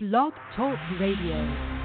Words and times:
Blog 0.00 0.32
Talk 0.54 0.78
Radio. 1.00 1.77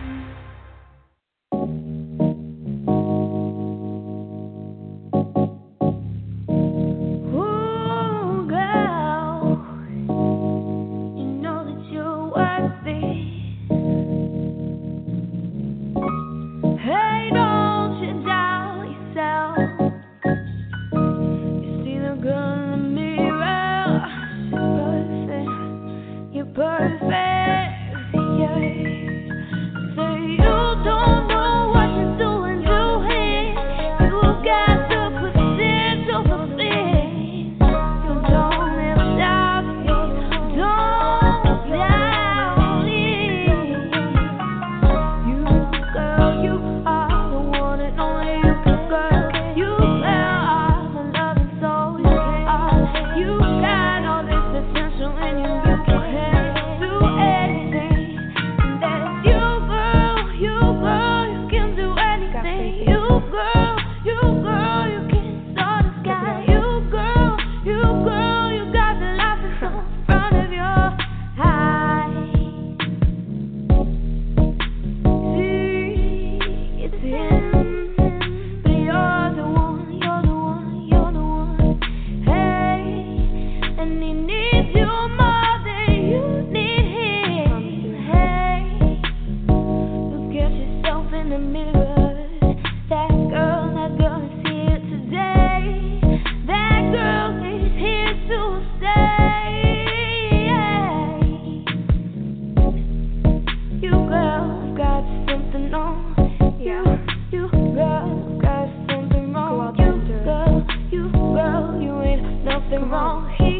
Girl, 111.34 111.82
you 111.82 112.02
ain't 112.02 112.44
nothing 112.46 112.90
wrong. 112.90 113.34
He 113.40 113.53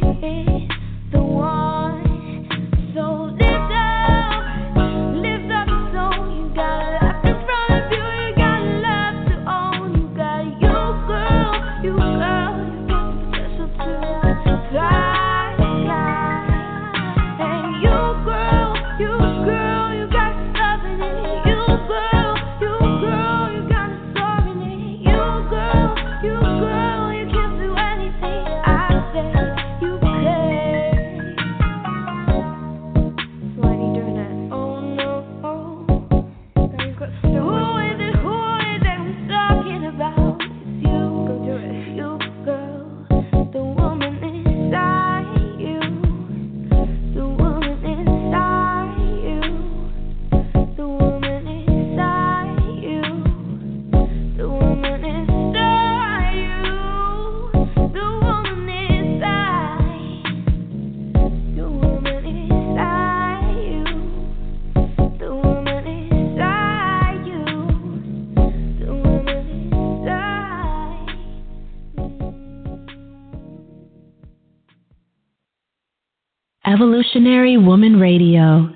Evolutionary 76.84 77.56
Woman 77.56 77.98
Radio. 77.98 78.70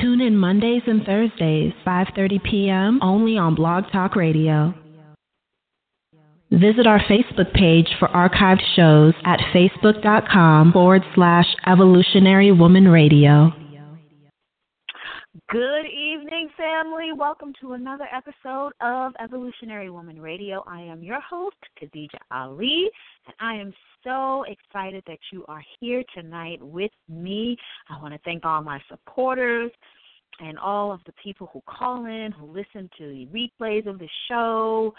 Tune 0.00 0.20
in 0.20 0.36
Mondays 0.36 0.82
and 0.86 1.04
Thursdays, 1.04 1.72
5:30 1.84 2.42
p.m. 2.48 3.00
only 3.02 3.36
on 3.36 3.56
Blog 3.56 3.90
Talk 3.90 4.14
Radio. 4.14 4.72
Visit 6.52 6.86
our 6.86 7.00
Facebook 7.00 7.52
page 7.54 7.88
for 7.98 8.06
archived 8.06 8.62
shows 8.76 9.14
at 9.24 9.40
facebook.com 9.52 10.72
forward 10.72 11.02
slash 11.16 11.46
evolutionary 11.66 12.52
woman 12.52 12.86
radio. 12.86 13.52
Good 15.50 15.86
evening, 15.86 16.50
family. 16.56 17.10
Welcome 17.16 17.52
to 17.62 17.72
another 17.72 18.06
episode 18.14 18.72
of 18.80 19.12
Evolutionary 19.18 19.90
Woman 19.90 20.20
Radio. 20.20 20.62
I 20.68 20.82
am 20.82 21.02
your 21.02 21.20
host, 21.20 21.56
Khadija 21.82 22.18
Ali, 22.30 22.90
and 23.26 23.34
I 23.40 23.54
am 23.54 23.72
so 24.04 24.44
excited 24.44 25.02
that 25.06 25.18
you 25.32 25.44
are 25.48 25.62
here 25.80 26.02
tonight 26.14 26.62
with 26.62 26.90
me. 27.08 27.56
I 27.88 28.00
want 28.00 28.14
to 28.14 28.20
thank 28.24 28.44
all 28.44 28.62
my 28.62 28.80
supporters 28.88 29.70
and 30.40 30.58
all 30.58 30.92
of 30.92 31.00
the 31.06 31.12
people 31.22 31.50
who 31.52 31.62
call 31.66 32.06
in, 32.06 32.32
who 32.32 32.46
listen 32.46 32.88
to 32.98 33.08
the 33.08 33.26
replays 33.26 33.86
of 33.86 33.98
the 33.98 34.08
show, 34.28 34.94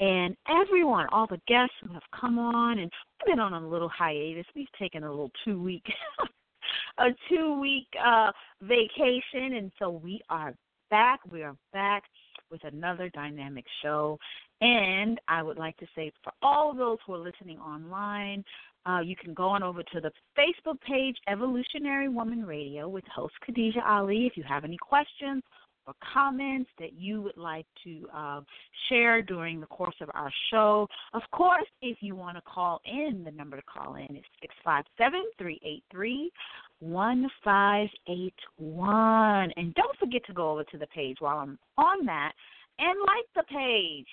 and 0.00 0.36
everyone, 0.48 1.06
all 1.10 1.26
the 1.26 1.40
guests 1.48 1.74
who 1.82 1.92
have 1.92 2.02
come 2.18 2.38
on. 2.38 2.78
And 2.78 2.90
we've 3.20 3.34
been 3.34 3.40
on 3.40 3.54
a 3.54 3.68
little 3.68 3.88
hiatus. 3.88 4.46
We've 4.54 4.66
taken 4.78 5.04
a 5.04 5.10
little 5.10 5.30
two 5.44 5.60
week 5.62 5.84
a 6.98 7.08
two 7.28 7.60
week 7.60 7.86
uh 8.04 8.30
vacation 8.62 9.54
and 9.54 9.72
so 9.78 9.90
we 9.90 10.20
are 10.30 10.54
back. 10.90 11.20
We 11.30 11.42
are 11.42 11.56
back 11.72 12.04
with 12.50 12.62
another 12.64 13.10
dynamic 13.10 13.64
show. 13.82 14.18
And 14.64 15.20
I 15.28 15.42
would 15.42 15.58
like 15.58 15.76
to 15.76 15.86
say 15.94 16.10
for 16.22 16.32
all 16.40 16.70
of 16.70 16.78
those 16.78 16.96
who 17.06 17.12
are 17.12 17.18
listening 17.18 17.58
online, 17.58 18.42
uh, 18.86 19.00
you 19.00 19.14
can 19.14 19.34
go 19.34 19.48
on 19.48 19.62
over 19.62 19.82
to 19.82 20.00
the 20.00 20.10
Facebook 20.38 20.80
page 20.80 21.18
Evolutionary 21.28 22.08
Woman 22.08 22.46
Radio 22.46 22.88
with 22.88 23.04
host 23.14 23.34
Khadija 23.46 23.86
Ali. 23.86 24.26
If 24.26 24.38
you 24.38 24.44
have 24.48 24.64
any 24.64 24.78
questions 24.78 25.42
or 25.86 25.92
comments 26.14 26.70
that 26.78 26.94
you 26.94 27.20
would 27.20 27.36
like 27.36 27.66
to 27.84 28.08
uh, 28.14 28.40
share 28.88 29.20
during 29.20 29.60
the 29.60 29.66
course 29.66 29.96
of 30.00 30.08
our 30.14 30.32
show. 30.50 30.88
Of 31.12 31.20
course, 31.30 31.68
if 31.82 31.98
you 32.00 32.16
want 32.16 32.38
to 32.38 32.42
call 32.42 32.80
in, 32.86 33.22
the 33.22 33.32
number 33.32 33.58
to 33.58 33.62
call 33.62 33.96
in 33.96 34.16
is 34.16 34.24
657 34.40 35.24
383 35.36 36.32
1581. 36.80 39.52
And 39.56 39.74
don't 39.74 39.98
forget 39.98 40.24
to 40.26 40.32
go 40.32 40.52
over 40.52 40.64
to 40.64 40.78
the 40.78 40.86
page 40.86 41.18
while 41.20 41.36
I'm 41.36 41.58
on 41.76 42.06
that 42.06 42.32
and 42.78 42.98
like 43.06 43.26
the 43.36 43.42
page. 43.52 44.08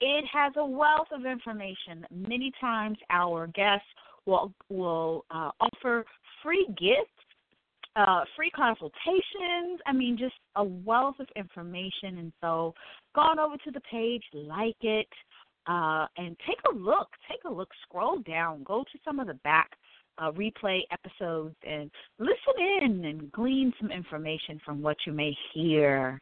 It 0.00 0.24
has 0.32 0.52
a 0.56 0.66
wealth 0.66 1.08
of 1.12 1.24
information. 1.24 2.06
Many 2.10 2.52
times 2.60 2.98
our 3.10 3.46
guests 3.48 3.86
will 4.26 4.52
will 4.68 5.24
uh, 5.30 5.50
offer 5.60 6.04
free 6.42 6.66
gifts 6.78 7.10
uh, 7.96 8.24
free 8.36 8.50
consultations. 8.50 9.80
I 9.86 9.92
mean, 9.92 10.16
just 10.18 10.34
a 10.56 10.64
wealth 10.64 11.16
of 11.18 11.26
information. 11.34 12.18
And 12.18 12.32
so, 12.40 12.74
go 13.14 13.22
on 13.22 13.38
over 13.38 13.56
to 13.56 13.70
the 13.70 13.80
page, 13.90 14.22
like 14.34 14.76
it, 14.82 15.08
uh, 15.66 16.06
and 16.16 16.36
take 16.46 16.58
a 16.70 16.74
look. 16.74 17.08
Take 17.28 17.44
a 17.46 17.52
look. 17.52 17.70
Scroll 17.82 18.18
down. 18.18 18.62
Go 18.64 18.84
to 18.84 18.98
some 19.04 19.18
of 19.18 19.26
the 19.26 19.34
back 19.44 19.70
uh, 20.18 20.30
replay 20.32 20.80
episodes 20.90 21.56
and 21.66 21.90
listen 22.18 22.82
in 22.82 23.04
and 23.04 23.32
glean 23.32 23.72
some 23.80 23.90
information 23.90 24.60
from 24.64 24.82
what 24.82 24.96
you 25.06 25.12
may 25.12 25.36
hear. 25.52 26.20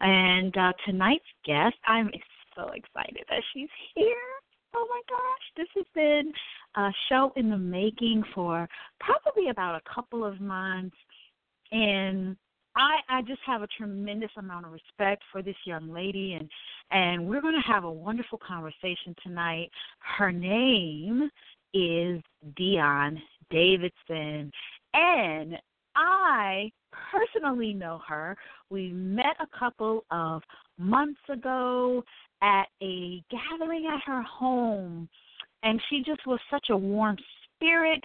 And 0.00 0.56
uh, 0.56 0.72
tonight's 0.84 1.24
guest, 1.46 1.76
I'm 1.86 2.10
so 2.54 2.68
excited 2.68 3.24
that 3.28 3.42
she's 3.52 3.68
here. 3.94 4.16
Oh 4.76 4.86
my 4.90 5.00
gosh, 5.08 5.44
this 5.56 5.68
has 5.76 5.86
been 5.94 6.32
a 6.76 6.90
show 7.08 7.32
in 7.36 7.50
the 7.50 7.58
making 7.58 8.24
for 8.34 8.68
probably 9.00 9.50
about 9.50 9.76
a 9.76 9.94
couple 9.94 10.24
of 10.24 10.40
months. 10.40 10.96
And 11.70 12.36
I 12.76 12.96
I 13.08 13.22
just 13.22 13.40
have 13.46 13.62
a 13.62 13.68
tremendous 13.78 14.30
amount 14.36 14.66
of 14.66 14.72
respect 14.72 15.22
for 15.30 15.42
this 15.42 15.56
young 15.64 15.92
lady 15.92 16.34
and 16.34 16.48
and 16.90 17.28
we're 17.28 17.40
going 17.40 17.60
to 17.60 17.72
have 17.72 17.84
a 17.84 17.90
wonderful 17.90 18.38
conversation 18.46 19.14
tonight. 19.22 19.70
Her 20.18 20.32
name 20.32 21.30
is 21.72 22.20
Dyon 22.56 23.20
Davidson 23.50 24.50
and 24.92 25.56
I 25.96 26.70
personally 27.10 27.72
know 27.72 28.00
her. 28.08 28.36
We 28.70 28.92
met 28.92 29.36
a 29.40 29.58
couple 29.58 30.04
of 30.10 30.42
months 30.78 31.20
ago 31.28 32.02
at 32.44 32.66
a 32.82 33.24
gathering 33.30 33.86
at 33.86 34.00
her 34.04 34.22
home 34.22 35.08
and 35.62 35.80
she 35.88 36.02
just 36.04 36.26
was 36.26 36.38
such 36.50 36.66
a 36.70 36.76
warm 36.76 37.16
spirit. 37.56 38.02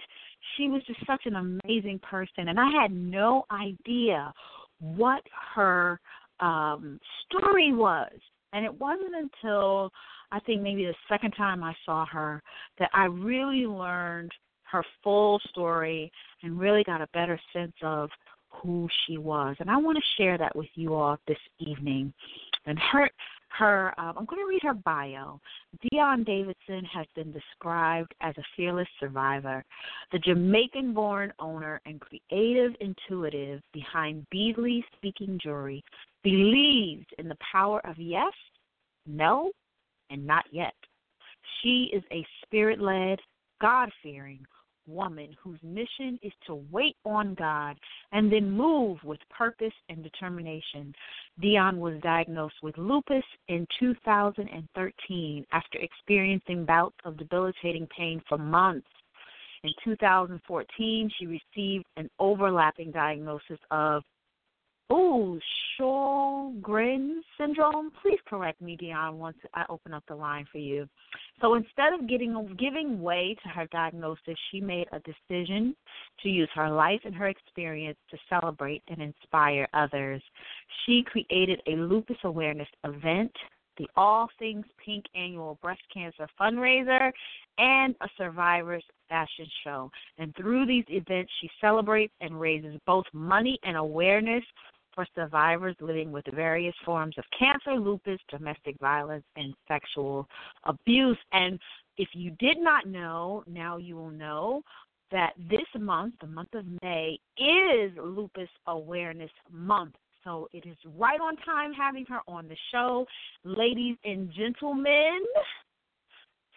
She 0.56 0.68
was 0.68 0.82
just 0.86 1.06
such 1.06 1.26
an 1.26 1.36
amazing 1.36 2.00
person 2.00 2.48
and 2.48 2.58
I 2.58 2.70
had 2.70 2.90
no 2.90 3.44
idea 3.50 4.32
what 4.80 5.22
her 5.54 6.00
um, 6.40 6.98
story 7.26 7.72
was. 7.72 8.12
And 8.52 8.64
it 8.64 8.80
wasn't 8.80 9.14
until 9.14 9.92
I 10.32 10.40
think 10.40 10.62
maybe 10.62 10.84
the 10.84 10.94
second 11.08 11.32
time 11.32 11.62
I 11.62 11.74
saw 11.84 12.06
her 12.06 12.42
that 12.78 12.90
I 12.94 13.04
really 13.04 13.66
learned 13.66 14.32
her 14.64 14.82
full 15.04 15.40
story 15.50 16.10
and 16.42 16.58
really 16.58 16.82
got 16.84 17.02
a 17.02 17.08
better 17.12 17.38
sense 17.52 17.74
of 17.82 18.08
who 18.48 18.88
she 19.06 19.18
was. 19.18 19.56
And 19.60 19.70
I 19.70 19.76
want 19.76 19.98
to 19.98 20.22
share 20.22 20.38
that 20.38 20.56
with 20.56 20.68
you 20.74 20.94
all 20.94 21.18
this 21.28 21.38
evening. 21.58 22.12
And 22.66 22.78
her 22.92 23.10
her 23.58 23.92
um, 23.98 24.14
I'm 24.16 24.24
going 24.24 24.42
to 24.42 24.48
read 24.48 24.62
her 24.62 24.74
bio. 24.74 25.40
Dyon 25.90 26.24
Davidson 26.24 26.84
has 26.84 27.06
been 27.14 27.32
described 27.32 28.14
as 28.20 28.34
a 28.38 28.44
fearless 28.56 28.88
survivor, 28.98 29.64
the 30.12 30.18
Jamaican 30.18 30.94
born 30.94 31.32
owner 31.38 31.80
and 31.86 32.00
creative 32.00 32.72
intuitive 32.80 33.60
behind 33.72 34.26
Beadly 34.32 34.84
Speaking 34.96 35.38
Jewelry, 35.42 35.82
believes 36.22 37.06
in 37.18 37.28
the 37.28 37.36
power 37.52 37.80
of 37.86 37.98
yes, 37.98 38.32
no, 39.06 39.50
and 40.10 40.26
not 40.26 40.44
yet. 40.50 40.74
She 41.62 41.90
is 41.92 42.02
a 42.12 42.26
spirit 42.42 42.80
led, 42.80 43.18
God 43.60 43.90
fearing, 44.02 44.40
woman 44.90 45.36
whose 45.42 45.58
mission 45.62 46.18
is 46.22 46.32
to 46.46 46.62
wait 46.70 46.96
on 47.04 47.34
God 47.34 47.76
and 48.12 48.32
then 48.32 48.50
move 48.50 48.98
with 49.04 49.20
purpose 49.36 49.72
and 49.88 50.02
determination. 50.02 50.94
Dyon 51.40 51.78
was 51.78 52.00
diagnosed 52.02 52.56
with 52.62 52.76
lupus 52.76 53.24
in 53.48 53.66
2013 53.78 55.46
after 55.52 55.78
experiencing 55.78 56.64
bouts 56.64 56.96
of 57.04 57.16
debilitating 57.16 57.86
pain 57.96 58.22
for 58.28 58.38
months. 58.38 58.86
In 59.62 59.72
2014, 59.84 61.10
she 61.18 61.26
received 61.26 61.84
an 61.96 62.08
overlapping 62.18 62.90
diagnosis 62.90 63.58
of 63.70 64.02
Oh, 64.92 65.38
Sjogren's 65.78 67.24
syndrome. 67.38 67.92
Please 68.02 68.18
correct 68.26 68.60
me, 68.60 68.76
Dyon, 68.76 69.18
once 69.18 69.36
I 69.54 69.64
open 69.68 69.94
up 69.94 70.02
the 70.08 70.16
line 70.16 70.46
for 70.50 70.58
you. 70.58 70.88
So 71.40 71.54
instead 71.54 71.92
of 71.92 72.08
getting 72.08 72.56
giving 72.58 73.00
way 73.00 73.36
to 73.42 73.48
her 73.50 73.66
diagnosis, 73.70 74.34
she 74.50 74.60
made 74.60 74.88
a 74.92 75.00
decision 75.00 75.76
to 76.22 76.28
use 76.28 76.48
her 76.54 76.68
life 76.68 77.00
and 77.04 77.14
her 77.14 77.28
experience 77.28 77.98
to 78.10 78.18
celebrate 78.28 78.82
and 78.88 79.00
inspire 79.00 79.68
others. 79.72 80.22
She 80.84 81.04
created 81.04 81.62
a 81.68 81.76
lupus 81.76 82.18
awareness 82.24 82.68
event, 82.84 83.32
the 83.78 83.88
All 83.96 84.28
Things 84.40 84.66
Pink 84.84 85.04
annual 85.14 85.56
breast 85.62 85.82
cancer 85.94 86.26
fundraiser, 86.38 87.12
and 87.58 87.94
a 88.00 88.08
survivors 88.18 88.84
fashion 89.08 89.46
show. 89.64 89.90
And 90.18 90.34
through 90.36 90.66
these 90.66 90.84
events, 90.88 91.30
she 91.40 91.48
celebrates 91.60 92.12
and 92.20 92.40
raises 92.40 92.76
both 92.86 93.06
money 93.12 93.58
and 93.62 93.76
awareness 93.76 94.44
for 94.94 95.06
survivors 95.14 95.76
living 95.80 96.12
with 96.12 96.24
various 96.34 96.74
forms 96.84 97.16
of 97.18 97.24
cancer, 97.38 97.74
lupus, 97.80 98.20
domestic 98.30 98.78
violence, 98.80 99.24
and 99.36 99.54
sexual 99.68 100.26
abuse. 100.64 101.18
And 101.32 101.58
if 101.96 102.08
you 102.12 102.30
did 102.38 102.58
not 102.58 102.86
know, 102.86 103.44
now 103.46 103.76
you 103.76 103.96
will 103.96 104.10
know 104.10 104.62
that 105.10 105.32
this 105.50 105.66
month, 105.78 106.14
the 106.20 106.26
month 106.26 106.54
of 106.54 106.64
May, 106.82 107.18
is 107.36 107.92
Lupus 108.02 108.48
Awareness 108.66 109.30
Month. 109.50 109.94
So 110.24 110.48
it 110.52 110.66
is 110.66 110.76
right 110.96 111.20
on 111.20 111.36
time 111.38 111.72
having 111.72 112.04
her 112.06 112.20
on 112.28 112.46
the 112.46 112.56
show. 112.72 113.06
Ladies 113.44 113.96
and 114.04 114.30
gentlemen, 114.32 115.20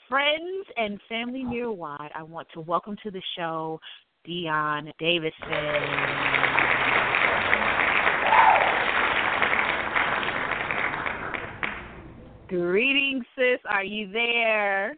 friends 0.10 0.68
and 0.78 1.00
family 1.08 1.44
near 1.44 1.72
wide, 1.72 2.12
I 2.14 2.24
want 2.24 2.48
to 2.54 2.62
welcome 2.62 2.98
to 3.04 3.12
the 3.12 3.22
show 3.38 3.80
Dyon 4.26 4.92
Davidson. 5.00 6.43
Greetings, 12.54 13.26
sis. 13.36 13.58
Are 13.68 13.84
you 13.84 14.12
there? 14.12 14.96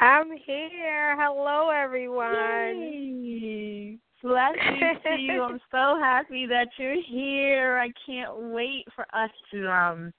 I'm 0.00 0.30
here. 0.46 1.16
Hello, 1.20 1.68
everyone. 1.68 2.30
Blessings 4.22 5.02
to 5.04 5.20
you. 5.20 5.42
I'm 5.42 5.60
so 5.70 6.00
happy 6.00 6.46
that 6.46 6.68
you're 6.78 7.02
here. 7.02 7.76
I 7.78 7.90
can't 8.06 8.34
wait 8.54 8.86
for 8.96 9.04
us 9.14 9.28
to 9.52 9.70
um 9.70 10.14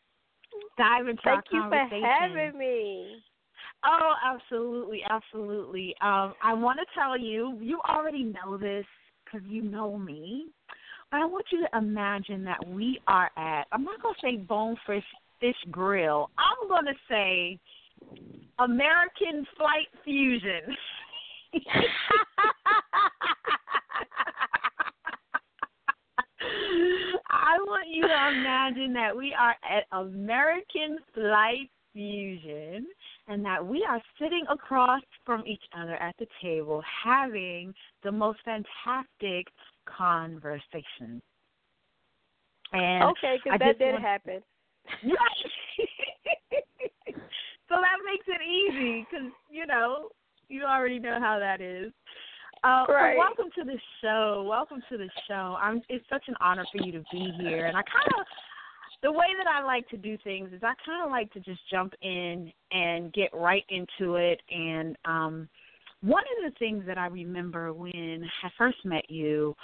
dive 0.78 1.08
into 1.08 1.24
Thank 1.24 1.46
you 1.52 1.64
for 1.70 2.06
having 2.06 2.60
me. 2.60 3.16
Oh, 3.84 4.14
absolutely, 4.24 5.02
absolutely. 5.10 5.96
Um, 6.02 6.36
I 6.44 6.54
want 6.54 6.78
to 6.78 6.86
tell 6.94 7.18
you, 7.18 7.58
you 7.60 7.82
already 7.90 8.26
know 8.26 8.60
this 8.60 8.86
because 9.26 9.42
you 9.50 9.64
know 9.64 9.98
me, 9.98 10.50
but 11.10 11.22
I 11.22 11.26
want 11.26 11.46
you 11.52 11.62
to 11.62 11.78
imagine 11.78 12.44
that 12.44 12.60
we 12.68 13.02
are 13.08 13.32
at, 13.38 13.66
I'm 13.72 13.84
not 13.84 14.04
going 14.04 14.14
to 14.14 14.22
say 14.22 14.38
Bonefish 14.38 15.04
Fish 15.40 15.56
Grill. 15.72 16.30
I'm 16.38 16.68
going 16.68 16.86
to 16.86 16.94
say 17.10 17.60
American 18.60 19.46
Flight 19.58 19.88
Fusion. 20.04 20.76
I 27.32 27.58
want 27.60 27.88
you 27.90 28.02
to 28.04 28.40
imagine 28.40 28.94
that 28.94 29.16
we 29.16 29.34
are 29.40 29.56
at 29.70 29.86
American 29.92 30.98
Flight 31.14 31.70
Fusion 31.94 32.86
and 33.28 33.44
that 33.46 33.66
we 33.66 33.86
are 33.88 34.02
sitting 34.20 34.46
across 34.50 35.02
from 35.26 35.44
each 35.46 35.64
other 35.78 35.96
at 35.96 36.16
the 36.20 36.28
table 36.42 36.84
having 37.04 37.74
the 38.04 38.12
most 38.12 38.40
fantastic 38.46 39.48
conversation. 39.86 41.22
And 42.72 43.04
okay, 43.06 43.40
because 43.44 43.60
that 43.60 43.80
did 43.80 43.94
want- 43.94 44.04
happen. 44.04 44.44
so 47.70 47.76
that 47.76 48.00
makes 48.06 48.26
it 48.28 48.42
easy 48.42 49.06
because 49.10 49.32
you 49.50 49.66
know 49.66 50.10
you 50.48 50.64
already 50.64 51.00
know 51.00 51.20
how 51.20 51.40
that 51.40 51.62
is. 51.62 51.92
Uh, 52.64 52.86
so 52.88 52.94
welcome 53.18 53.50
to 53.58 53.64
the 53.64 53.80
show. 54.02 54.46
Welcome 54.48 54.82
to 54.90 54.98
the 54.98 55.10
show. 55.28 55.56
I'm, 55.62 55.82
it's 55.88 56.06
such 56.10 56.24
an 56.28 56.36
honor 56.42 56.66
for 56.72 56.84
you 56.84 56.92
to 56.92 57.04
be 57.12 57.32
here, 57.40 57.68
and 57.68 57.78
I 57.78 57.82
kind 57.84 58.20
of 58.20 58.26
the 59.02 59.12
way 59.12 59.28
that 59.38 59.48
I 59.48 59.64
like 59.64 59.88
to 59.90 59.98
do 59.98 60.18
things 60.24 60.52
is 60.52 60.62
I 60.62 60.74
kind 60.86 61.06
of 61.06 61.10
like 61.10 61.32
to 61.34 61.40
just 61.40 61.62
jump 61.72 61.94
in 62.02 62.52
and 62.72 63.14
get 63.14 63.30
right 63.34 63.64
into 63.70 64.16
it. 64.16 64.42
And 64.52 64.98
um, 65.06 65.48
one 66.02 66.24
of 66.38 66.52
the 66.52 66.58
things 66.60 66.84
that 66.86 66.98
I 66.98 67.08
remember 67.08 67.72
when 67.72 68.30
I 68.44 68.50
first 68.58 68.84
met 68.84 69.10
you 69.10 69.56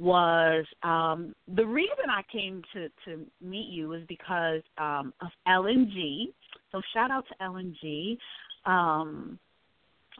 was 0.00 0.64
um, 0.82 1.34
the 1.54 1.64
reason 1.64 2.06
I 2.08 2.22
came 2.32 2.62
to 2.72 2.88
to 3.04 3.26
meet 3.42 3.68
you 3.68 3.88
was 3.88 4.00
because 4.08 4.62
um, 4.78 5.12
of 5.20 5.28
LNG. 5.46 6.32
So 6.72 6.80
shout 6.94 7.10
out 7.10 7.24
to 7.28 7.44
LNG 7.44 8.16
um, 8.64 9.38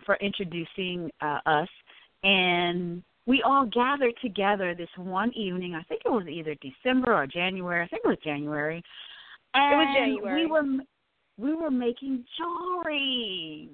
for 0.05 0.17
introducing 0.17 1.11
uh, 1.23 1.39
us, 1.47 1.69
and 2.23 3.03
we 3.27 3.43
all 3.43 3.67
gathered 3.67 4.15
together 4.21 4.75
this 4.75 4.89
one 4.97 5.33
evening. 5.35 5.75
I 5.75 5.83
think 5.85 6.03
it 6.05 6.11
was 6.11 6.27
either 6.29 6.55
December 6.57 7.15
or 7.15 7.27
January. 7.27 7.85
I 7.85 7.89
think 7.89 8.03
it 8.05 8.09
was 8.09 8.19
January. 8.23 8.83
And 9.55 9.79
was 9.79 9.97
January. 9.97 10.45
We 10.45 10.51
were 10.51 10.65
we 11.39 11.55
were 11.55 11.71
making 11.71 12.25
jewelry, 12.37 13.71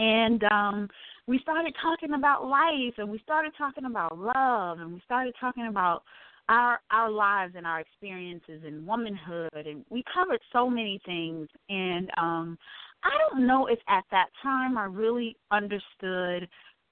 and 0.00 0.42
um, 0.50 0.88
we 1.26 1.38
started 1.40 1.74
talking 1.80 2.14
about 2.14 2.46
life, 2.46 2.94
and 2.96 3.08
we 3.08 3.20
started 3.22 3.52
talking 3.56 3.84
about 3.84 4.18
love, 4.18 4.80
and 4.80 4.94
we 4.94 5.02
started 5.04 5.34
talking 5.38 5.66
about 5.68 6.02
our 6.48 6.80
our 6.90 7.10
lives 7.10 7.54
and 7.56 7.66
our 7.66 7.80
experiences 7.80 8.62
in 8.66 8.86
womanhood, 8.86 9.52
and 9.54 9.84
we 9.90 10.02
covered 10.12 10.40
so 10.52 10.68
many 10.68 11.00
things. 11.04 11.48
And 11.68 12.10
um, 12.16 12.58
I 13.04 13.10
don't 13.18 13.46
know 13.46 13.66
if 13.66 13.78
at 13.88 14.04
that 14.10 14.28
time 14.42 14.78
I 14.78 14.86
really 14.86 15.36
understood 15.50 16.48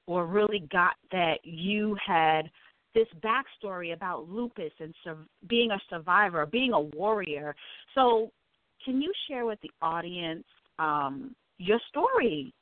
or 0.06 0.26
really 0.26 0.66
got 0.70 0.94
that 1.10 1.38
you 1.42 1.96
had 2.06 2.50
this 2.94 3.08
backstory 3.22 3.94
about 3.94 4.28
lupus 4.28 4.72
and 4.80 4.94
sur- 5.02 5.26
being 5.48 5.70
a 5.70 5.78
survivor, 5.88 6.44
being 6.46 6.74
a 6.74 6.80
warrior. 6.80 7.54
So, 7.94 8.30
can 8.84 9.00
you 9.00 9.12
share 9.28 9.46
with 9.46 9.58
the 9.62 9.70
audience 9.80 10.44
um, 10.78 11.34
your 11.58 11.80
story? 11.88 12.52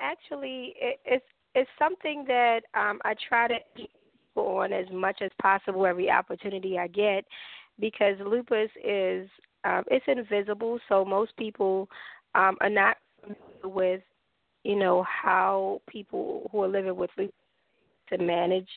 Actually, 0.00 0.74
it, 0.80 1.00
it's 1.04 1.24
it's 1.54 1.70
something 1.78 2.24
that 2.28 2.60
um, 2.74 3.00
I 3.04 3.14
try 3.28 3.48
to 3.48 3.56
keep 3.76 3.90
on 4.36 4.72
as 4.72 4.86
much 4.92 5.20
as 5.22 5.30
possible 5.42 5.84
every 5.86 6.10
opportunity 6.10 6.78
I 6.78 6.86
get, 6.86 7.24
because 7.80 8.16
lupus 8.24 8.70
is 8.84 9.28
um, 9.64 9.84
it's 9.90 10.04
invisible, 10.08 10.78
so 10.88 11.04
most 11.04 11.36
people 11.36 11.88
um, 12.34 12.56
are 12.60 12.70
not 12.70 12.96
familiar 13.20 13.74
with 13.74 14.00
you 14.64 14.76
know 14.76 15.04
how 15.04 15.80
people 15.88 16.48
who 16.52 16.62
are 16.62 16.68
living 16.68 16.96
with 16.96 17.10
lupus 17.18 17.34
to 18.10 18.18
manage 18.18 18.68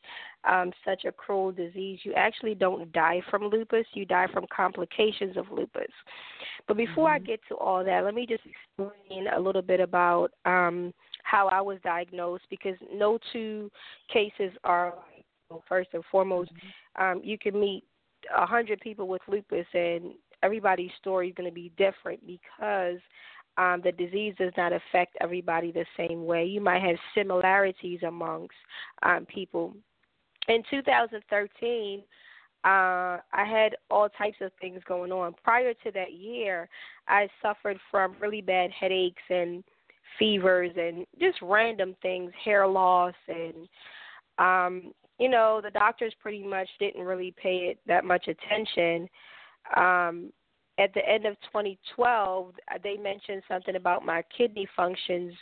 um, 0.50 0.72
such 0.86 1.06
a 1.06 1.12
cruel 1.12 1.52
disease. 1.52 2.00
You 2.04 2.13
actually 2.13 2.56
don't 2.56 2.92
die 2.92 3.22
from 3.30 3.44
lupus, 3.44 3.86
you 3.94 4.06
die 4.06 4.28
from 4.34 4.46
complications 4.56 5.38
of 5.38 5.46
lupus. 5.52 5.92
But 6.68 6.78
before 6.78 7.10
mm-hmm. 7.10 7.24
I 7.24 7.28
get 7.28 7.40
to 7.50 7.56
all 7.56 7.84
that, 7.84 8.04
let 8.04 8.13
me 8.13 8.25
just 8.25 8.44
explain 8.46 9.28
a 9.28 9.40
little 9.40 9.62
bit 9.62 9.80
about 9.80 10.32
um, 10.46 10.94
how 11.24 11.48
I 11.48 11.62
was 11.62 11.78
diagnosed 11.84 12.44
because 12.50 12.75
no 12.94 13.18
two 13.32 13.72
cases 14.12 14.52
are 14.63 14.94
first 15.68 15.90
and 15.94 16.04
foremost. 16.12 16.52
Mm-hmm. 16.54 17.04
Um, 17.04 17.22
you 17.24 17.38
can 17.38 17.60
meet 17.60 17.84
a 18.36 18.46
hundred 18.46 18.80
people 18.80 19.08
with 19.08 19.22
lupus 19.28 19.66
and 19.74 20.13
everybody's 20.44 20.92
story 21.00 21.30
is 21.30 21.36
going 21.36 21.50
to 21.50 21.54
be 21.54 21.72
different 21.78 22.25
because 22.25 23.00
um, 23.58 23.82
the 23.84 23.92
disease 23.92 24.34
does 24.38 24.54
not 24.58 24.74
affect 24.74 25.16
everybody 25.22 25.72
the 25.72 25.86
same 25.96 26.26
way. 26.26 26.46
You 26.46 26.62
might 26.62 26.82
have 26.82 26.96
similarities 27.16 28.00
amongst 28.06 28.56
um, 29.04 29.26
people. 29.26 29.74
In 30.48 30.64
2013, 30.70 32.04
uh, 32.66 32.68
I 32.68 33.20
had 33.46 33.76
all 33.92 34.10
types 34.10 34.38
of 34.42 34.52
things 34.60 34.82
going 34.88 35.12
on. 35.12 35.36
Prior 35.44 35.74
to 35.74 35.92
that 35.92 36.14
year, 36.14 36.70
I 37.08 37.28
suffered 37.42 37.78
from 37.92 38.16
really 38.20 38.42
bad 38.42 38.72
headaches 38.72 39.22
and 39.30 39.64
fevers 40.18 40.72
and 40.78 41.06
just 41.20 41.40
random 41.42 41.96
things, 42.02 42.32
hair 42.44 42.68
loss, 42.68 43.14
and 43.28 43.68
um, 44.40 44.94
you 45.20 45.30
know 45.30 45.60
the 45.64 45.72
doctors 45.72 46.14
pretty 46.22 46.44
much 46.44 46.68
didn't 46.80 47.04
really 47.04 47.34
pay 47.42 47.70
it 47.70 47.80
that 47.86 48.06
much 48.06 48.28
attention. 48.28 49.10
Um, 49.76 50.32
at 50.80 50.94
the 50.94 51.08
end 51.08 51.25
of 51.25 51.36
2012, 51.51 52.53
uh, 52.72 52.77
they 52.84 52.98
mentioned 52.98 53.44
something 53.48 53.75
about 53.75 54.06
my 54.06 54.24
kidney 54.36 54.68
functions 54.75 55.34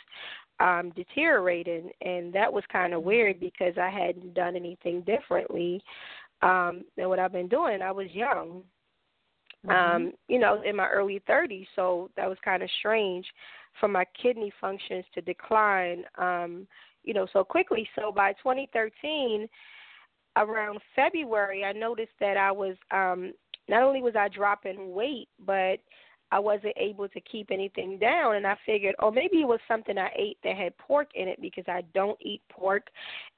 um, 0.60 0.92
deteriorating, 0.94 1.90
and 2.02 2.32
that 2.32 2.52
was 2.52 2.64
kind 2.70 2.92
of 2.94 3.02
Mm-hmm. 3.02 3.08
weird 3.08 3.40
because 3.40 3.74
I 3.78 3.90
hadn't 3.90 4.34
done 4.34 4.56
anything 4.56 5.02
differently 5.02 5.82
um, 6.42 6.84
than 6.96 7.08
what 7.08 7.18
I've 7.18 7.32
been 7.32 7.48
doing. 7.48 7.82
I 7.82 7.92
was 7.92 8.08
young, 8.12 8.62
Mm-hmm. 9.66 9.74
um, 9.74 10.12
you 10.28 10.38
know, 10.38 10.62
in 10.62 10.76
my 10.76 10.88
early 10.88 11.22
30s, 11.28 11.66
so 11.76 12.10
that 12.16 12.28
was 12.28 12.38
kind 12.44 12.62
of 12.62 12.70
strange 12.80 13.26
for 13.80 13.88
my 13.88 14.04
kidney 14.20 14.52
functions 14.60 15.04
to 15.14 15.20
decline, 15.20 16.04
um, 16.18 16.66
you 17.04 17.14
know, 17.14 17.26
so 17.32 17.42
quickly. 17.44 17.88
So 17.96 18.12
by 18.12 18.32
2013, 18.34 19.48
around 20.36 20.80
February, 20.96 21.64
I 21.64 21.72
noticed 21.72 22.12
that 22.20 22.36
I 22.36 22.50
was 22.50 22.76
um, 22.90 23.32
not 23.68 23.82
only 23.82 24.02
was 24.02 24.16
I 24.16 24.28
dropping 24.28 24.92
weight, 24.92 25.28
but 25.44 25.78
I 26.30 26.38
wasn't 26.38 26.74
able 26.78 27.08
to 27.08 27.20
keep 27.20 27.50
anything 27.50 27.98
down. 27.98 28.36
And 28.36 28.46
I 28.46 28.56
figured, 28.64 28.94
oh, 29.00 29.10
maybe 29.10 29.42
it 29.42 29.46
was 29.46 29.60
something 29.68 29.98
I 29.98 30.10
ate 30.16 30.38
that 30.42 30.56
had 30.56 30.76
pork 30.78 31.08
in 31.14 31.28
it 31.28 31.40
because 31.40 31.64
I 31.68 31.82
don't 31.94 32.18
eat 32.22 32.40
pork. 32.50 32.88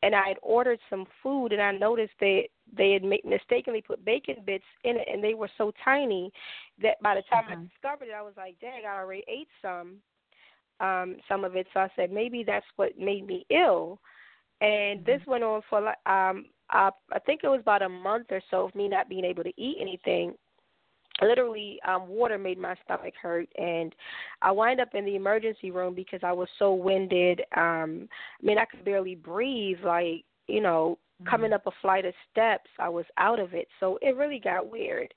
And 0.03 0.15
I 0.15 0.29
had 0.29 0.37
ordered 0.43 0.79
some 0.89 1.05
food, 1.23 1.53
and 1.53 1.61
I 1.61 1.73
noticed 1.73 2.13
that 2.21 2.43
they 2.77 2.93
had 2.93 3.03
mistakenly 3.25 3.83
put 3.83 4.05
bacon 4.05 4.37
bits 4.47 4.65
in 4.85 4.97
it, 4.97 5.09
and 5.13 5.23
they 5.23 5.35
were 5.35 5.51
so 5.59 5.73
tiny 5.85 6.33
that 6.81 7.01
by 7.03 7.17
the 7.17 7.23
time 7.23 7.45
Mhm. 7.49 7.53
I 7.53 7.57
discovered 7.73 8.09
it, 8.09 8.15
I 8.15 8.23
was 8.23 8.37
like, 8.37 8.59
dang, 8.61 8.87
I 8.87 8.97
already 8.99 9.25
ate 9.27 9.49
some, 9.61 10.01
um, 10.81 11.17
some 11.29 11.45
of 11.45 11.57
it. 11.57 11.67
So 11.75 11.81
I 11.81 11.91
said, 11.97 12.13
maybe 12.13 12.45
that's 12.45 12.67
what 12.77 12.99
made 12.99 13.27
me 13.27 13.45
ill. 13.51 13.99
And 14.61 15.05
this 15.05 15.21
went 15.27 15.45
on 15.45 15.63
for 15.69 15.81
like 15.81 15.99
um 16.07 16.47
uh, 16.75 16.91
I 17.13 17.19
think 17.21 17.41
it 17.45 17.49
was 17.49 17.61
about 17.61 17.83
a 17.83 17.89
month 17.89 18.27
or 18.31 18.43
so 18.51 18.67
of 18.67 18.75
me 18.75 18.89
not 18.89 19.09
being 19.09 19.25
able 19.25 19.45
to 19.45 19.53
eat 19.57 19.79
anything. 19.81 20.35
Literally, 21.23 21.79
um, 21.87 22.09
water 22.09 22.39
made 22.39 22.59
my 22.59 22.75
stomach 22.85 23.15
hurt, 23.23 23.49
and 23.57 23.95
I 24.43 24.51
wind 24.51 24.81
up 24.81 24.95
in 24.95 25.05
the 25.05 25.15
emergency 25.15 25.71
room 25.71 25.95
because 25.95 26.21
I 26.25 26.33
was 26.33 26.49
so 26.59 26.75
winded. 26.75 27.41
Um, 27.57 28.09
I 28.43 28.47
mean, 28.47 28.59
I 28.59 28.65
could 28.65 28.85
barely 28.85 29.15
breathe. 29.15 29.79
Like, 29.85 30.25
you 30.49 30.61
know, 30.61 30.99
coming 31.31 31.53
up 31.53 31.69
a 31.69 31.71
flight 31.81 32.05
of 32.05 32.15
steps, 32.33 32.69
I 32.81 32.89
was 32.89 33.05
out 33.17 33.39
of 33.39 33.55
it. 33.55 33.69
So 33.79 33.97
it 34.03 34.17
really 34.17 34.41
got 34.41 34.69
weird. 34.69 35.15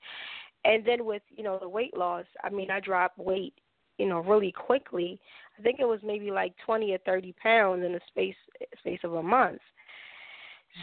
And 0.64 0.84
then 0.84 1.04
with 1.04 1.22
you 1.36 1.42
know 1.42 1.58
the 1.60 1.68
weight 1.68 1.96
loss, 1.96 2.26
I 2.44 2.50
mean, 2.50 2.70
I 2.70 2.78
dropped 2.78 3.18
weight, 3.18 3.54
you 3.98 4.06
know, 4.08 4.20
really 4.20 4.52
quickly. 4.52 5.20
I 5.58 5.62
think 5.62 5.80
it 5.80 5.84
was 5.84 6.00
maybe 6.04 6.30
like 6.30 6.54
twenty 6.64 6.92
or 6.92 6.98
thirty 6.98 7.34
pounds 7.42 7.84
in 7.84 7.92
the 7.92 8.00
space 8.06 8.36
space 8.78 9.00
of 9.02 9.14
a 9.14 9.22
month. 9.22 9.60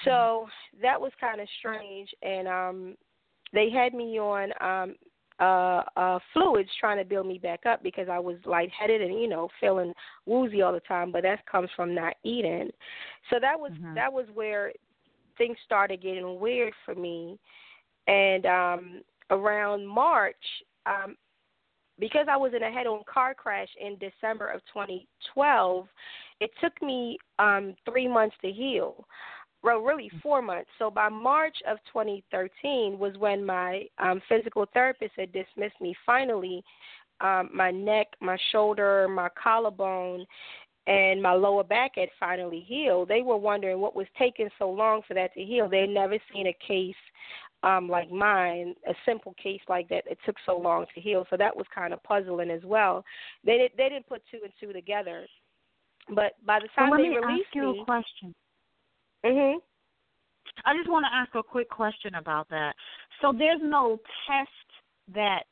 So 0.03 0.47
that 0.81 0.99
was 0.99 1.11
kind 1.19 1.41
of 1.41 1.47
strange, 1.59 2.09
and 2.21 2.47
um, 2.47 2.95
they 3.53 3.69
had 3.69 3.93
me 3.93 4.19
on 4.19 4.51
um, 4.61 4.95
uh, 5.39 5.83
uh, 5.99 6.19
fluids 6.33 6.69
trying 6.79 6.97
to 6.97 7.03
build 7.03 7.27
me 7.27 7.37
back 7.37 7.65
up 7.65 7.83
because 7.83 8.07
I 8.09 8.19
was 8.19 8.37
lightheaded 8.45 9.01
and 9.01 9.19
you 9.19 9.27
know 9.27 9.49
feeling 9.59 9.93
woozy 10.25 10.61
all 10.61 10.73
the 10.73 10.79
time. 10.81 11.11
But 11.11 11.23
that 11.23 11.45
comes 11.45 11.69
from 11.75 11.93
not 11.93 12.15
eating. 12.23 12.69
So 13.29 13.39
that 13.39 13.59
was 13.59 13.71
Mhm. 13.73 13.95
that 13.95 14.11
was 14.11 14.25
where 14.33 14.71
things 15.37 15.57
started 15.65 16.01
getting 16.01 16.39
weird 16.39 16.73
for 16.85 16.95
me. 16.95 17.37
And 18.07 18.45
um, 18.45 19.01
around 19.31 19.87
March, 19.87 20.35
um, 20.85 21.17
because 21.99 22.27
I 22.29 22.37
was 22.37 22.53
in 22.53 22.63
a 22.63 22.71
head-on 22.71 23.03
car 23.11 23.33
crash 23.33 23.69
in 23.79 23.97
December 23.97 24.47
of 24.47 24.61
2012, 24.65 25.87
it 26.39 26.51
took 26.61 26.79
me 26.81 27.17
um, 27.39 27.75
three 27.85 28.07
months 28.07 28.35
to 28.41 28.51
heal 28.51 29.07
well, 29.65 29.79
really 29.79 30.11
four 30.21 30.43
months. 30.43 30.69
So 30.77 30.91
by 30.91 31.09
March 31.09 31.57
of 31.67 31.77
2013 31.91 32.99
was 32.99 33.17
when 33.17 33.43
my 33.43 33.85
um, 33.97 34.21
physical 34.29 34.67
therapist 34.73 35.13
had 35.17 35.33
dismissed 35.33 35.81
me. 35.81 35.95
Finally, 36.05 36.63
um, 37.19 37.49
my 37.51 37.71
neck, 37.71 38.07
my 38.21 38.37
shoulder, 38.51 39.07
my 39.09 39.27
collarbone, 39.41 40.23
and 40.85 41.19
my 41.19 41.33
lower 41.33 41.63
back 41.63 41.93
had 41.95 42.09
finally 42.19 42.63
healed. 42.67 43.07
They 43.07 43.23
were 43.23 43.37
wondering 43.37 43.79
what 43.79 43.95
was 43.95 44.05
taking 44.19 44.49
so 44.59 44.69
long 44.69 45.01
for 45.07 45.15
that 45.15 45.33
to 45.33 45.43
heal. 45.43 45.67
They 45.67 45.81
had 45.81 45.89
never 45.89 46.17
seen 46.31 46.45
a 46.45 46.57
case 46.65 46.93
um, 47.63 47.89
like 47.89 48.11
mine, 48.11 48.75
a 48.87 48.93
simple 49.03 49.33
case 49.41 49.61
like 49.67 49.89
that. 49.89 50.03
It 50.05 50.19
took 50.27 50.35
so 50.45 50.59
long 50.59 50.85
to 50.93 51.01
heal. 51.01 51.25
So 51.31 51.37
that 51.37 51.57
was 51.57 51.65
kind 51.73 51.91
of 51.91 52.03
puzzling 52.03 52.51
as 52.51 52.61
well. 52.63 53.03
They 53.43 53.57
did, 53.57 53.71
they 53.75 53.89
didn't 53.89 54.07
put 54.07 54.21
two 54.29 54.41
and 54.43 54.53
two 54.61 54.73
together. 54.73 55.25
But 56.13 56.33
by 56.45 56.59
the 56.59 56.67
time 56.75 56.91
let 56.91 56.97
they 56.97 57.09
me 57.09 57.17
released 57.17 57.47
ask 57.47 57.55
you 57.55 57.71
me, 57.71 57.79
a 57.81 57.85
question. 57.85 58.35
Mhm. 59.25 59.55
I 60.65 60.75
just 60.77 60.89
want 60.89 61.05
to 61.05 61.15
ask 61.15 61.33
a 61.35 61.43
quick 61.43 61.69
question 61.69 62.15
about 62.15 62.47
that. 62.49 62.73
So 63.21 63.33
there's 63.37 63.61
no 63.61 63.99
test 64.27 64.49
that 65.13 65.43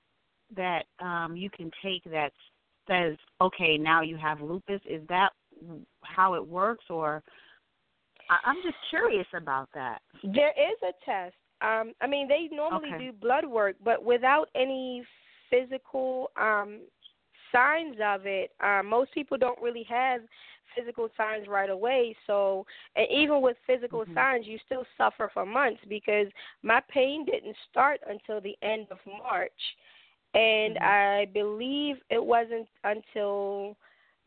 that 0.55 0.83
um 0.99 1.35
you 1.35 1.49
can 1.49 1.71
take 1.83 2.03
that 2.05 2.31
says, 2.87 3.17
okay, 3.41 3.77
now 3.77 4.01
you 4.01 4.17
have 4.17 4.41
lupus. 4.41 4.81
Is 4.85 5.01
that 5.09 5.29
how 6.03 6.33
it 6.33 6.45
works, 6.45 6.85
or 6.89 7.23
I, 8.29 8.37
I'm 8.45 8.57
just 8.63 8.75
curious 8.89 9.27
about 9.35 9.69
that. 9.73 9.99
There 10.23 10.51
is 10.51 10.77
a 10.81 10.93
test. 11.05 11.35
Um, 11.61 11.93
I 12.01 12.07
mean, 12.07 12.27
they 12.27 12.49
normally 12.53 12.89
Okay. 12.93 13.05
do 13.05 13.11
blood 13.13 13.45
work, 13.45 13.77
but 13.83 14.03
without 14.03 14.49
any 14.53 15.03
physical 15.49 16.31
um, 16.35 16.81
signs 17.53 17.95
of 18.03 18.25
it, 18.25 18.51
um, 18.61 18.87
most 18.87 19.13
people 19.13 19.37
don't 19.37 19.61
really 19.61 19.85
have 19.89 20.21
physical 20.75 21.09
signs 21.15 21.47
right 21.47 21.69
away. 21.69 22.15
So, 22.27 22.65
and 22.95 23.07
even 23.09 23.41
with 23.41 23.57
physical 23.65 24.05
Mhm. 24.05 24.13
signs, 24.13 24.47
you 24.47 24.57
still 24.65 24.85
suffer 24.97 25.29
for 25.33 25.45
months 25.45 25.81
because 25.87 26.27
my 26.61 26.81
pain 26.81 27.25
didn't 27.25 27.57
start 27.69 28.01
until 28.07 28.41
the 28.41 28.57
end 28.61 28.87
of 28.91 28.99
March, 29.05 29.77
and 30.33 30.77
Mhm. 30.77 30.81
I 30.81 31.25
believe 31.25 32.01
it 32.09 32.23
wasn't 32.23 32.67
until 32.83 33.77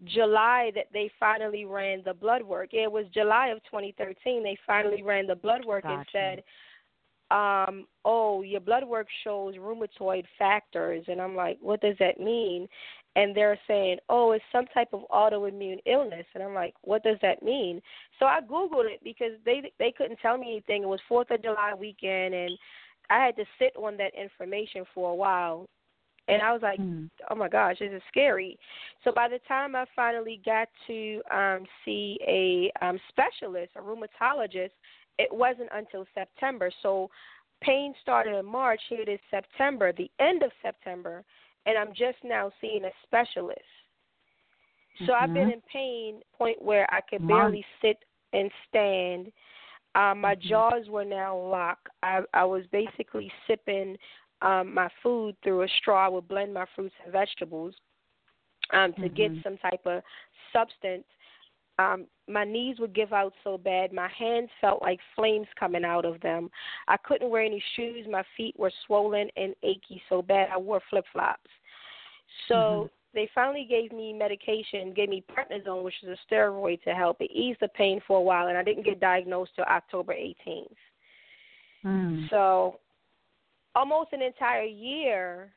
July 0.04 0.70
that 0.74 0.92
they 0.92 1.08
finally 1.18 1.64
ran 1.64 2.02
the 2.02 2.14
blood 2.14 2.42
work. 2.42 2.74
It 2.74 2.90
was 2.90 3.06
July 3.08 3.48
of 3.48 3.62
2013 3.64 4.42
they 4.42 4.56
finally 4.66 5.02
ran 5.02 5.26
the 5.26 5.34
blood 5.34 5.64
work 5.64 5.84
and 5.88 6.06
said, 6.12 6.44
um, 7.30 7.88
"Oh, 8.04 8.42
your 8.42 8.60
blood 8.60 8.84
work 8.84 9.08
shows 9.24 9.56
rheumatoid 9.56 10.26
factors." 10.38 11.08
And 11.08 11.20
I'm 11.20 11.34
like, 11.34 11.58
"What 11.60 11.80
does 11.80 11.96
that 11.98 12.20
mean?" 12.20 12.68
And 13.16 13.34
they're 13.34 13.58
saying, 13.66 13.98
"Oh, 14.08 14.32
it's 14.32 14.44
some 14.52 14.66
type 14.66 14.90
of 14.92 15.02
autoimmune 15.10 15.80
illness." 15.86 16.26
And 16.34 16.42
I'm 16.44 16.54
like, 16.54 16.74
"What 16.82 17.02
does 17.02 17.18
that 17.22 17.42
mean?" 17.42 17.82
So 18.18 18.26
I 18.26 18.40
googled 18.40 18.86
it 18.90 19.00
because 19.02 19.32
they 19.44 19.72
they 19.78 19.90
couldn't 19.92 20.20
tell 20.20 20.38
me 20.38 20.48
anything. 20.52 20.82
It 20.84 20.88
was 20.88 21.00
4th 21.10 21.30
of 21.32 21.42
July 21.42 21.74
weekend 21.74 22.34
and 22.34 22.52
I 23.10 23.24
had 23.24 23.36
to 23.36 23.44
sit 23.58 23.72
on 23.76 23.96
that 23.98 24.14
information 24.14 24.84
for 24.94 25.10
a 25.10 25.14
while 25.14 25.66
And 26.28 26.42
I 26.42 26.52
was 26.52 26.62
like, 26.62 26.80
Mm. 26.80 27.08
oh 27.30 27.34
my 27.36 27.48
gosh, 27.48 27.78
this 27.78 27.92
is 27.92 28.02
scary. 28.08 28.58
So 29.04 29.12
by 29.12 29.28
the 29.28 29.38
time 29.48 29.76
I 29.76 29.84
finally 29.94 30.40
got 30.44 30.68
to 30.88 31.22
um 31.30 31.66
see 31.84 32.18
a 32.26 32.72
um 32.84 32.98
specialist, 33.08 33.72
a 33.76 33.80
rheumatologist, 33.80 34.72
it 35.18 35.32
wasn't 35.32 35.70
until 35.72 36.06
September. 36.14 36.70
So 36.82 37.10
pain 37.62 37.94
started 38.02 38.36
in 38.38 38.44
March, 38.44 38.80
here 38.88 39.00
it 39.02 39.08
is 39.08 39.20
September, 39.30 39.92
the 39.92 40.10
end 40.20 40.42
of 40.42 40.50
September, 40.62 41.24
and 41.66 41.76
I'm 41.76 41.92
just 41.92 42.18
now 42.24 42.50
seeing 42.60 42.84
a 42.84 42.90
specialist. 43.02 43.60
So 45.06 45.12
I've 45.12 45.34
been 45.34 45.48
Mhm. 45.48 45.52
in 45.52 45.60
pain 45.62 46.22
point 46.32 46.62
where 46.62 46.92
I 46.92 47.00
could 47.02 47.26
barely 47.26 47.64
sit 47.82 47.98
and 48.32 48.50
stand. 48.68 49.32
Um, 49.94 50.20
my 50.20 50.34
Mhm. 50.34 50.40
jaws 50.48 50.88
were 50.88 51.04
now 51.04 51.36
locked. 51.36 51.88
I 52.02 52.22
I 52.32 52.44
was 52.44 52.66
basically 52.68 53.30
sipping 53.46 53.98
um 54.42 54.72
my 54.72 54.88
food 55.02 55.36
through 55.42 55.62
a 55.62 55.68
straw. 55.68 56.06
I 56.06 56.08
would 56.08 56.28
blend 56.28 56.54
my 56.54 56.66
fruits 56.74 56.94
and 57.02 57.12
vegetables 57.12 57.74
um 58.72 58.94
to 58.94 59.08
get 59.08 59.32
Mhm. 59.32 59.42
some 59.42 59.58
type 59.58 59.84
of 59.86 60.02
substance. 60.52 61.06
Um 61.78 62.06
my 62.28 62.44
knees 62.44 62.78
would 62.80 62.94
give 62.94 63.12
out 63.12 63.32
so 63.44 63.56
bad. 63.56 63.92
My 63.92 64.08
hands 64.08 64.50
felt 64.60 64.82
like 64.82 64.98
flames 65.14 65.46
coming 65.58 65.84
out 65.84 66.04
of 66.04 66.20
them. 66.20 66.50
I 66.88 66.96
couldn't 66.96 67.30
wear 67.30 67.42
any 67.42 67.62
shoes. 67.76 68.06
My 68.08 68.24
feet 68.36 68.58
were 68.58 68.72
swollen 68.86 69.28
and 69.36 69.54
achy 69.62 70.02
so 70.08 70.22
bad. 70.22 70.48
I 70.52 70.58
wore 70.58 70.80
flip-flops. 70.90 71.50
So 72.48 72.54
Mhm. 72.54 72.90
they 73.14 73.26
finally 73.28 73.64
gave 73.64 73.92
me 73.92 74.12
medication, 74.12 74.92
gave 74.92 75.08
me 75.08 75.22
prednisone, 75.22 75.84
which 75.84 76.02
is 76.02 76.08
a 76.08 76.16
steroid 76.26 76.82
to 76.82 76.94
help. 76.94 77.20
It 77.20 77.30
eased 77.30 77.60
the 77.60 77.68
pain 77.68 78.00
for 78.00 78.18
a 78.18 78.22
while, 78.22 78.48
and 78.48 78.58
I 78.58 78.62
didn't 78.64 78.82
get 78.82 78.98
diagnosed 78.98 79.54
till 79.54 79.64
October 79.64 80.12
18th. 80.12 80.76
Mm. 81.84 82.28
So 82.28 82.80
almost 83.74 84.12
an 84.12 84.22
entire 84.22 84.64
year, 84.64 85.52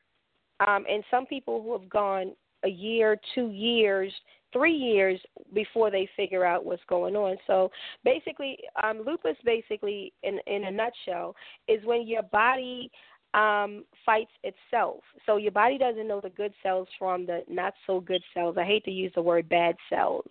um, 0.59 0.85
and 0.87 1.03
some 1.09 1.25
people 1.25 1.61
who 1.63 1.71
have 1.73 1.89
gone 1.89 2.35
a 2.63 2.69
year, 2.69 3.19
two 3.33 3.49
years, 3.49 4.13
three 4.51 4.73
years 4.73 5.19
before 5.53 5.91
they 5.91 6.09
figure 6.15 6.45
out 6.45 6.65
what's 6.65 6.83
going 6.87 7.15
on. 7.15 7.37
So 7.47 7.71
basically, 8.03 8.57
um, 8.83 9.03
lupus, 9.05 9.37
basically, 9.43 10.13
in 10.23 10.39
in 10.47 10.65
a 10.65 10.71
nutshell, 10.71 11.35
is 11.67 11.83
when 11.85 12.07
your 12.07 12.23
body 12.23 12.91
um 13.33 13.85
fights 14.05 14.31
itself. 14.43 15.03
So 15.25 15.37
your 15.37 15.51
body 15.51 15.77
doesn't 15.77 16.07
know 16.07 16.19
the 16.21 16.31
good 16.31 16.53
cells 16.63 16.87
from 16.97 17.25
the 17.25 17.43
not 17.47 17.73
so 17.85 17.99
good 17.99 18.23
cells. 18.33 18.55
I 18.57 18.65
hate 18.65 18.83
to 18.85 18.91
use 18.91 19.11
the 19.13 19.21
word 19.21 19.47
bad 19.47 19.75
cells. 19.89 20.25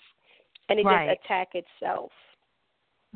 And 0.69 0.79
it 0.79 0.85
Right. 0.85 1.09
just 1.09 1.25
attack 1.25 1.55
itself. 1.55 2.13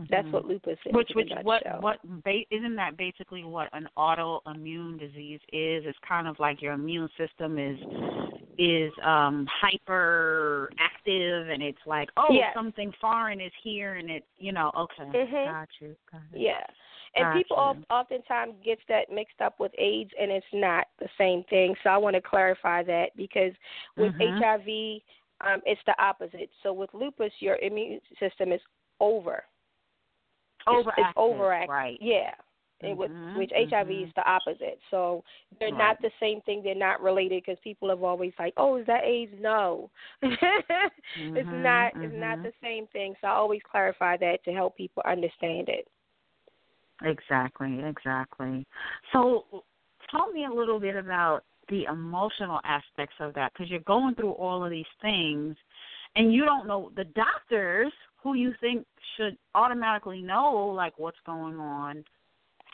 That's 0.08 0.26
Mhm. 0.26 0.32
what 0.32 0.44
lupus 0.46 0.78
is. 0.86 0.92
Which, 0.92 1.10
which, 1.14 1.30
what, 1.42 1.62
what, 1.80 1.98
ba- 2.24 2.44
isn't 2.50 2.76
that 2.76 2.96
basically 2.96 3.44
what 3.44 3.68
an 3.72 3.88
autoimmune 3.96 4.98
disease 4.98 5.40
is? 5.52 5.84
It's 5.84 5.98
kind 6.00 6.26
of 6.26 6.38
like 6.40 6.62
your 6.62 6.72
immune 6.72 7.08
system 7.16 7.58
is 7.58 7.78
is 8.58 8.92
um 9.02 9.46
hyper 9.46 10.70
active, 10.78 11.48
and 11.48 11.62
it's 11.62 11.84
like, 11.86 12.10
oh, 12.18 12.26
Yes. 12.30 12.54
something 12.54 12.92
foreign 13.00 13.40
is 13.40 13.52
here, 13.62 13.94
and 13.94 14.10
it, 14.10 14.24
you 14.36 14.52
know, 14.52 14.70
okay, 14.76 15.04
Mhm. 15.04 15.46
got 15.46 15.68
you, 15.80 15.96
got 16.10 16.20
it. 16.32 16.38
Yeah. 16.38 16.66
And 17.14 17.32
people 17.32 17.56
Gotcha. 17.56 17.78
of, 17.78 17.84
oftentimes 17.90 18.54
gets 18.62 18.82
that 18.88 19.10
mixed 19.10 19.40
up 19.40 19.58
with 19.58 19.72
AIDS, 19.78 20.12
and 20.18 20.30
it's 20.30 20.46
not 20.52 20.88
the 20.98 21.08
same 21.18 21.44
thing. 21.44 21.74
So 21.82 21.90
I 21.90 21.96
want 21.98 22.14
to 22.14 22.22
clarify 22.22 22.82
that 22.84 23.14
because 23.16 23.54
with 23.96 24.14
Mhm. 24.14 24.38
HIV, 24.38 25.02
um, 25.40 25.62
it's 25.66 25.82
the 25.84 26.00
opposite. 26.02 26.50
So 26.62 26.72
with 26.72 26.92
lupus, 26.94 27.32
your 27.40 27.56
immune 27.56 28.00
system 28.18 28.52
is 28.52 28.62
over. 29.00 29.44
It's- 30.66 30.84
Overactive, 30.84 31.08
It's 31.08 31.18
overactive. 31.18 31.68
right? 31.68 31.98
Yeah. 32.00 32.34
And 32.82 32.98
with 32.98 33.12
Mhm, 33.12 33.36
which 33.36 33.52
HIV 33.54 33.86
mhm. 33.86 34.08
is 34.08 34.14
the 34.14 34.28
opposite. 34.28 34.80
So 34.90 35.22
they're 35.58 35.70
Right. 35.70 35.78
not 35.78 36.00
the 36.02 36.10
same 36.18 36.40
thing. 36.40 36.62
They're 36.64 36.74
not 36.74 37.00
related 37.00 37.44
because 37.44 37.58
people 37.60 37.88
have 37.90 38.02
always 38.02 38.32
like, 38.40 38.54
oh, 38.56 38.74
is 38.76 38.86
that 38.86 39.04
AIDS? 39.04 39.32
No, 39.38 39.88
it's 40.22 41.48
Mhm, 41.48 41.62
not. 41.62 41.92
It's 42.02 42.12
not 42.14 42.38
mhm. 42.38 42.42
the 42.42 42.52
same 42.60 42.88
thing. 42.88 43.14
So 43.20 43.28
I 43.28 43.32
always 43.32 43.62
clarify 43.62 44.16
that 44.16 44.42
to 44.44 44.52
help 44.52 44.76
people 44.76 45.02
understand 45.06 45.68
it. 45.68 45.86
Exactly, 47.02 47.82
exactly. 47.84 48.66
So, 49.12 49.64
tell 50.10 50.30
me 50.32 50.44
a 50.44 50.50
little 50.50 50.78
bit 50.80 50.96
about 50.96 51.44
the 51.68 51.84
emotional 51.84 52.60
aspects 52.64 53.14
of 53.20 53.34
that 53.34 53.52
because 53.52 53.70
you're 53.70 53.80
going 53.80 54.14
through 54.14 54.32
all 54.32 54.64
of 54.64 54.70
these 54.70 54.84
things 55.00 55.56
and 56.16 56.32
you 56.32 56.44
don't 56.44 56.66
know 56.66 56.90
the 56.96 57.04
doctors 57.04 57.92
who 58.22 58.34
you 58.34 58.52
think 58.60 58.86
should 59.16 59.36
automatically 59.54 60.22
know 60.22 60.72
like 60.76 60.98
what's 60.98 61.18
going 61.26 61.58
on 61.58 62.04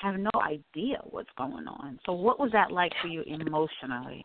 have 0.00 0.16
no 0.16 0.30
idea 0.40 0.98
what's 1.10 1.30
going 1.36 1.66
on. 1.66 1.98
So 2.06 2.12
what 2.12 2.38
was 2.38 2.52
that 2.52 2.70
like 2.70 2.92
for 3.02 3.08
you 3.08 3.22
emotionally? 3.22 4.24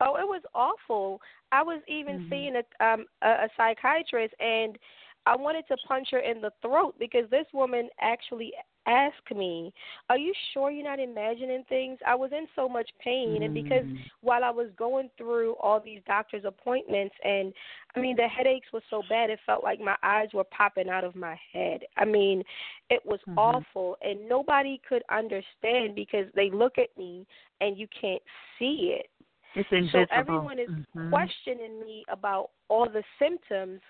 Oh, 0.00 0.14
it 0.14 0.26
was 0.26 0.42
awful. 0.54 1.20
I 1.50 1.62
was 1.62 1.82
even 1.88 2.18
Mhm. 2.18 2.30
seeing 2.30 2.56
a 2.56 2.84
um 2.84 3.06
a, 3.22 3.28
a 3.28 3.48
psychiatrist 3.56 4.34
and 4.38 4.78
I 5.26 5.36
wanted 5.36 5.66
to 5.68 5.76
punch 5.78 6.08
her 6.12 6.20
in 6.20 6.40
the 6.40 6.52
throat 6.62 6.94
because 6.98 7.28
this 7.30 7.46
woman 7.52 7.88
actually 8.00 8.52
asked 8.88 9.30
me, 9.36 9.72
"Are 10.08 10.18
you 10.18 10.32
sure 10.52 10.70
you're 10.70 10.84
not 10.84 10.98
imagining 10.98 11.64
things?" 11.68 11.98
I 12.06 12.14
was 12.14 12.32
in 12.32 12.48
so 12.56 12.68
much 12.68 12.90
pain 12.98 13.42
and 13.42 13.54
because 13.54 13.84
Mm. 13.84 13.96
while 14.22 14.42
I 14.44 14.50
was 14.50 14.70
going 14.76 15.10
through 15.16 15.54
all 15.60 15.80
these 15.80 16.00
doctor's 16.06 16.44
appointments 16.44 17.14
and 17.24 17.52
I 17.94 18.00
mean 18.00 18.16
the 18.16 18.28
headaches 18.28 18.72
were 18.72 18.82
so 18.90 19.02
bad 19.08 19.30
it 19.30 19.38
felt 19.46 19.62
like 19.62 19.80
my 19.80 19.96
eyes 20.02 20.28
were 20.32 20.44
popping 20.44 20.88
out 20.88 21.04
of 21.04 21.14
my 21.14 21.38
head. 21.52 21.82
I 21.96 22.04
mean, 22.04 22.42
it 22.90 23.04
was 23.04 23.20
Mhm. 23.26 23.36
awful 23.36 23.96
and 24.02 24.28
nobody 24.28 24.80
could 24.88 25.02
understand 25.10 25.94
because 25.94 26.26
they 26.34 26.50
look 26.50 26.78
at 26.78 26.96
me 26.96 27.26
and 27.60 27.76
you 27.76 27.86
can't 28.00 28.22
see 28.58 28.96
it. 28.98 29.10
It's 29.54 29.68
So 29.92 30.04
everyone 30.12 30.58
is 30.58 30.70
Mhm. 30.94 31.10
questioning 31.10 31.80
me 31.80 32.04
about 32.08 32.50
all 32.68 32.88
the 32.88 33.02
symptoms 33.18 33.80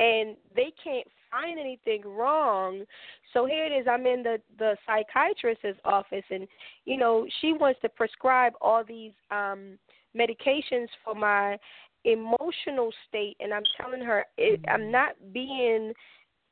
and 0.00 0.36
they 0.56 0.72
can't 0.82 1.06
find 1.30 1.60
anything 1.60 2.02
wrong. 2.04 2.84
So 3.32 3.46
here 3.46 3.66
it 3.66 3.72
is, 3.72 3.86
I'm 3.88 4.06
in 4.06 4.22
the 4.22 4.38
the 4.58 4.76
psychiatrist's 4.86 5.80
office 5.84 6.24
and 6.30 6.48
you 6.86 6.96
know, 6.96 7.26
she 7.40 7.52
wants 7.52 7.80
to 7.82 7.88
prescribe 7.88 8.54
all 8.60 8.82
these 8.82 9.12
um 9.30 9.78
medications 10.16 10.88
for 11.04 11.14
my 11.14 11.56
emotional 12.04 12.90
state 13.08 13.36
and 13.40 13.52
I'm 13.52 13.62
telling 13.80 14.00
her 14.00 14.24
it, 14.38 14.60
I'm 14.68 14.90
not 14.90 15.12
being 15.32 15.92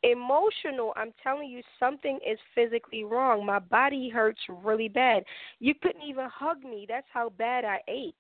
emotional. 0.04 0.92
I'm 0.94 1.12
telling 1.22 1.48
you 1.48 1.62
something 1.80 2.20
is 2.24 2.38
physically 2.54 3.02
wrong. 3.02 3.44
My 3.44 3.58
body 3.58 4.08
hurts 4.08 4.40
really 4.62 4.88
bad. 4.88 5.24
You 5.58 5.74
couldn't 5.82 6.02
even 6.06 6.28
hug 6.32 6.62
me. 6.62 6.87
That's 6.88 7.06
how 7.12 7.30
bad 7.30 7.64
I 7.64 7.78
ate. 7.88 8.14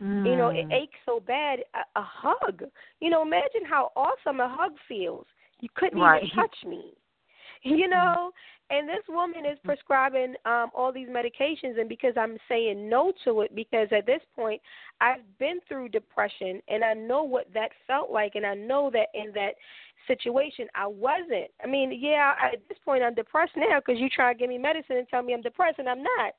You 0.00 0.36
know, 0.36 0.48
it 0.48 0.66
Mm. 0.68 0.72
aches 0.72 0.98
so 1.04 1.20
bad. 1.20 1.60
A, 1.74 2.00
a 2.00 2.02
hug. 2.02 2.64
You 3.00 3.10
know, 3.10 3.22
imagine 3.22 3.64
how 3.64 3.92
awesome 3.96 4.40
a 4.40 4.48
hug 4.48 4.72
feels. 4.86 5.26
You 5.60 5.68
couldn't 5.74 5.98
Right. 5.98 6.22
even 6.22 6.36
touch 6.36 6.64
me. 6.64 6.94
You 7.78 7.88
know, 7.88 8.30
and 8.70 8.88
this 8.88 9.04
woman 9.08 9.44
is 9.46 9.58
prescribing 9.64 10.34
um 10.44 10.70
all 10.74 10.92
these 10.92 11.08
medications 11.08 11.78
and 11.78 11.88
because 11.88 12.14
I'm 12.16 12.36
saying 12.48 12.88
no 12.88 13.12
to 13.24 13.42
it 13.42 13.54
because 13.54 13.88
at 13.96 14.06
this 14.06 14.20
point 14.36 14.60
I've 15.00 15.22
been 15.38 15.58
through 15.68 15.90
depression 15.90 16.60
and 16.68 16.84
I 16.84 16.94
know 16.94 17.22
what 17.22 17.52
that 17.54 17.70
felt 17.86 18.10
like 18.10 18.32
and 18.34 18.44
I 18.44 18.54
know 18.54 18.90
that 18.92 19.08
in 19.14 19.32
that 19.34 19.52
situation 20.06 20.66
I 20.74 20.86
wasn't. 20.86 21.50
I 21.62 21.66
mean, 21.66 21.98
yeah, 22.00 22.34
I, 22.40 22.54
at 22.54 22.68
this 22.68 22.78
point 22.84 23.02
I'm 23.02 23.14
depressed 23.14 23.52
now 23.56 23.80
because 23.84 24.00
you 24.00 24.08
try 24.08 24.32
to 24.32 24.38
give 24.38 24.48
me 24.48 24.58
medicine 24.58 24.96
and 24.96 25.08
tell 25.08 25.22
me 25.22 25.34
I'm 25.34 25.42
depressed 25.42 25.78
and 25.78 25.88
I'm 25.88 26.02
not. 26.02 26.34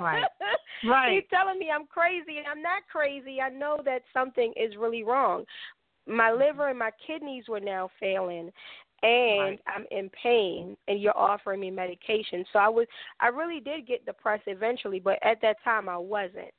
Right. 0.00 0.24
Right. 0.82 1.12
You're 1.12 1.22
telling 1.28 1.58
me 1.58 1.68
I'm 1.70 1.86
crazy 1.86 2.38
and 2.38 2.46
I'm 2.50 2.62
not 2.62 2.84
crazy. 2.90 3.38
I 3.38 3.50
know 3.50 3.82
that 3.84 4.00
something 4.14 4.50
is 4.56 4.76
really 4.78 5.02
wrong. 5.02 5.44
My 6.06 6.32
liver 6.32 6.70
and 6.70 6.78
my 6.78 6.90
kidneys 7.06 7.44
were 7.48 7.60
now 7.60 7.90
failing 8.00 8.50
and 9.02 9.58
Right. 9.58 9.60
I'm 9.66 9.86
in 9.90 10.10
pain 10.10 10.76
and 10.88 11.00
you're 11.00 11.16
offering 11.16 11.60
me 11.60 11.70
medication. 11.70 12.44
So 12.52 12.58
I 12.58 12.68
was 12.68 12.86
I 13.20 13.28
really 13.28 13.60
did 13.60 13.86
get 13.86 14.04
depressed 14.04 14.44
eventually, 14.46 15.00
but 15.00 15.18
at 15.22 15.40
that 15.42 15.56
time 15.64 15.88
I 15.88 15.96
wasn't. 15.98 16.52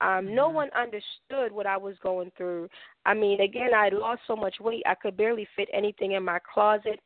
Um 0.00 0.34
no 0.34 0.48
Mhm. 0.48 0.54
one 0.54 0.70
understood 0.74 1.52
what 1.52 1.66
I 1.66 1.76
was 1.76 1.96
going 2.02 2.30
through. 2.36 2.68
I 3.04 3.14
mean, 3.14 3.40
again, 3.40 3.74
I 3.74 3.88
lost 3.90 4.22
so 4.26 4.36
much 4.36 4.60
weight. 4.60 4.82
I 4.86 4.94
could 4.94 5.16
barely 5.16 5.46
fit 5.56 5.68
anything 5.72 6.12
in 6.12 6.24
my 6.24 6.38
closet. 6.40 7.00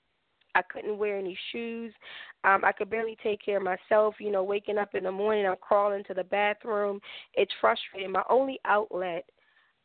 I 0.55 0.63
couldn't 0.63 0.97
wear 0.97 1.19
any 1.19 1.37
shoes. 1.53 1.93
Um, 2.45 2.65
I 2.65 2.73
could 2.73 2.89
barely 2.89 3.17
take 3.23 3.45
care 3.45 3.59
of 3.59 3.63
myself. 3.63 4.15
You 4.19 4.31
know, 4.31 4.43
waking 4.43 4.79
up 4.79 4.95
in 4.95 5.05
the 5.05 5.13
morning, 5.13 5.47
I'm 5.47 5.57
crawling 5.61 6.03
to 6.05 6.15
the 6.15 6.25
bathroom. 6.25 7.01
It's 7.35 7.53
frustrating. 7.61 8.11
My 8.13 8.23
only 8.31 8.59
outlet, 8.65 9.25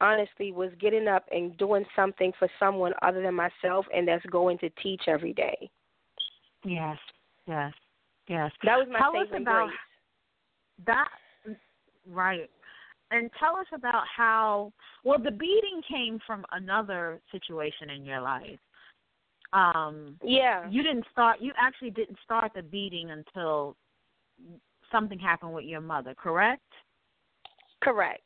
honestly, 0.02 0.52
was 0.52 0.72
getting 0.80 1.08
up 1.08 1.26
and 1.32 1.58
doing 1.58 1.86
something 1.96 2.32
for 2.38 2.50
someone 2.60 2.94
other 3.02 3.22
than 3.22 3.36
myself, 3.36 3.86
and 3.94 4.08
that's 4.08 4.26
going 4.28 4.58
to 4.60 4.70
teach 4.82 5.04
every 5.08 5.34
day. 5.34 5.70
Yes. 6.66 6.98
Yes. 7.48 7.74
Yes. 8.28 8.52
That 8.64 8.78
was 8.78 8.88
my 8.92 9.00
Tell 9.00 9.16
us 9.18 9.28
about 9.36 9.68
grace. 9.68 9.78
that 10.86 11.10
right 12.10 12.50
and 13.12 13.30
tell 13.40 13.56
us 13.56 13.68
about 13.74 14.04
how 14.16 14.74
well 15.04 15.20
the 15.20 15.30
beading 15.30 15.82
came 15.88 16.20
from 16.26 16.44
another 16.52 17.22
situation 17.32 17.92
in 17.92 18.04
your 18.04 18.22
life 18.22 18.58
um 19.54 20.18
Yeah. 20.24 20.68
you 20.68 20.82
didn't 20.82 21.06
start 21.12 21.40
you 21.40 21.52
actually 21.62 21.92
didn't 21.92 22.18
start 22.24 22.52
the 22.56 22.64
beading 22.64 23.12
until 23.12 23.76
something 24.92 25.20
happened 25.20 25.54
with 25.54 25.66
your 25.66 25.82
mother 25.82 26.16
correct 26.16 26.64
Correct. 27.82 28.22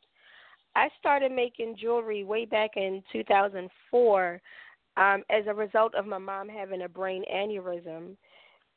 I 0.75 0.89
started 0.99 1.31
making 1.31 1.77
jewelry 1.79 2.23
way 2.23 2.45
back 2.45 2.71
in 2.75 3.01
2004 3.11 4.41
um, 4.97 5.23
as 5.29 5.43
a 5.47 5.53
result 5.53 5.95
of 5.95 6.05
my 6.05 6.17
mom 6.17 6.49
having 6.49 6.83
a 6.83 6.89
brain 6.89 7.23
aneurysm. 7.33 8.15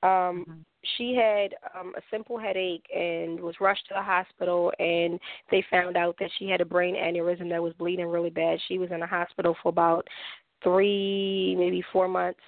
Um, 0.02 0.44
Mm-hmm. 0.48 0.60
She 0.96 1.14
had 1.14 1.54
um, 1.78 1.92
a 1.96 2.00
simple 2.10 2.38
headache 2.38 2.86
and 2.94 3.40
was 3.40 3.56
rushed 3.60 3.86
to 3.88 3.94
the 3.94 4.02
hospital, 4.02 4.72
and 4.78 5.18
they 5.50 5.64
found 5.70 5.96
out 5.96 6.16
that 6.20 6.30
she 6.38 6.48
had 6.48 6.60
a 6.60 6.64
brain 6.64 6.94
aneurysm 6.94 7.50
that 7.50 7.62
was 7.62 7.72
bleeding 7.74 8.06
really 8.06 8.30
bad. 8.30 8.58
She 8.68 8.78
was 8.78 8.90
in 8.92 9.00
the 9.00 9.06
hospital 9.06 9.56
for 9.62 9.70
about 9.70 10.06
three, 10.62 11.56
maybe 11.58 11.82
four 11.92 12.08
months. 12.08 12.40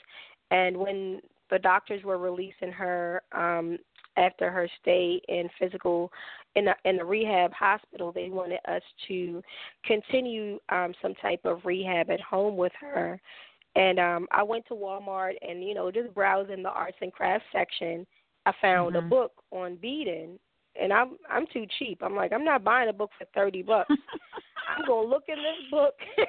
And 0.51 0.77
when 0.77 1.21
the 1.51 1.59
doctors 1.59 2.05
were 2.05 2.19
releasing 2.19 2.71
her 2.71 3.23
um, 3.33 3.79
after 4.17 4.51
her 4.51 4.69
stay 4.81 5.21
in 5.29 5.49
physical 5.59 6.13
in 6.57 6.69
a, 6.69 6.75
in 6.85 6.97
the 6.97 7.05
rehab 7.05 7.53
hospital, 7.53 8.13
they 8.13 8.29
wanted 8.29 8.61
us 8.69 8.83
to 9.09 9.43
continue 9.85 10.59
um, 10.69 10.93
some 11.01 11.15
type 11.15 11.41
of 11.45 11.65
rehab 11.65 12.11
at 12.11 12.21
home 12.21 12.57
with 12.57 12.73
her. 12.81 13.21
And 13.77 14.01
um, 14.01 14.27
I 14.33 14.43
went 14.43 14.67
to 14.67 14.75
Walmart 14.75 15.35
and 15.47 15.63
you 15.63 15.75
know 15.75 15.91
just 15.91 16.13
browsing 16.15 16.63
the 16.63 16.71
arts 16.71 16.97
and 17.01 17.13
crafts 17.13 17.47
section, 17.53 18.07
I 18.47 18.53
found 18.61 18.97
Mhm. 18.97 18.99
a 18.99 19.03
book 19.03 19.33
on 19.53 19.77
beading, 19.77 20.39
and 20.75 20.93
I'm 20.93 21.19
I'm 21.29 21.47
too 21.47 21.67
cheap. 21.79 22.03
I'm 22.03 22.17
like 22.17 22.33
I'm 22.33 22.45
not 22.45 22.65
buying 22.65 22.89
a 22.89 22.93
book 22.93 23.11
for 23.17 23.27
thirty 23.27 23.63
bucks. 23.63 23.91
I'm 24.69 24.87
gonna 24.87 25.09
look 25.09 25.25
in 25.29 25.37
this 25.37 25.71
book. 25.71 25.95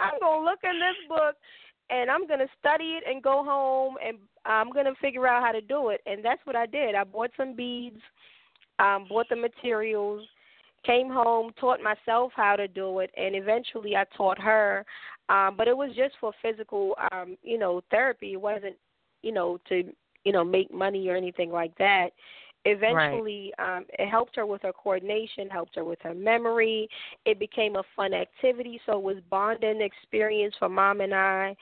I'm 0.00 0.18
gonna 0.20 0.44
look 0.44 0.58
in 0.64 0.78
this 0.80 0.96
book, 1.08 1.36
and 1.94 2.10
I'm 2.10 2.26
gonna 2.26 2.48
study 2.58 2.98
it 2.98 3.04
and 3.08 3.22
go 3.22 3.44
home, 3.44 3.96
and 4.04 4.18
I'm 4.44 4.70
gonna 4.72 4.94
figure 5.00 5.26
out 5.28 5.42
how 5.42 5.52
to 5.52 5.60
do 5.60 5.90
it. 5.90 6.00
And 6.06 6.24
that's 6.24 6.44
what 6.44 6.56
I 6.56 6.66
did. 6.66 6.94
I 6.94 7.04
bought 7.04 7.30
some 7.36 7.54
beads, 7.54 8.00
um, 8.78 9.06
bought 9.08 9.28
the 9.30 9.36
materials, 9.36 10.26
came 10.84 11.08
home, 11.08 11.52
taught 11.58 11.80
myself 11.80 12.32
how 12.34 12.56
to 12.56 12.66
do 12.66 12.98
it, 12.98 13.10
and 13.16 13.36
eventually 13.36 13.96
I 13.96 14.04
taught 14.16 14.40
her. 14.40 14.84
Um, 15.28 15.54
but 15.56 15.68
it 15.68 15.76
was 15.76 15.90
just 15.96 16.14
for 16.20 16.32
physical, 16.42 16.96
um, 17.12 17.38
you 17.42 17.58
know, 17.58 17.80
therapy. 17.90 18.32
It 18.32 18.40
wasn't, 18.40 18.76
you 19.22 19.32
know, 19.32 19.58
to 19.68 19.84
you 20.24 20.32
know 20.32 20.44
make 20.44 20.72
money 20.74 21.08
or 21.08 21.16
anything 21.16 21.50
like 21.50 21.76
that. 21.78 22.10
Eventually, 22.66 23.52
um, 23.58 23.84
it 23.98 24.08
helped 24.08 24.36
her 24.36 24.46
with 24.46 24.62
her 24.62 24.72
coordination, 24.72 25.50
helped 25.50 25.76
her 25.76 25.84
with 25.84 25.98
her 26.02 26.14
memory. 26.14 26.88
It 27.26 27.38
became 27.38 27.76
a 27.76 27.82
fun 27.94 28.14
activity, 28.14 28.80
so 28.86 28.92
it 28.92 29.02
was 29.02 29.16
bonding 29.28 29.82
experience 29.82 30.54
for 30.58 30.68
mom 30.68 31.00
and 31.02 31.14
I. 31.14 31.54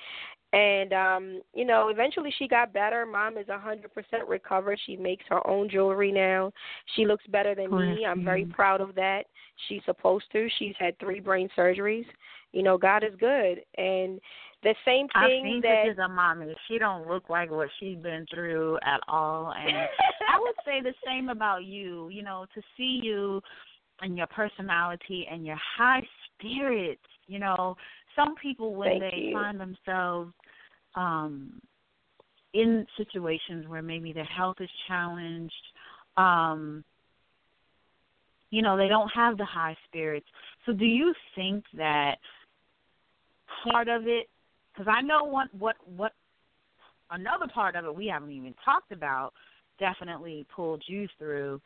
And 0.53 0.93
um, 0.93 1.43
you 1.55 1.65
know, 1.65 1.89
eventually 1.89 2.33
she 2.39 2.47
got 2.47 2.75
better. 2.75 3.07
Mom 3.07 3.39
is 3.39 3.49
a 3.49 3.59
hundred 3.59 3.93
percent 3.95 4.29
recovered. 4.29 4.79
She 4.85 4.97
makes 4.97 5.25
her 5.29 5.45
own 5.47 5.69
jewelry 5.69 6.13
now. 6.13 6.53
She 6.95 7.07
looks 7.07 7.27
better 7.29 7.55
than 7.55 7.71
me. 7.71 8.05
I'm 8.05 8.23
very 8.23 8.45
Mhm. 8.45 8.53
proud 8.53 8.81
of 8.83 8.95
that. 8.97 9.27
She's 9.67 9.83
supposed 9.85 10.31
to. 10.33 10.49
She's 10.59 10.77
had 10.77 10.99
three 10.99 11.21
brain 11.21 11.49
surgeries. 11.57 12.07
You 12.53 12.63
know, 12.63 12.77
God 12.77 13.03
is 13.03 13.15
good. 13.17 13.65
And 13.79 14.21
the 14.63 14.75
same 14.85 15.09
I've 15.15 15.29
thing 15.29 15.45
seen 15.45 15.61
that 15.63 15.85
pictures 15.85 15.99
of 16.03 16.11
mommy. 16.11 16.55
She 16.69 16.79
don't 16.79 17.09
look 17.09 17.29
like 17.29 17.51
what 17.51 17.69
she's 17.81 17.99
been 17.99 18.27
through 18.33 18.79
at 18.85 19.01
all, 19.09 19.53
and 19.57 19.77
I 20.29 20.39
would 20.39 20.55
say 20.65 20.81
the 20.81 20.95
same 21.05 21.29
about 21.29 21.65
you. 21.65 22.09
You 22.09 22.23
know, 22.23 22.47
to 22.55 22.63
see 22.77 23.01
you 23.03 23.41
and 24.01 24.17
your 24.17 24.27
personality 24.29 25.27
and 25.31 25.45
your 25.45 25.59
high 25.77 26.03
spirits. 26.39 27.03
You 27.27 27.39
know, 27.39 27.77
some 28.15 28.35
people 28.41 28.75
when 28.75 28.99
Thank 28.99 29.03
they 29.03 29.23
you. 29.29 29.33
find 29.33 29.59
themselves 29.59 30.33
um 30.95 31.61
in 32.55 32.87
situations 32.97 33.67
where 33.67 33.83
maybe 33.83 34.13
their 34.13 34.25
health 34.25 34.57
is 34.61 34.69
challenged, 34.87 35.55
um, 36.17 36.85
you 38.51 38.61
know, 38.61 38.77
they 38.77 38.89
don't 38.89 39.09
have 39.09 39.39
the 39.39 39.45
high 39.45 39.77
spirits. 39.89 40.27
So, 40.67 40.73
do 40.73 40.85
you 40.85 41.15
think 41.35 41.65
that 41.75 42.17
part 43.65 43.89
of 43.89 44.07
it? 44.07 44.29
Because 44.73 44.93
I 44.95 45.03
know 45.03 45.25
what 45.25 45.49
what 45.55 45.77
what 45.97 46.13
another 47.11 47.47
part 47.53 47.77
of 47.77 47.85
it 47.85 47.95
we 47.95 48.07
haven't 48.07 48.33
even 48.33 48.55
talked 48.65 48.93
about 48.93 49.33
definitely 49.79 50.47
pulled 50.55 50.83
you 50.87 51.09
through. 51.19 51.61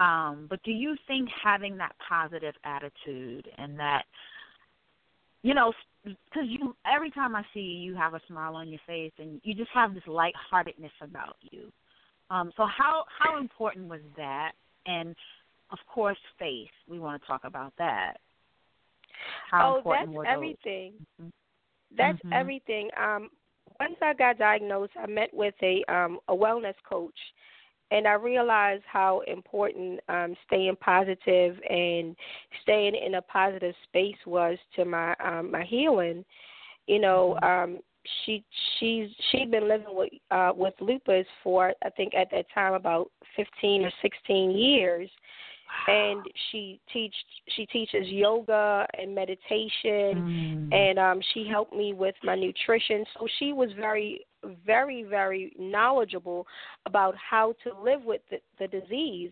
Um, 0.00 0.46
but 0.48 0.62
do 0.62 0.72
you 0.72 0.96
think 1.06 1.28
having 1.42 1.76
that 1.78 1.94
positive 2.08 2.54
attitude 2.64 3.48
and 3.58 3.78
that, 3.78 4.02
you 5.42 5.54
know, 5.54 5.72
because 6.04 6.46
you 6.46 6.74
every 6.92 7.10
time 7.10 7.36
I 7.36 7.42
see 7.54 7.60
you, 7.60 7.92
you 7.92 7.96
have 7.96 8.14
a 8.14 8.20
smile 8.26 8.56
on 8.56 8.68
your 8.68 8.80
face 8.86 9.12
and 9.18 9.40
you 9.44 9.54
just 9.54 9.70
have 9.72 9.94
this 9.94 10.02
lightheartedness 10.06 10.92
about 11.00 11.36
you. 11.50 11.70
Um, 12.30 12.52
so 12.56 12.66
how 12.66 13.04
how 13.18 13.38
important 13.38 13.88
was 13.88 14.00
that? 14.16 14.52
And 14.86 15.14
of 15.70 15.78
course, 15.92 16.18
faith. 16.38 16.70
We 16.88 16.98
want 16.98 17.20
to 17.20 17.26
talk 17.26 17.42
about 17.44 17.72
that. 17.78 18.14
How 19.50 19.74
oh, 19.74 19.76
important 19.78 20.16
that's 20.16 20.34
everything. 20.34 20.94
Mhm. 21.20 21.30
That's 21.96 22.18
Mhm. 22.24 22.32
everything. 22.32 22.90
Um, 22.96 23.30
once 23.80 23.96
I 24.02 24.14
got 24.14 24.38
diagnosed, 24.38 24.92
I 24.96 25.06
met 25.06 25.32
with 25.34 25.54
a 25.62 25.84
um, 25.84 26.20
a 26.28 26.34
wellness 26.34 26.76
coach, 26.84 27.18
and 27.90 28.06
I 28.06 28.12
realized 28.12 28.84
how 28.86 29.20
important 29.20 30.00
um, 30.08 30.36
staying 30.46 30.76
positive 30.76 31.60
and 31.68 32.16
staying 32.62 32.94
in 32.94 33.14
a 33.14 33.22
positive 33.22 33.74
space 33.84 34.16
was 34.26 34.58
to 34.76 34.84
my 34.84 35.14
um, 35.20 35.50
my 35.50 35.64
healing. 35.64 36.24
You 36.86 37.00
know, 37.00 37.38
um, 37.42 37.78
she 38.24 38.44
she's 38.78 39.08
she'd 39.30 39.50
been 39.50 39.68
living 39.68 39.94
with 39.94 40.12
uh, 40.30 40.52
with 40.54 40.74
lupus 40.80 41.26
for 41.42 41.72
I 41.84 41.90
think 41.90 42.14
at 42.14 42.30
that 42.30 42.46
time 42.54 42.74
about 42.74 43.10
fifteen 43.36 43.84
or 43.84 43.92
sixteen 44.02 44.50
years 44.50 45.10
and 45.88 46.26
she 46.50 46.80
teach 46.92 47.14
she 47.56 47.66
teaches 47.66 48.06
yoga 48.08 48.86
and 48.98 49.14
meditation 49.14 50.22
Mm. 50.22 50.68
and 50.72 50.98
um 50.98 51.20
she 51.32 51.46
helped 51.46 51.74
me 51.74 51.92
with 51.92 52.14
my 52.22 52.34
nutrition 52.34 53.04
so 53.14 53.26
she 53.38 53.52
was 53.52 53.70
very 53.78 54.24
very 54.66 55.02
very 55.02 55.52
knowledgeable 55.58 56.46
about 56.86 57.14
how 57.16 57.54
to 57.64 57.70
live 57.82 58.02
with 58.04 58.20
the, 58.30 58.38
the 58.58 58.68
disease 58.68 59.30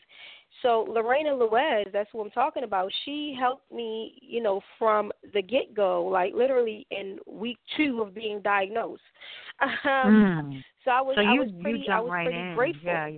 so 0.62 0.85
lorena 0.88 1.31
luez 1.31 1.90
that's 1.92 2.12
what 2.12 2.24
i'm 2.24 2.31
talking 2.31 2.64
about 2.64 2.90
she 3.05 3.37
helped 3.38 3.70
me 3.72 4.14
you 4.20 4.42
know 4.42 4.61
from 4.79 5.11
the 5.35 5.42
get 5.42 5.74
go 5.74 6.05
like 6.05 6.33
literally 6.35 6.87
in 6.90 7.18
week 7.26 7.59
two 7.76 8.03
of 8.03 8.14
being 8.14 8.40
diagnosed 8.42 9.03
um 9.62 9.70
Mm. 9.85 10.62
so 10.85 10.90
i 10.90 11.00
was 11.00 11.16
So 11.16 11.22
i 11.22 11.33
was 11.35 11.48
pretty 11.61 11.85
you 11.87 11.92
i 11.92 12.00
was 12.00 12.11
right 12.11 12.24
pretty 12.24 12.38
in. 12.38 12.55
grateful 12.55 12.85
Yeah. 12.85 13.11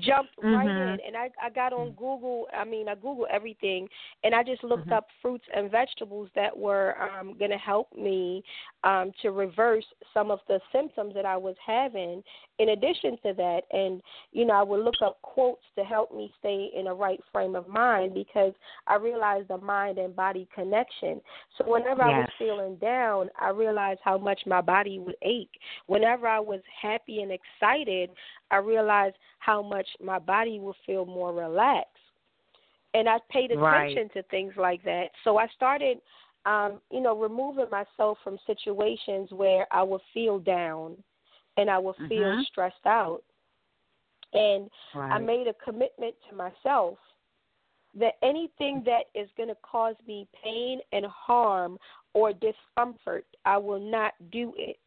Jumped 0.00 0.32
right 0.38 0.68
Mhm. 0.68 0.94
in 0.94 0.98
and 1.06 1.16
I 1.16 1.30
I 1.40 1.50
got 1.50 1.72
on 1.72 1.90
Google 1.92 2.48
I 2.52 2.64
mean 2.64 2.88
I 2.88 2.94
Googled 2.94 3.28
everything 3.30 3.88
and 4.24 4.34
I 4.34 4.42
just 4.42 4.64
looked 4.64 4.88
Mhm. 4.88 4.96
up 4.96 5.08
fruits 5.20 5.44
and 5.54 5.70
vegetables 5.70 6.28
that 6.34 6.56
were 6.56 6.96
um 7.00 7.34
gonna 7.38 7.58
help 7.58 7.92
me 7.94 8.42
um 8.84 9.12
to 9.22 9.30
reverse 9.30 9.86
some 10.14 10.30
of 10.30 10.40
the 10.48 10.60
symptoms 10.72 11.14
that 11.14 11.26
I 11.26 11.36
was 11.36 11.56
having 11.64 12.22
in 12.62 12.70
addition 12.70 13.16
to 13.24 13.32
that 13.34 13.62
and 13.72 14.00
you 14.30 14.44
know 14.44 14.54
I 14.54 14.62
would 14.62 14.84
look 14.84 14.94
up 15.04 15.20
quotes 15.22 15.64
to 15.76 15.84
help 15.84 16.14
me 16.14 16.32
stay 16.38 16.70
in 16.78 16.86
a 16.86 16.94
right 16.94 17.18
frame 17.32 17.56
of 17.56 17.66
mind 17.66 18.14
because 18.14 18.52
I 18.86 18.96
realized 18.96 19.48
the 19.48 19.58
mind 19.58 19.98
and 19.98 20.14
body 20.14 20.48
connection. 20.54 21.20
So 21.58 21.70
whenever 21.70 22.02
I 22.02 22.10
was 22.10 22.28
feeling 22.38 22.76
down, 22.76 23.30
I 23.40 23.50
realized 23.50 24.00
how 24.04 24.16
much 24.18 24.40
my 24.46 24.60
body 24.60 24.98
would 24.98 25.16
ache. 25.22 25.58
Whenever 25.86 26.28
I 26.28 26.38
was 26.38 26.60
happy 26.80 27.22
and 27.22 27.32
excited, 27.32 28.10
I 28.50 28.58
realized 28.58 29.16
how 29.38 29.62
much 29.62 29.86
my 30.02 30.18
body 30.18 30.60
would 30.60 30.76
feel 30.86 31.04
more 31.04 31.32
relaxed. 31.32 31.88
And 32.94 33.08
I 33.08 33.18
paid 33.30 33.50
Right. 33.50 33.90
attention 33.90 34.10
to 34.14 34.22
things 34.28 34.52
like 34.56 34.84
that. 34.84 35.06
So 35.24 35.38
I 35.38 35.48
started 35.56 35.98
um, 36.44 36.80
you 36.90 37.00
know, 37.00 37.16
removing 37.16 37.66
myself 37.70 38.18
from 38.24 38.36
situations 38.46 39.30
where 39.30 39.66
I 39.70 39.82
would 39.82 40.00
feel 40.12 40.40
down 40.40 40.96
and 41.56 41.70
I 41.70 41.78
will 41.78 41.96
feel 42.08 42.30
Mhm. 42.32 42.46
stressed 42.46 42.86
out. 42.86 43.22
And 44.32 44.70
Right. 44.94 45.12
I 45.12 45.18
made 45.18 45.46
a 45.46 45.54
commitment 45.54 46.14
to 46.28 46.34
myself 46.34 46.98
that 47.94 48.14
anything 48.22 48.82
that 48.84 49.04
is 49.14 49.28
going 49.36 49.50
to 49.50 49.56
cause 49.56 49.96
me 50.06 50.26
pain 50.42 50.80
and 50.92 51.04
harm 51.06 51.78
or 52.14 52.32
discomfort, 52.32 53.26
I 53.44 53.58
will 53.58 53.80
not 53.80 54.14
do 54.30 54.54
it. 54.56 54.80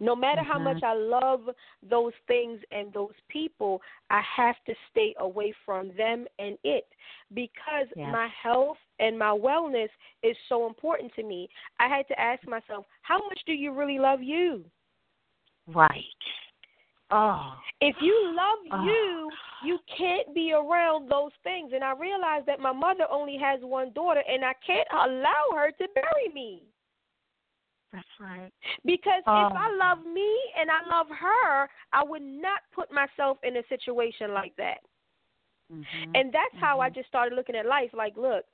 No 0.00 0.16
matter 0.16 0.42
how 0.42 0.58
Mhm. 0.58 0.64
much 0.64 0.82
I 0.82 0.94
love 0.94 1.48
those 1.82 2.12
things 2.26 2.60
and 2.72 2.92
those 2.92 3.14
people, 3.28 3.80
I 4.10 4.20
have 4.36 4.56
to 4.66 4.74
stay 4.90 5.14
away 5.18 5.52
from 5.64 5.94
them 5.96 6.26
and 6.38 6.58
it 6.64 6.88
because 7.32 7.86
Yes. 7.94 8.12
my 8.12 8.28
health 8.28 8.78
and 8.98 9.18
my 9.18 9.30
wellness 9.30 9.90
is 10.22 10.36
so 10.48 10.66
important 10.66 11.14
to 11.14 11.22
me. 11.22 11.48
I 11.78 11.88
had 11.88 12.08
to 12.08 12.20
ask 12.20 12.44
myself, 12.46 12.84
how 13.02 13.18
much 13.18 13.40
do 13.46 13.52
you 13.52 13.72
really 13.72 13.98
love 13.98 14.22
you? 14.22 14.64
Right. 15.66 16.04
Oh. 17.10 17.54
If 17.80 17.96
you 18.00 18.32
love 18.34 18.58
Oh. 18.70 18.84
you, 18.84 19.30
you 19.64 19.78
can't 19.96 20.34
be 20.34 20.52
around 20.52 21.08
those 21.08 21.32
things. 21.44 21.72
And 21.72 21.84
I 21.84 21.92
realized 21.92 22.46
that 22.46 22.58
my 22.60 22.72
mother 22.72 23.06
only 23.10 23.36
has 23.36 23.60
one 23.60 23.92
daughter, 23.92 24.22
and 24.26 24.44
I 24.44 24.54
can't 24.66 24.88
allow 24.92 25.50
her 25.54 25.70
to 25.72 25.88
bury 25.94 26.28
me. 26.32 26.62
That's 27.92 28.08
right. 28.18 28.50
Because 28.84 29.22
Oh. 29.26 29.46
if 29.46 29.52
I 29.52 29.70
love 29.72 30.06
me 30.06 30.34
and 30.56 30.70
I 30.70 30.82
love 30.86 31.08
her, 31.10 31.68
I 31.92 32.02
would 32.02 32.22
not 32.22 32.60
put 32.72 32.90
myself 32.90 33.38
in 33.44 33.58
a 33.58 33.66
situation 33.68 34.32
like 34.32 34.56
that. 34.56 34.80
Mhm. 35.70 36.16
And 36.16 36.32
that's 36.32 36.56
how 36.56 36.80
I 36.80 36.88
Mhm. 36.88 36.94
just 36.94 37.08
started 37.08 37.36
looking 37.36 37.54
at 37.56 37.66
life. 37.66 37.92
Like, 37.92 38.16
look, 38.16 38.46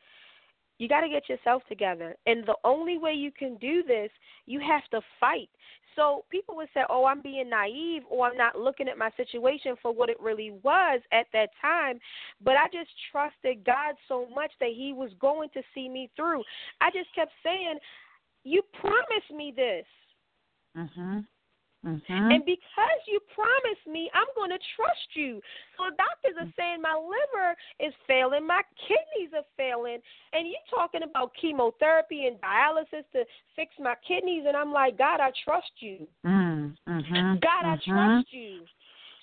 you 0.78 0.88
got 0.88 1.02
to 1.02 1.08
get 1.08 1.28
yourself 1.28 1.64
together. 1.66 2.16
And 2.26 2.44
the 2.44 2.58
only 2.64 2.98
way 2.98 3.14
you 3.14 3.30
can 3.32 3.56
do 3.56 3.82
this, 3.84 4.10
you 4.46 4.60
have 4.60 4.86
to 4.88 5.00
fight. 5.20 5.50
So 5.98 6.24
people 6.30 6.54
would 6.54 6.68
say, 6.72 6.82
oh, 6.88 7.06
I'm 7.06 7.20
being 7.20 7.50
naive 7.50 8.02
or 8.08 8.28
I'm 8.28 8.36
not 8.36 8.56
looking 8.56 8.86
at 8.86 8.96
my 8.96 9.10
situation 9.16 9.74
for 9.82 9.92
what 9.92 10.08
it 10.08 10.20
really 10.20 10.52
was 10.62 11.00
at 11.10 11.26
that 11.32 11.50
time. 11.60 11.98
But 12.40 12.52
I 12.52 12.66
just 12.72 12.90
trusted 13.10 13.64
God 13.64 13.96
so 14.06 14.26
much 14.32 14.52
that 14.60 14.70
He 14.76 14.92
was 14.92 15.10
going 15.20 15.48
to 15.54 15.62
see 15.74 15.88
me 15.88 16.08
through. 16.14 16.44
I 16.80 16.90
just 16.92 17.12
kept 17.16 17.32
saying, 17.42 17.78
You 18.44 18.62
promised 18.80 19.32
me 19.34 19.52
this. 19.54 19.86
Mhm. 20.76 21.26
Mhm. 21.84 22.32
And 22.32 22.44
because 22.44 23.00
you 23.06 23.20
promised 23.34 23.86
me, 23.86 24.10
I'm 24.12 24.26
going 24.34 24.50
to 24.50 24.58
trust 24.74 25.08
you. 25.14 25.40
So 25.76 25.84
doctors 25.96 26.36
are 26.38 26.52
saying 26.56 26.82
my 26.82 26.94
liver 26.94 27.54
is 27.78 27.94
failing, 28.06 28.46
my 28.46 28.62
kidneys 28.86 29.32
are 29.34 29.46
failing, 29.56 29.98
and 30.32 30.48
you're 30.48 30.68
talking 30.68 31.02
about 31.04 31.32
chemotherapy 31.40 32.26
and 32.26 32.36
dialysis 32.40 33.06
to 33.12 33.24
fix 33.54 33.74
my 33.78 33.94
kidneys, 34.06 34.44
and 34.46 34.56
I'm 34.56 34.72
like, 34.72 34.98
God, 34.98 35.20
I 35.20 35.30
trust 35.44 35.70
you. 35.78 36.08
Mm, 36.26 36.76
mhm. 36.88 37.40
God, 37.40 37.64
I 37.64 37.76
mhm. 37.76 37.94
trust 37.94 38.32
you. 38.32 38.66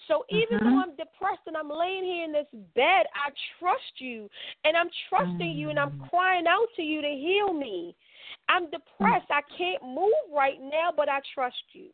So 0.07 0.23
even 0.29 0.59
Mhm. 0.59 0.63
though 0.63 0.79
I'm 0.79 0.95
depressed 0.95 1.47
and 1.47 1.57
I'm 1.57 1.69
laying 1.69 2.03
here 2.03 2.23
in 2.23 2.31
this 2.31 2.47
bed, 2.75 3.07
I 3.15 3.31
trust 3.59 3.99
you, 3.99 4.29
and 4.63 4.77
I'm 4.77 4.89
trusting 5.09 5.57
you, 5.57 5.69
and 5.71 5.79
I'm 5.79 5.91
Mm. 5.91 6.09
crying 6.09 6.47
out 6.47 6.67
to 6.75 6.83
you 6.83 7.01
to 7.01 7.09
heal 7.09 7.53
me. 7.53 7.95
I'm 8.47 8.69
depressed. 8.69 9.29
I 9.29 9.41
can't 9.57 9.83
move 9.83 10.13
right 10.31 10.61
now, 10.61 10.91
but 10.95 11.09
I 11.09 11.19
trust 11.33 11.63
you. 11.73 11.89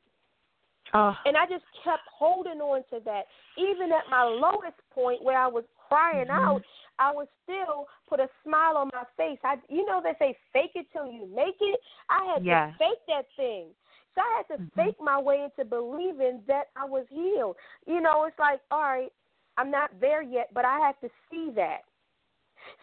Oh. 0.93 1.15
And 1.25 1.37
I 1.37 1.45
just 1.45 1.63
kept 1.83 2.03
holding 2.07 2.59
on 2.59 2.83
to 2.91 2.99
that. 3.05 3.27
Even 3.57 3.91
at 3.91 4.09
my 4.09 4.23
lowest 4.23 4.77
point 4.93 5.23
where 5.23 5.37
I 5.37 5.47
was 5.47 5.63
crying 5.87 6.27
Mhm. 6.27 6.31
out, 6.31 6.63
I 6.99 7.13
would 7.13 7.27
still 7.43 7.87
put 8.07 8.19
a 8.19 8.29
smile 8.43 8.77
on 8.77 8.89
my 8.93 9.05
face. 9.17 9.39
I 9.43 9.55
you 9.69 9.85
know 9.85 10.01
they 10.01 10.15
say 10.19 10.37
fake 10.51 10.71
it 10.75 10.87
till 10.91 11.05
you 11.11 11.25
make 11.27 11.57
it. 11.61 11.79
I 12.09 12.25
had 12.25 12.43
Yes. 12.43 12.73
to 12.73 12.77
fake 12.77 13.05
that 13.07 13.27
thing. 13.35 13.75
So 14.15 14.21
I 14.21 14.37
had 14.37 14.47
to 14.55 14.61
Mhm. 14.61 14.71
fake 14.75 14.99
my 14.99 15.19
way 15.19 15.43
into 15.43 15.63
believing 15.63 16.43
that 16.47 16.69
I 16.75 16.85
was 16.85 17.07
healed. 17.09 17.55
You 17.85 18.01
know, 18.01 18.25
it's 18.25 18.37
like, 18.39 18.61
all 18.69 18.81
right, 18.81 19.13
I'm 19.57 19.71
not 19.71 19.99
there 19.99 20.21
yet, 20.21 20.53
but 20.53 20.65
I 20.65 20.79
have 20.79 20.99
to 20.99 21.09
see 21.29 21.51
that. 21.51 21.83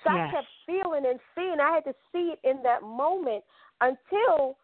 So 0.04 0.10
Yes. 0.10 0.28
I 0.28 0.30
kept 0.30 0.48
feeling 0.66 1.06
and 1.06 1.20
seeing. 1.34 1.60
I 1.60 1.72
had 1.72 1.84
to 1.84 1.94
see 2.12 2.32
it 2.32 2.40
in 2.44 2.62
that 2.62 2.82
moment 2.82 3.44
until 3.80 4.56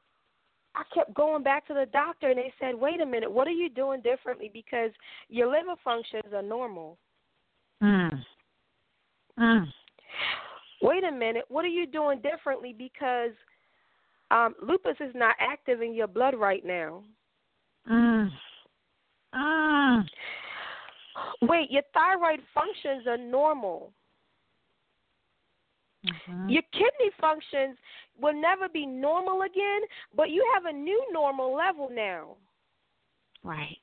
I 0.75 0.83
kept 0.93 1.15
going 1.15 1.43
back 1.43 1.67
to 1.69 1.75
the 1.75 1.87
doctor 1.93 2.29
and 2.29 2.39
they 2.39 2.53
said, 2.59 2.75
"Wait 2.75 3.01
a 3.01 3.07
minute, 3.07 3.31
what 3.31 3.47
are 3.47 3.53
you 3.53 3.69
doing 3.69 4.01
differently 4.01 4.51
because 4.53 4.91
your 5.29 5.49
liver 5.49 5.77
functions 5.83 6.33
are 6.33 6.43
normal." 6.43 6.99
Mm. 7.83 8.25
Mm. 9.39 9.73
Wait 10.83 11.05
a 11.05 11.13
minute, 11.13 11.45
what 11.49 11.65
are 11.65 11.69
you 11.69 11.87
doing 11.87 12.21
differently 12.21 12.75
because 12.77 13.33
um 14.31 14.55
lupus 14.63 14.97
is 15.01 15.15
not 15.15 15.37
active 15.39 15.83
in 15.83 15.95
your 15.95 16.07
blood 16.07 16.35
right 16.35 16.65
now? 16.65 17.03
Mm. 17.91 18.31
Mm. 19.35 20.05
Wait, 21.43 21.71
your 21.71 21.83
thyroid 21.93 22.41
functions 22.53 23.07
are 23.07 23.19
normal. 23.19 23.93
Mhm. 26.05 26.51
Your 26.51 26.63
kidney 26.73 27.11
functions 27.21 27.79
will 28.21 28.35
never 28.35 28.69
be 28.69 28.87
normal 28.87 29.43
again, 29.43 29.83
but 30.15 30.31
you 30.31 30.49
have 30.55 30.67
a 30.67 30.73
new 30.73 31.13
normal 31.13 31.55
level 31.55 31.89
now. 31.91 32.37
Right. 33.43 33.81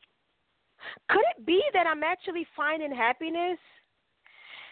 Could 1.10 1.24
it 1.38 1.46
be 1.46 1.62
that 1.74 1.88
I'm 1.88 2.04
actually 2.04 2.46
finding 2.56 2.94
happiness? 2.94 3.60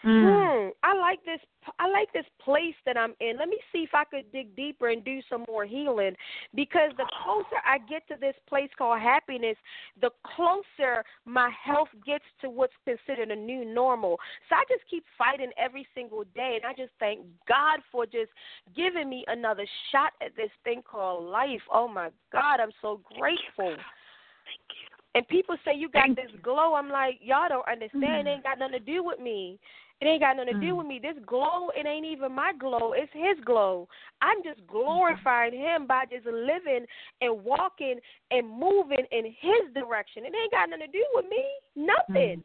Mm. 0.04 0.22
Hmm. 0.22 0.68
I 0.82 0.94
like 0.94 1.24
this. 1.24 1.40
I 1.78 1.88
like 1.88 2.10
this 2.12 2.24
place 2.42 2.74
that 2.86 2.96
I'm 2.96 3.14
in. 3.20 3.36
Let 3.38 3.48
me 3.48 3.58
see 3.72 3.80
if 3.80 3.90
I 3.92 4.04
could 4.04 4.30
dig 4.32 4.56
deeper 4.56 4.88
and 4.88 5.04
do 5.04 5.20
some 5.28 5.44
more 5.46 5.66
healing. 5.66 6.14
Because 6.54 6.90
the 6.96 7.06
closer 7.22 7.60
I 7.66 7.78
get 7.78 8.06
to 8.08 8.14
this 8.18 8.34
place 8.48 8.70
called 8.78 9.00
happiness, 9.00 9.56
the 10.00 10.10
closer 10.34 11.04
my 11.26 11.50
health 11.62 11.88
gets 12.06 12.24
to 12.40 12.48
what's 12.48 12.72
considered 12.84 13.30
a 13.30 13.36
new 13.36 13.64
normal. 13.64 14.18
So 14.48 14.56
I 14.56 14.64
just 14.68 14.88
keep 14.90 15.04
fighting 15.18 15.50
every 15.58 15.86
single 15.94 16.24
day, 16.34 16.58
and 16.62 16.64
I 16.64 16.72
just 16.72 16.92
thank 16.98 17.20
God 17.46 17.80
for 17.92 18.06
just 18.06 18.30
giving 18.74 19.10
me 19.10 19.24
another 19.28 19.66
shot 19.92 20.12
at 20.24 20.34
this 20.36 20.50
thing 20.64 20.82
called 20.88 21.24
life. 21.24 21.62
Oh 21.72 21.88
my 21.88 22.08
God, 22.32 22.60
I'm 22.60 22.72
so 22.80 23.00
grateful. 23.18 23.76
Thank 23.76 24.68
you. 24.70 24.90
And 25.14 25.26
people 25.26 25.56
say 25.64 25.72
you 25.74 25.88
got 25.90 26.06
Thank 26.06 26.16
this 26.16 26.40
glow. 26.42 26.74
I'm 26.74 26.88
like, 26.88 27.18
y'all 27.20 27.48
don't 27.48 27.68
understand. 27.68 28.28
It 28.28 28.30
ain't 28.30 28.44
got 28.44 28.58
nothing 28.58 28.78
to 28.78 28.84
do 28.84 29.02
with 29.02 29.18
me. 29.18 29.58
It 30.00 30.06
ain't 30.06 30.22
got 30.22 30.36
nothing 30.36 30.54
to 30.54 30.60
do 30.60 30.74
Mm. 30.74 30.78
with 30.78 30.86
me. 30.86 30.98
This 30.98 31.18
glow, 31.26 31.68
it 31.76 31.86
ain't 31.86 32.06
even 32.06 32.32
my 32.32 32.52
glow. 32.54 32.94
It's 32.94 33.12
his 33.12 33.38
glow. 33.44 33.86
I'm 34.22 34.42
just 34.42 34.66
glorifying 34.66 35.52
him 35.52 35.86
by 35.86 36.06
just 36.06 36.24
living 36.24 36.86
and 37.20 37.44
walking 37.44 38.00
and 38.30 38.48
moving 38.48 39.04
in 39.12 39.26
his 39.26 39.74
direction. 39.74 40.24
It 40.24 40.34
ain't 40.34 40.52
got 40.52 40.70
nothing 40.70 40.86
to 40.86 40.92
do 40.92 41.04
with 41.14 41.26
me. 41.26 41.44
Nothing. 41.76 42.38
Mm. 42.38 42.44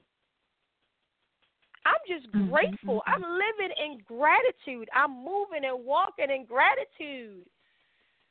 I'm 1.86 2.02
just 2.08 2.30
Mhm, 2.34 2.50
grateful. 2.50 3.04
I'm 3.08 3.22
living 3.22 3.74
in 3.78 4.00
gratitude. 4.00 4.90
I'm 4.94 5.12
moving 5.12 5.64
and 5.64 5.86
walking 5.86 6.32
in 6.32 6.46
gratitude. 6.46 7.46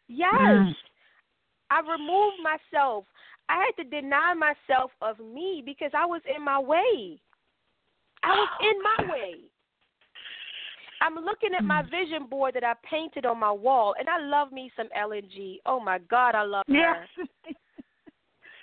Yes. 0.08 0.34
Mm. 0.50 0.76
I 1.70 1.80
removed 1.80 2.42
myself. 2.42 3.06
I 3.48 3.64
had 3.64 3.82
to 3.82 3.88
deny 3.88 4.34
myself 4.34 4.90
of 5.00 5.18
me 5.18 5.62
because 5.64 5.92
I 5.94 6.04
was 6.04 6.20
in 6.26 6.42
my 6.42 6.58
way. 6.58 7.20
I 8.24 8.30
was 8.30 8.48
in 8.60 8.82
my 8.82 9.12
way. 9.12 9.34
I'm 11.00 11.16
looking 11.16 11.50
at 11.56 11.64
my 11.64 11.82
vision 11.82 12.26
board 12.26 12.54
that 12.54 12.64
I 12.64 12.74
painted 12.88 13.26
on 13.26 13.38
my 13.38 13.52
wall, 13.52 13.94
and 13.98 14.08
I 14.08 14.18
love 14.20 14.52
me 14.52 14.70
some 14.76 14.88
Ellen 14.96 15.28
G. 15.34 15.60
Oh 15.66 15.78
my 15.78 15.98
God, 15.98 16.34
I 16.34 16.42
love 16.42 16.64
Yeah. 16.66 16.94
her. 16.94 17.26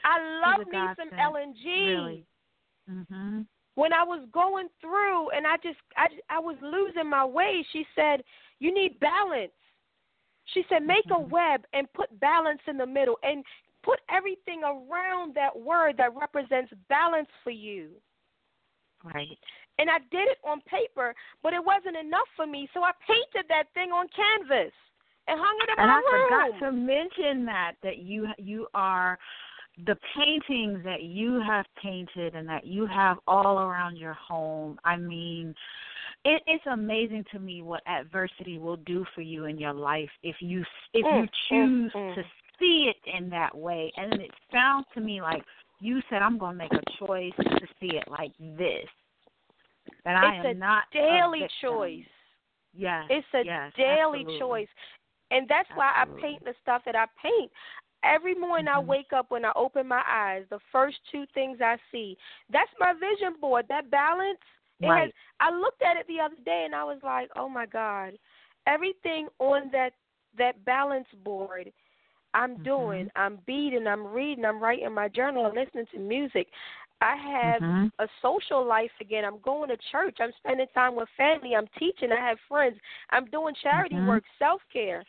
I 0.04 0.18
love 0.58 0.68
me 0.68 0.80
some 0.98 1.10
godsend, 1.10 1.22
Ellen 1.22 1.56
G. 1.62 1.70
Really. 1.88 2.26
Mhm. 2.90 3.46
When 3.76 3.94
I 3.94 4.04
was 4.04 4.28
going 4.32 4.68
through 4.82 5.30
and 5.30 5.46
I 5.46 5.58
just 5.58 5.80
I 5.96 6.08
I 6.30 6.40
was 6.40 6.58
losing 6.62 7.08
my 7.10 7.26
way, 7.26 7.66
she 7.72 7.86
said, 7.96 8.24
"You 8.60 8.74
need 8.74 9.00
balance." 9.00 9.54
She 10.46 10.66
said, 10.68 10.84
"Make 10.84 11.06
a 11.12 11.14
Mhm. 11.14 11.30
web 11.30 11.66
and 11.74 11.92
put 11.94 12.20
balance 12.20 12.62
in 12.68 12.78
the 12.78 12.86
middle 12.86 13.20
and 13.24 13.46
put 13.84 14.00
everything 14.10 14.64
around 14.64 15.36
that 15.36 15.56
word 15.58 15.96
that 15.98 16.16
represents 16.16 16.74
balance 16.90 17.30
for 17.44 17.52
you." 17.52 18.02
Right. 19.04 19.38
And 19.80 19.90
I 19.90 20.00
did 20.12 20.28
it 20.30 20.38
on 20.44 20.62
paper, 20.62 21.16
but 21.42 21.54
it 21.54 21.64
wasn't 21.64 21.98
enough 21.98 22.28
for 22.36 22.46
me, 22.46 22.70
so 22.74 22.84
I 22.84 22.92
painted 23.08 23.50
that 23.50 23.66
thing 23.74 23.92
on 23.92 24.08
canvas 24.16 24.74
and 25.28 25.40
hung 25.40 25.58
it 25.64 25.70
in 25.72 25.78
And 25.78 25.90
my 25.90 25.98
I 25.98 26.02
room. 26.02 26.52
forgot 26.52 26.66
to 26.66 26.72
mention 26.72 27.46
that 27.46 27.74
that 27.84 27.98
you 27.98 28.28
you 28.38 28.68
are 28.74 29.18
the 29.86 29.96
paintings 30.16 30.84
that 30.84 31.04
you 31.04 31.42
have 31.48 31.66
painted 31.82 32.36
and 32.36 32.48
that 32.48 32.66
you 32.66 32.86
have 32.86 33.18
all 33.28 33.60
around 33.60 33.98
your 33.98 34.14
home. 34.14 34.78
I 34.84 34.98
mean, 34.98 35.56
it, 36.26 36.42
it's 36.46 36.66
amazing 36.72 37.26
to 37.32 37.40
me 37.40 37.62
what 37.62 37.82
adversity 37.88 38.60
will 38.60 38.78
do 38.78 39.06
for 39.16 39.22
you 39.22 39.46
in 39.46 39.58
your 39.58 39.74
life 39.74 40.10
if 40.24 40.36
you 40.40 40.64
if 40.94 41.06
Mm, 41.06 41.22
you 41.22 41.28
choose 41.50 41.92
mm, 41.94 42.02
mm. 42.02 42.16
to 42.16 42.24
see 42.60 42.92
it 42.92 43.18
in 43.18 43.30
that 43.30 43.56
way. 43.58 43.92
And 43.98 44.22
it 44.22 44.32
sounds 44.52 44.86
to 44.94 45.02
me 45.02 45.22
like 45.22 45.44
you 45.82 46.02
said, 46.10 46.22
"I'm 46.22 46.38
going 46.38 46.54
to 46.54 46.58
make 46.58 46.72
a 46.72 47.06
choice 47.06 47.34
to 47.38 47.68
see 47.80 47.98
it 47.98 48.08
like 48.10 48.32
this." 48.40 48.88
That 50.06 50.16
I 50.16 50.36
am 50.36 50.46
a 50.46 50.54
not 50.54 50.84
daily 50.94 51.48
choice. 51.62 52.06
Yes, 52.74 53.04
It's 53.10 53.28
a 53.34 53.44
yes, 53.44 53.74
daily 53.76 54.20
absolutely. 54.20 54.40
choice. 54.40 54.68
And 55.32 55.48
that's 55.48 55.70
why 55.76 55.92
I 55.96 56.06
paint 56.20 56.44
the 56.44 56.54
stuff 56.62 56.84
that 56.86 56.96
I 56.96 57.06
paint. 57.22 57.52
Every 58.04 58.34
morning 58.34 58.68
I 58.68 58.80
Mhm. 58.80 58.88
wake 58.88 59.14
up 59.14 59.30
when 59.32 59.46
I 59.46 59.52
open 59.56 59.88
my 59.88 60.04
eyes, 60.08 60.46
the 60.50 60.60
first 60.72 60.98
two 61.12 61.26
things 61.34 61.62
I 61.62 61.78
see. 61.92 62.18
That's 62.50 62.72
my 62.80 62.94
vision 62.94 63.36
board. 63.40 63.68
That 63.70 63.90
balance. 63.92 64.40
It 64.82 64.88
Right. 64.88 65.04
has 65.04 65.12
I 65.40 65.52
looked 65.52 65.82
at 65.84 65.98
it 65.98 66.08
the 66.08 66.20
other 66.20 66.36
day 66.44 66.64
and 66.66 66.74
I 66.74 66.84
was 66.84 67.02
like, 67.04 67.30
"Oh 67.36 67.48
my 67.48 67.66
god. 67.66 68.18
Everything 68.66 69.30
on 69.40 69.70
that 69.72 69.94
that 70.38 70.64
balance 70.66 71.08
board 71.24 71.72
I'm 72.34 72.58
Mhm. 72.58 72.64
doing, 72.64 73.10
I'm 73.16 73.40
beading, 73.46 73.88
I'm 73.88 74.06
reading, 74.08 74.46
I'm 74.46 74.62
writing 74.62 74.94
my 74.94 75.08
journal, 75.08 75.46
I'm 75.46 75.56
listening 75.56 75.86
to 75.94 76.00
music. 76.00 76.48
I 77.02 77.16
have 77.16 77.62
Mhm. 77.64 77.92
a 78.00 78.08
social 78.22 78.64
life 78.64 78.92
again. 79.02 79.26
I'm 79.26 79.40
going 79.40 79.70
to 79.70 79.78
church. 79.92 80.18
I'm 80.20 80.32
spending 80.38 80.68
time 80.74 80.96
with 80.96 81.10
family. 81.18 81.56
I'm 81.56 81.68
teaching. 81.80 82.12
I 82.12 82.20
have 82.30 82.38
friends. 82.48 82.80
I'm 83.10 83.26
doing 83.26 83.56
charity 83.56 83.96
Mhm. 83.96 84.08
work, 84.08 84.24
self 84.38 84.62
care. 84.72 85.04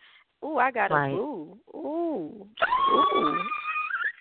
Ooh, 0.44 0.56
I 0.56 0.70
got 0.70 0.90
Right. 0.90 1.12
a 1.12 1.14
ooh, 1.14 1.58
ooh, 1.74 2.48
ooh, 2.90 3.38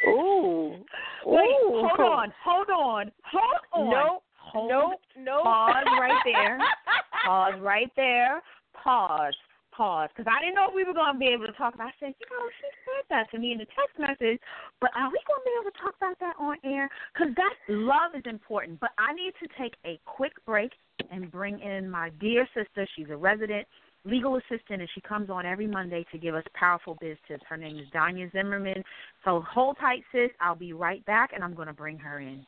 ooh. 0.07 0.85
Wait, 1.25 1.47
ooh. 1.49 1.87
hold 1.87 1.99
on, 1.99 2.33
hold 2.43 2.69
on, 2.69 3.11
hold 3.23 3.63
on. 3.73 3.89
Nope, 3.89 4.23
hold, 4.35 4.69
nope, 4.69 4.99
nope. 5.17 5.43
Pause 5.43 5.87
right 5.97 6.17
there. 6.23 6.59
Pause 7.25 7.59
right 7.61 7.91
there. 7.95 8.41
Pause. 8.73 9.33
Pause 9.71 10.09
because 10.15 10.29
I 10.29 10.39
didn't 10.41 10.55
know 10.55 10.67
if 10.69 10.75
we 10.75 10.83
were 10.83 10.93
going 10.93 11.13
to 11.13 11.19
be 11.19 11.27
able 11.27 11.47
to 11.47 11.57
talk 11.57 11.75
about. 11.75 11.87
I 11.87 11.97
said, 11.99 12.13
you 12.19 12.27
know, 12.29 12.45
she 12.59 12.69
said 12.85 13.03
that 13.09 13.31
to 13.31 13.39
me 13.39 13.51
in 13.51 13.59
the 13.59 13.69
text 13.73 13.97
message, 13.97 14.39
but 14.79 14.91
are 14.95 15.09
we 15.09 15.19
going 15.27 15.41
to 15.41 15.47
be 15.47 15.55
able 15.59 15.71
to 15.71 15.77
talk 15.79 15.95
about 15.97 16.19
that 16.19 16.35
on 16.39 16.57
air? 16.63 16.89
Because 17.13 17.33
that 17.35 17.55
love 17.67 18.15
is 18.15 18.23
important. 18.25 18.79
But 18.79 18.91
I 18.97 19.13
need 19.13 19.33
to 19.41 19.47
take 19.59 19.73
a 19.85 19.99
quick 20.05 20.33
break 20.45 20.71
and 21.11 21.31
bring 21.31 21.59
in 21.59 21.89
my 21.89 22.11
dear 22.19 22.47
sister. 22.53 22.87
She's 22.95 23.09
a 23.09 23.17
resident 23.17 23.67
legal 24.03 24.37
assistant, 24.37 24.81
and 24.81 24.89
she 24.95 25.01
comes 25.01 25.29
on 25.29 25.45
every 25.45 25.67
Monday 25.67 26.05
to 26.11 26.17
give 26.17 26.33
us 26.33 26.43
powerful 26.53 26.97
biz 26.99 27.17
tips. 27.27 27.43
Her 27.47 27.57
name 27.57 27.77
is 27.77 27.85
Danya 27.93 28.31
Zimmerman. 28.31 28.83
So 29.23 29.43
hold 29.47 29.77
tight, 29.79 30.03
sis. 30.11 30.31
I'll 30.39 30.55
be 30.55 30.73
right 30.73 31.05
back, 31.05 31.31
and 31.33 31.43
I'm 31.43 31.53
going 31.53 31.67
to 31.67 31.73
bring 31.73 31.97
her 31.99 32.19
in. 32.19 32.45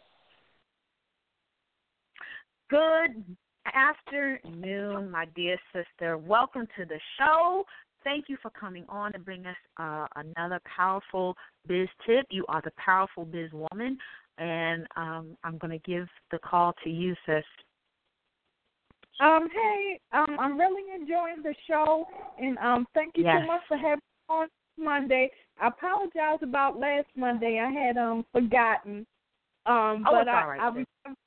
Good 2.70 3.38
afternoon, 3.74 5.10
my 5.10 5.26
dear 5.36 5.58
sister. 5.72 6.18
Welcome 6.18 6.68
to 6.78 6.86
the 6.86 7.00
show. 7.18 7.64
Thank 8.04 8.26
you 8.28 8.38
for 8.42 8.52
coming 8.52 8.86
on 8.90 9.12
and 9.14 9.24
bring 9.24 9.46
us 9.46 9.56
uh, 9.78 10.08
another 10.16 10.60
powerful 10.76 11.36
biz 11.68 11.88
tip. 12.06 12.26
You 12.30 12.46
are 12.50 12.62
the 12.62 12.72
powerful 12.78 13.26
biz 13.26 13.50
woman, 13.54 13.98
and 14.38 14.86
um, 14.96 15.38
I'm 15.44 15.58
going 15.58 15.72
to 15.72 15.90
give 15.90 16.08
the 16.32 16.40
call 16.40 16.74
to 16.84 16.90
you, 16.90 17.16
sis. 17.26 17.44
Um, 19.20 19.48
hey, 19.54 20.00
um, 20.12 20.38
I'm 20.40 20.60
really 20.60 20.84
enjoying 20.94 21.44
the 21.44 21.56
show, 21.68 22.06
and 22.40 22.58
um, 22.58 22.86
thank 22.94 23.16
you 23.16 23.24
Yes. 23.24 23.42
so 23.42 23.48
much 23.48 23.62
for 23.68 23.78
having 23.78 23.96
me 23.96 24.36
on 24.36 24.48
Monday. 24.78 25.32
I 25.62 25.68
apologize 25.68 26.40
about 26.42 26.80
last 26.80 27.08
Monday. 27.16 27.62
I 27.64 27.72
had 27.72 27.98
um 27.98 28.26
forgotten. 28.34 29.06
Um, 29.66 30.04
Oh, 30.06 30.12
but 30.12 30.28
I, 30.28 30.42
all 30.42 30.48
right, 30.50 30.60
I 30.62 30.66
remember. 30.68 31.20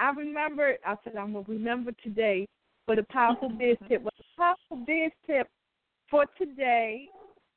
I 0.00 0.10
remember. 0.12 0.76
I 0.84 0.96
said 1.04 1.16
I'm 1.16 1.34
gonna 1.34 1.44
remember 1.46 1.92
today 2.02 2.48
for 2.86 2.96
the 2.96 3.04
powerful 3.10 3.50
biz 3.50 3.76
tip. 3.86 4.02
Well, 4.02 4.10
the 4.16 4.24
powerful 4.36 4.84
biz 4.86 5.12
tip 5.26 5.46
for 6.10 6.24
today 6.38 7.08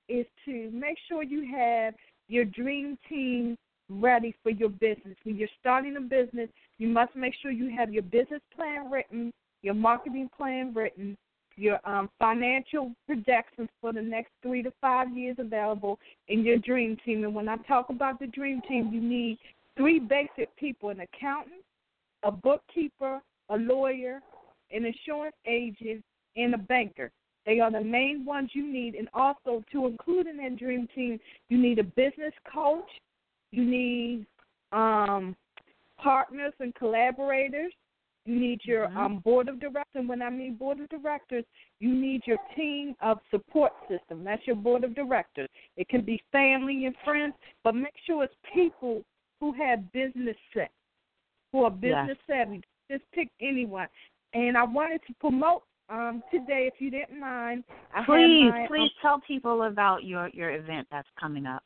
is 0.10 0.26
to 0.46 0.70
make 0.72 0.98
sure 1.08 1.24
you 1.24 1.50
have 1.56 1.94
your 2.28 2.46
dream 2.46 2.98
team 3.08 3.58
ready 3.90 4.36
for 4.44 4.50
your 4.50 4.70
business. 4.70 5.16
When 5.24 5.38
you're 5.38 5.48
starting 5.60 5.96
a 5.98 6.02
business, 6.02 6.50
you 6.78 6.88
must 6.88 7.16
make 7.16 7.34
sure 7.42 7.52
you 7.52 7.76
have 7.78 7.94
your 7.94 8.04
business 8.04 8.42
plan 8.56 8.92
written, 8.92 9.32
your 9.62 9.74
marketing 9.74 10.30
plan 10.36 10.74
written, 10.74 11.16
your 11.56 11.80
um, 11.88 12.10
financial 12.20 12.92
projections 13.06 13.70
for 13.80 13.94
the 13.94 14.02
next 14.02 14.32
three 14.42 14.64
to 14.64 14.72
five 14.82 15.16
years 15.16 15.38
available, 15.40 16.00
and 16.28 16.44
your 16.44 16.58
dream 16.58 16.98
team. 17.06 17.24
And 17.24 17.34
when 17.34 17.48
I 17.48 17.58
talk 17.68 17.90
about 17.90 18.20
the 18.20 18.28
dream 18.28 18.62
team, 18.68 18.90
you 18.92 19.02
need 19.02 19.38
three 19.78 20.00
basic 20.00 20.56
people 20.58 20.90
an 20.90 21.00
accountant, 21.02 21.62
a 22.24 22.32
bookkeeper, 22.32 23.22
a 23.50 23.58
lawyer, 23.58 24.22
an 24.72 24.86
insurance 24.86 25.36
agent, 25.46 26.04
and 26.36 26.54
a 26.54 26.58
banker. 26.58 27.12
They 27.46 27.60
are 27.60 27.72
the 27.72 27.82
main 27.82 28.26
ones 28.26 28.52
you 28.54 28.66
need. 28.72 28.96
And 28.96 29.10
also, 29.14 29.64
to 29.72 29.88
include 29.88 30.28
in 30.28 30.38
that 30.38 30.58
dream 30.58 30.88
team, 30.96 31.20
you 31.50 31.58
need 31.58 31.80
a 31.80 31.84
business 31.84 32.34
coach, 32.52 32.90
you 33.52 33.66
need 33.66 34.26
um, 34.72 35.36
partners 35.98 36.54
and 36.60 36.74
collaborators. 36.76 37.72
You 38.26 38.40
need 38.40 38.62
your 38.64 38.88
Mhm. 38.88 38.96
um, 38.96 39.18
board 39.20 39.50
of 39.50 39.60
directors. 39.60 39.96
And 39.96 40.08
when 40.08 40.22
I 40.22 40.30
mean 40.30 40.56
board 40.56 40.80
of 40.80 40.88
directors, 40.88 41.44
you 41.80 41.94
need 41.94 42.26
your 42.26 42.38
team 42.56 42.96
of 43.02 43.20
support 43.30 43.74
system. 43.90 44.24
That's 44.24 44.48
your 44.48 44.56
board 44.56 44.86
of 44.86 44.96
directors. 44.96 45.50
It 45.76 45.90
can 45.90 46.02
be 46.02 46.24
family 46.32 46.86
and 46.86 46.96
friends, 47.04 47.36
but 47.64 47.76
make 47.76 47.98
sure 48.06 48.24
it's 48.24 48.34
people 48.54 49.04
who 49.42 49.52
have 49.52 49.92
business 49.92 50.38
sense, 50.54 50.72
who 51.54 51.64
are 51.64 51.72
business 51.72 52.18
savvy. 52.28 52.62
Just 52.92 53.04
pick 53.14 53.30
anyone. 53.40 53.88
And 54.34 54.58
I 54.58 54.64
wanted 54.66 55.00
to 55.08 55.14
promote 55.22 55.64
um, 55.90 56.24
today, 56.32 56.70
if 56.74 56.82
you 56.82 56.92
didn't 56.92 57.20
mind. 57.20 57.64
I 57.94 58.04
Please, 58.04 58.50
my, 58.50 58.64
um, 58.64 58.68
please 58.68 58.92
tell 59.02 59.22
people 59.26 59.64
about 59.64 60.04
your 60.04 60.30
your 60.30 60.52
event 60.52 60.88
that's 60.92 61.08
coming 61.20 61.46
up. 61.46 61.64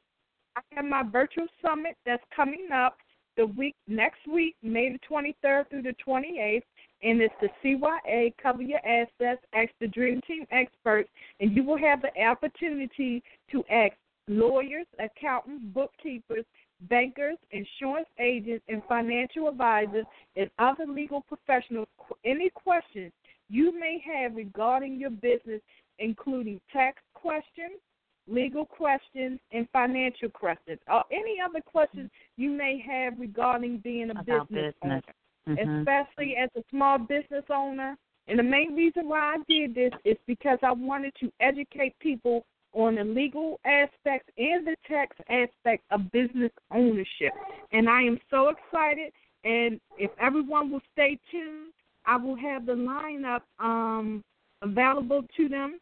I 0.56 0.62
have 0.72 0.86
my 0.86 1.04
virtual 1.04 1.48
summit 1.62 1.96
that's 2.06 2.24
coming 2.36 2.68
up 2.74 2.98
the 3.38 3.46
week 3.46 3.76
next 3.88 4.28
week, 4.28 4.56
May 4.64 4.92
the 4.92 5.00
23rd 5.10 5.70
through 5.70 5.84
the 5.84 5.94
28th, 6.06 6.64
and 7.04 7.22
it's 7.22 7.34
the 7.40 7.50
CYA 7.64 8.34
Cover 8.42 8.64
Your 8.64 8.80
Assets, 8.80 9.42
Ask 9.54 9.70
the 9.80 9.88
Dream 9.88 10.20
Team 10.28 10.46
Experts, 10.52 11.10
and 11.40 11.56
you 11.56 11.64
will 11.64 11.78
have 11.78 12.02
the 12.02 12.22
opportunity 12.22 13.24
to 13.52 13.64
ask 13.72 13.94
lawyers, 14.28 14.86
accountants, 15.00 15.64
bookkeepers, 15.74 16.46
bankers, 16.82 17.38
insurance 17.52 18.08
agents, 18.20 18.64
and 18.68 18.82
financial 18.88 19.48
advisors, 19.48 20.06
and 20.36 20.50
other 20.60 20.86
legal 20.86 21.22
professionals 21.22 21.88
any 22.26 22.50
questions 22.50 23.12
you 23.50 23.78
may 23.80 24.02
have 24.06 24.36
regarding 24.36 25.00
your 25.00 25.10
business, 25.10 25.62
including 26.00 26.60
tax 26.72 27.02
questions 27.14 27.80
legal 28.28 28.66
questions 28.66 29.40
and 29.52 29.68
financial 29.72 30.30
questions, 30.30 30.80
or 30.92 31.04
any 31.12 31.38
other 31.44 31.62
questions 31.62 32.10
you 32.36 32.50
may 32.50 32.78
have 32.78 33.18
regarding 33.18 33.78
being 33.78 34.10
a 34.10 34.20
About 34.20 34.50
business, 34.50 34.76
business. 34.82 35.04
owner, 35.48 35.58
Mhm. 35.58 35.80
especially 35.80 36.36
as 36.36 36.50
a 36.56 36.64
small 36.70 36.98
business 36.98 37.46
owner. 37.50 37.98
And 38.28 38.38
the 38.38 38.44
main 38.44 38.76
reason 38.76 39.08
why 39.08 39.36
I 39.36 39.38
did 39.48 39.74
this 39.74 39.94
is 40.04 40.18
because 40.26 40.60
I 40.62 40.74
wanted 40.74 41.16
to 41.22 41.32
educate 41.40 41.98
people 42.00 42.46
on 42.78 42.96
the 42.96 43.04
legal 43.04 43.60
aspects 43.66 44.32
and 44.38 44.66
the 44.66 44.76
tax 44.88 45.18
aspect 45.30 45.84
of 45.90 46.12
business 46.12 46.52
ownership. 46.72 47.34
And 47.72 47.90
I 47.90 48.04
am 48.04 48.20
so 48.30 48.50
excited. 48.50 49.12
And 49.44 49.82
if 49.98 50.12
everyone 50.22 50.72
will 50.72 50.82
stay 50.94 51.20
tuned, 51.32 51.74
I 52.06 52.18
will 52.18 52.36
have 52.36 52.66
the 52.66 52.74
lineup 52.74 53.42
um, 53.60 54.24
available 54.62 55.24
to 55.38 55.50
them 55.50 55.80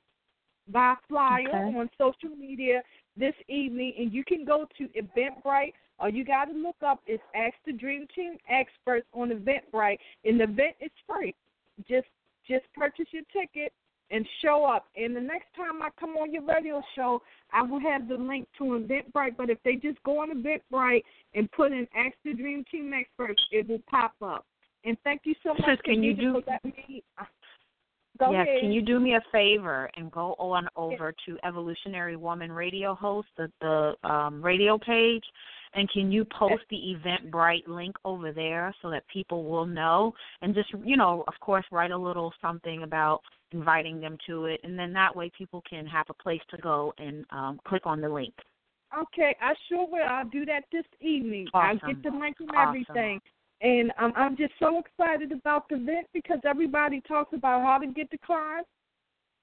by 0.71 0.95
flyer 1.07 1.47
Okay. 1.47 1.77
on 1.77 1.89
social 1.97 2.35
media 2.35 2.81
this 3.17 3.35
evening, 3.47 3.93
and 3.99 4.11
you 4.11 4.23
can 4.23 4.45
go 4.45 4.65
to 4.77 4.87
Eventbrite. 4.99 5.73
All 5.99 6.09
you 6.09 6.25
got 6.25 6.45
to 6.45 6.53
look 6.53 6.75
up 6.85 7.01
is 7.07 7.19
Ask 7.35 7.55
the 7.65 7.73
Dream 7.73 8.07
Team 8.15 8.37
Experts 8.49 9.05
on 9.13 9.29
Eventbrite, 9.29 9.99
and 10.23 10.39
the 10.39 10.45
event 10.45 10.75
is 10.81 10.91
free. 11.07 11.35
Just 11.87 12.07
just 12.47 12.65
purchase 12.75 13.07
your 13.11 13.23
ticket 13.33 13.73
and 14.11 14.25
show 14.43 14.65
up. 14.65 14.85
And 14.95 15.15
the 15.15 15.21
next 15.21 15.47
time 15.55 15.81
I 15.81 15.89
come 15.99 16.11
on 16.11 16.31
your 16.31 16.43
radio 16.43 16.81
show, 16.95 17.21
I 17.51 17.63
will 17.63 17.79
have 17.79 18.07
the 18.07 18.15
link 18.15 18.47
to 18.57 18.63
Eventbrite. 18.63 19.37
But 19.37 19.49
if 19.49 19.57
they 19.63 19.75
just 19.75 20.01
go 20.03 20.19
on 20.21 20.29
Eventbrite 20.31 21.03
and 21.33 21.51
put 21.51 21.71
in 21.71 21.87
Ask 21.95 22.15
the 22.23 22.33
Dream 22.33 22.63
Team 22.71 22.91
Experts, 22.93 23.41
it 23.51 23.67
will 23.67 23.81
pop 23.89 24.13
up. 24.21 24.45
And 24.83 24.97
thank 25.03 25.21
you 25.23 25.33
so 25.41 25.53
much, 25.53 25.65
Sis, 25.65 25.79
can 25.83 26.03
you 26.03 26.13
do- 26.13 26.43
me. 26.63 27.03
Go 28.19 28.31
yes, 28.31 28.47
ahead. 28.47 28.61
can 28.61 28.71
you 28.71 28.81
do 28.81 28.99
me 28.99 29.15
a 29.15 29.21
favor 29.31 29.89
and 29.97 30.11
go 30.11 30.35
on 30.37 30.67
over 30.75 31.13
to 31.25 31.37
Evolutionary 31.43 32.15
Woman 32.15 32.51
Radio 32.51 32.93
Host, 32.93 33.27
the, 33.35 33.51
the 33.61 34.07
um, 34.07 34.41
radio 34.43 34.77
page, 34.77 35.23
and 35.75 35.89
can 35.91 36.11
you 36.11 36.25
post 36.25 36.63
the 36.69 36.77
Eventbrite 36.77 37.67
link 37.67 37.95
over 38.05 38.31
there 38.31 38.73
so 38.81 38.89
that 38.89 39.03
people 39.07 39.43
will 39.43 39.65
know? 39.65 40.13
And 40.41 40.55
just, 40.55 40.69
you 40.83 40.97
know, 40.97 41.23
of 41.27 41.33
course, 41.41 41.65
write 41.71 41.91
a 41.91 41.97
little 41.97 42.33
something 42.41 42.83
about 42.83 43.21
inviting 43.51 43.99
them 44.01 44.17
to 44.27 44.45
it, 44.45 44.59
and 44.63 44.77
then 44.77 44.93
that 44.93 45.15
way 45.15 45.31
people 45.37 45.61
can 45.69 45.85
have 45.85 46.07
a 46.09 46.13
place 46.13 46.41
to 46.49 46.57
go 46.57 46.93
and 46.97 47.25
um, 47.29 47.59
click 47.65 47.85
on 47.85 48.01
the 48.01 48.09
link. 48.09 48.33
Okay, 48.97 49.35
I 49.41 49.53
sure 49.67 49.87
will. 49.87 50.07
I'll 50.07 50.29
do 50.29 50.45
that 50.45 50.63
this 50.71 50.85
evening. 51.01 51.47
I'll 51.53 51.75
get 51.75 52.01
the 52.03 52.11
link 52.11 52.37
and 52.39 52.49
Awesome. 52.55 52.69
everything. 52.69 53.21
And 53.61 53.91
um, 53.99 54.13
I'm 54.15 54.37
just 54.37 54.53
so 54.59 54.79
excited 54.79 55.31
about 55.31 55.67
the 55.69 55.75
event 55.75 56.07
because 56.13 56.39
everybody 56.45 57.01
talks 57.07 57.33
about 57.33 57.63
how 57.63 57.77
to 57.77 57.87
get 57.87 58.09
the 58.11 58.17
clients, 58.17 58.69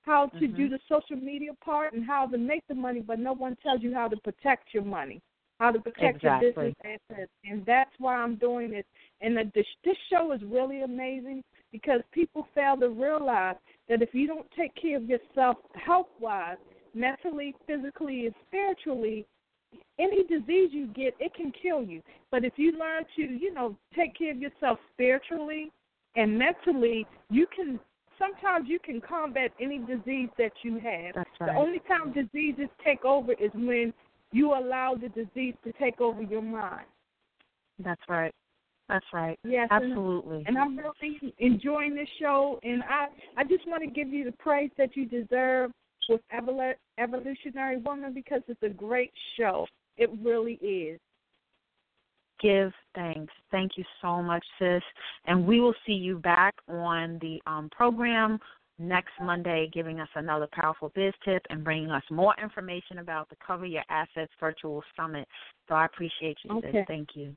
how 0.03 0.27
to 0.27 0.47
Mhm. 0.47 0.57
do 0.57 0.69
the 0.69 0.79
social 0.89 1.17
media 1.17 1.53
part, 1.55 1.93
and 1.93 2.05
how 2.05 2.27
to 2.27 2.39
make 2.39 2.67
the 2.69 2.75
money, 2.75 3.01
but 3.01 3.19
no 3.19 3.33
one 3.33 3.57
tells 3.57 3.83
you 3.83 3.95
how 3.95 4.09
to 4.09 4.17
protect 4.19 4.75
your 4.75 4.85
money, 4.85 5.21
how 5.63 5.71
to 5.71 5.79
protect 5.79 6.17
Exactly. 6.17 6.49
your 6.49 6.55
business 6.55 6.75
assets. 7.11 7.31
And 7.45 7.65
that's 7.65 7.93
why 7.99 8.17
I'm 8.17 8.35
doing 8.35 8.73
this. 8.73 8.85
And 9.21 9.37
the, 9.37 9.45
this, 9.55 9.67
this 9.85 9.97
show 10.11 10.33
is 10.33 10.41
really 10.45 10.83
amazing 10.83 11.45
because 11.71 12.01
people 12.11 12.49
fail 12.53 12.77
to 12.79 12.89
realize 12.89 13.55
that 13.89 14.03
if 14.03 14.09
you 14.13 14.27
don't 14.27 14.47
take 14.59 14.75
care 14.75 14.97
of 14.97 15.05
yourself 15.05 15.59
health 15.75 16.09
wise, 16.21 16.57
mentally, 16.95 17.55
physically, 17.65 18.27
and 18.27 18.35
spiritually, 18.49 19.25
any 20.01 20.25
disease 20.25 20.71
you 20.73 20.89
get, 20.89 21.15
it 21.21 21.33
can 21.35 21.53
kill 21.63 21.83
you. 21.83 22.03
But 22.33 22.45
if 22.45 22.55
you 22.57 22.73
learn 22.73 23.05
to, 23.15 23.23
you 23.23 23.55
know, 23.55 23.77
take 23.95 24.19
care 24.19 24.33
of 24.33 24.39
yourself 24.39 24.81
spiritually 24.93 25.71
and 26.17 26.37
mentally, 26.37 27.07
you 27.31 27.47
can 27.55 27.79
sometimes 28.19 28.69
you 28.69 28.79
can 28.79 29.01
combat 29.01 29.53
any 29.61 29.79
disease 29.79 30.29
that 30.39 30.53
you 30.63 30.75
have. 30.75 31.15
That's 31.15 31.31
right. 31.41 31.53
The 31.53 31.59
only 31.59 31.81
time 31.89 32.13
diseases 32.13 32.69
take 32.85 33.05
over 33.05 33.33
is 33.33 33.51
when 33.55 33.93
you 34.33 34.53
allow 34.55 34.95
the 35.01 35.09
disease 35.11 35.55
to 35.65 35.73
take 35.79 36.01
over 36.01 36.23
your 36.23 36.43
mind. 36.43 36.87
That's 37.79 38.01
right. 38.09 38.35
That's 38.89 39.07
right. 39.13 39.39
Yes, 39.45 39.69
and- 39.71 39.85
Absolutely. 39.93 40.45
and 40.47 40.59
I'm 40.59 40.77
really 40.77 41.35
enjoying 41.39 41.95
this 41.95 42.09
show. 42.21 42.59
And 42.63 42.83
I, 42.83 43.07
I 43.37 43.45
just 43.45 43.67
want 43.67 43.83
to 43.83 43.91
give 43.91 44.09
you 44.09 44.25
the 44.25 44.33
praise 44.33 44.71
that 44.77 44.97
you 44.97 45.07
deserve 45.07 45.71
with 46.09 46.21
Evol- 46.35 46.75
Evolutionary 46.99 47.79
Woman 47.79 48.13
because 48.13 48.43
it's 48.49 48.63
a 48.63 48.69
great 48.69 49.13
show. 49.39 49.67
It 49.97 50.11
really 50.23 50.55
is. 50.55 50.99
give 52.41 52.73
thanks. 52.95 53.33
Thank 53.51 53.73
you 53.77 53.85
so 54.01 54.21
much, 54.21 54.45
sis. 54.59 54.83
And 55.27 55.47
we 55.47 55.61
will 55.61 55.75
see 55.87 55.93
you 55.93 56.19
back 56.19 56.55
on 56.69 57.19
the 57.21 57.41
um, 57.47 57.69
program 57.71 58.41
next 58.79 59.13
Monday, 59.21 59.71
giving 59.73 60.01
us 60.01 60.09
another 60.15 60.49
powerful 60.53 60.91
biz 60.95 61.13
tip 61.25 61.43
and 61.51 61.63
bringing 61.63 61.91
us 61.91 62.03
more 62.11 62.35
information 62.43 62.99
about 62.99 63.29
the 63.29 63.37
Cover 63.47 63.67
Your 63.67 63.85
Assets 63.91 64.33
Virtual 64.41 64.83
Summit. 64.97 65.27
So 65.69 65.75
I 65.75 65.87
appreciate 65.87 66.39
you, 66.45 66.61
sis. 66.61 66.69
Okay. 66.69 66.85
Thank 66.89 67.11
you. 67.15 67.37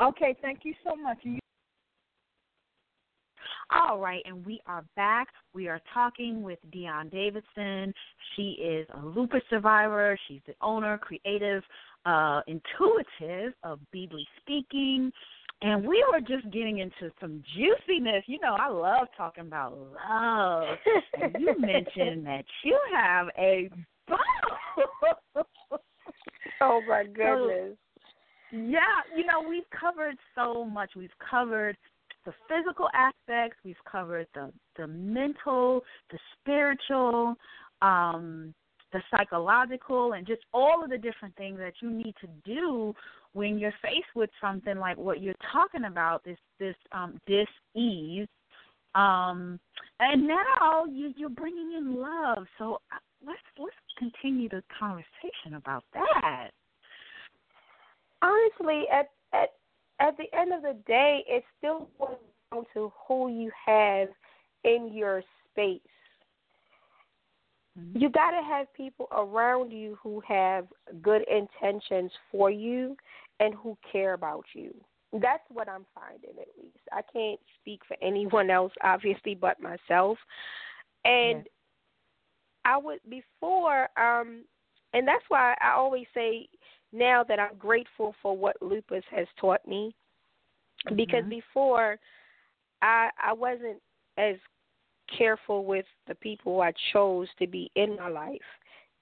Okay, 0.00 0.36
thank 0.42 0.60
you 0.64 0.74
so 0.84 0.94
much. 0.94 1.18
You- 1.22 1.38
All 3.70 3.98
right, 3.98 4.22
and 4.26 4.44
we 4.46 4.60
are 4.66 4.84
back. 4.94 5.28
We 5.54 5.68
are 5.68 5.80
talking 5.92 6.42
with 6.42 6.58
Dyon 6.70 7.08
Davidson. 7.08 7.92
She 8.34 8.52
is 8.52 8.86
a 8.94 9.04
lupus 9.04 9.42
survivor. 9.50 10.18
She's 10.28 10.42
the 10.46 10.54
owner, 10.60 10.98
creative, 10.98 11.64
uh, 12.04 12.42
intuitive 12.46 13.54
of 13.62 13.80
Beadly 13.92 14.26
Speaking. 14.40 15.12
And 15.62 15.86
we 15.86 16.04
were 16.12 16.20
just 16.20 16.52
getting 16.52 16.78
into 16.78 17.10
some 17.20 17.42
juiciness. 17.56 18.24
You 18.26 18.38
know, 18.40 18.56
I 18.58 18.68
love 18.68 19.08
talking 19.16 19.46
about 19.46 19.76
love. 19.76 20.76
And 21.20 21.36
you 21.38 21.58
mentioned 21.58 22.26
that 22.26 22.44
you 22.62 22.78
have 22.94 23.28
a 23.38 23.70
bow. 24.06 25.44
Oh 26.60 26.80
my 26.86 27.04
goodness. 27.14 27.76
Yeah, 28.52 28.80
you 29.16 29.26
know, 29.26 29.46
we've 29.48 29.68
covered 29.78 30.16
so 30.34 30.64
much. 30.64 30.90
We've 30.96 31.10
covered 31.30 31.76
the 32.24 32.32
physical 32.48 32.88
aspects, 32.92 33.56
we've 33.64 33.76
covered 33.90 34.26
the 34.34 34.52
the 34.76 34.86
mental, 34.86 35.82
the 36.10 36.18
spiritual, 36.34 37.34
um, 37.82 38.52
the 38.92 39.02
psychological 39.10 40.12
and 40.14 40.26
just 40.26 40.42
all 40.52 40.82
of 40.82 40.90
the 40.90 40.98
different 40.98 41.34
things 41.36 41.58
that 41.58 41.74
you 41.80 41.90
need 41.90 42.14
to 42.20 42.28
do 42.44 42.94
when 43.32 43.58
you're 43.58 43.74
faced 43.82 44.14
with 44.14 44.30
something 44.40 44.78
like 44.78 44.96
what 44.96 45.20
you're 45.20 45.34
talking 45.52 45.84
about, 45.84 46.24
this 46.24 46.38
this 46.58 46.76
um 46.92 47.20
dis 47.26 47.46
ease. 47.74 48.28
Um 48.94 49.60
and 50.00 50.26
now 50.26 50.84
you 50.86 51.12
you're 51.16 51.28
bringing 51.28 51.74
in 51.76 51.96
love. 52.00 52.46
So 52.58 52.80
uh, 52.92 52.98
let's 53.26 53.38
let's 53.58 53.74
continue 53.98 54.48
the 54.48 54.62
conversation 54.78 55.54
about 55.56 55.84
that. 55.94 56.50
honestly, 58.22 58.84
at 58.92 59.10
at 59.32 59.50
at 60.00 60.16
the 60.16 60.34
end 60.38 60.52
of 60.52 60.62
the 60.62 60.76
day, 60.86 61.24
it 61.26 61.44
still 61.58 61.88
boils 61.98 62.18
down 62.52 62.64
to 62.74 62.92
who 63.06 63.30
you 63.30 63.50
have 63.66 64.08
in 64.64 64.92
your 64.92 65.22
space. 65.50 65.80
Mm-hmm. 67.78 67.98
You 67.98 68.08
got 68.10 68.30
to 68.30 68.42
have 68.42 68.72
people 68.74 69.08
around 69.12 69.70
you 69.70 69.98
who 70.02 70.22
have 70.26 70.66
good 71.02 71.22
intentions 71.28 72.10
for 72.30 72.50
you 72.50 72.96
and 73.40 73.54
who 73.54 73.76
care 73.90 74.14
about 74.14 74.44
you. 74.54 74.74
That's 75.12 75.42
what 75.48 75.68
I'm 75.68 75.86
finding 75.94 76.38
at 76.40 76.48
least. 76.62 76.78
I 76.92 77.00
can't 77.12 77.40
speak 77.60 77.80
for 77.86 77.96
anyone 78.02 78.50
else 78.50 78.72
obviously 78.82 79.34
but 79.34 79.60
myself. 79.60 80.18
And 81.04 81.38
Yes. 81.38 81.46
I 82.64 82.76
would 82.76 83.00
before 83.08 83.88
um 83.98 84.44
and 84.92 85.06
that's 85.06 85.24
why 85.28 85.54
I 85.60 85.72
always 85.72 86.06
say 86.14 86.48
now 86.92 87.22
that 87.24 87.38
I'm 87.38 87.56
grateful 87.58 88.14
for 88.22 88.36
what 88.36 88.60
lupus 88.60 89.04
has 89.10 89.26
taught 89.40 89.66
me 89.66 89.94
because 90.94 91.24
Mhm. 91.24 91.30
before 91.30 91.98
I 92.82 93.10
I 93.22 93.32
wasn't 93.32 93.80
as 94.18 94.36
careful 95.16 95.64
with 95.64 95.86
the 96.08 96.14
people 96.14 96.60
I 96.60 96.72
chose 96.92 97.28
to 97.38 97.46
be 97.46 97.70
in 97.76 97.96
my 97.96 98.08
life 98.08 98.40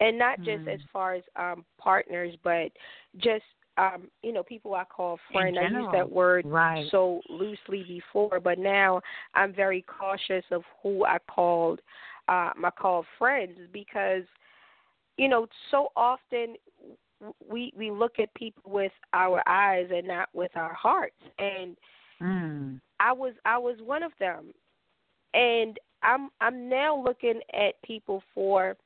and 0.01 0.19
not 0.19 0.39
just 0.39 0.65
Mm. 0.67 0.75
as 0.75 0.81
far 0.93 1.15
as 1.15 1.23
um 1.37 1.65
partners 1.79 2.35
but 2.43 2.71
just 3.19 3.45
um 3.79 4.11
you 4.23 4.33
know 4.33 4.43
people 4.43 4.75
I 4.75 4.85
call 4.85 5.19
friend 5.33 5.59
I 5.59 5.63
use 5.69 5.87
that 5.93 6.11
word 6.11 6.47
Right. 6.47 6.89
so 6.91 7.21
loosely 7.29 7.85
before 7.85 8.41
but 8.41 8.59
now 8.59 9.01
I'm 9.35 9.53
very 9.53 9.83
cautious 9.83 10.45
of 10.51 10.63
who 10.83 11.05
I 11.05 11.19
called 11.29 11.81
uh 12.29 12.51
my 12.57 12.71
called 12.71 13.07
friends 13.19 13.59
because 13.73 14.25
you 15.17 15.29
know 15.29 15.47
so 15.71 15.89
often 15.97 16.57
we 17.49 17.73
we 17.77 17.91
look 17.91 18.19
at 18.19 18.33
people 18.35 18.63
with 18.67 18.93
our 19.13 19.43
eyes 19.49 19.89
and 19.95 20.07
not 20.07 20.29
with 20.33 20.51
our 20.57 20.75
hearts 20.75 21.21
and 21.39 21.77
Mm. 22.23 22.81
I 23.01 23.13
was 23.13 23.35
I 23.45 23.59
was 23.59 23.77
one 23.85 24.03
of 24.03 24.13
them. 24.19 24.53
And 25.35 25.79
I'm 26.05 26.31
I'm 26.41 26.69
now 26.69 27.03
looking 27.03 27.41
at 27.53 27.81
people 27.83 28.23
for 28.35 28.77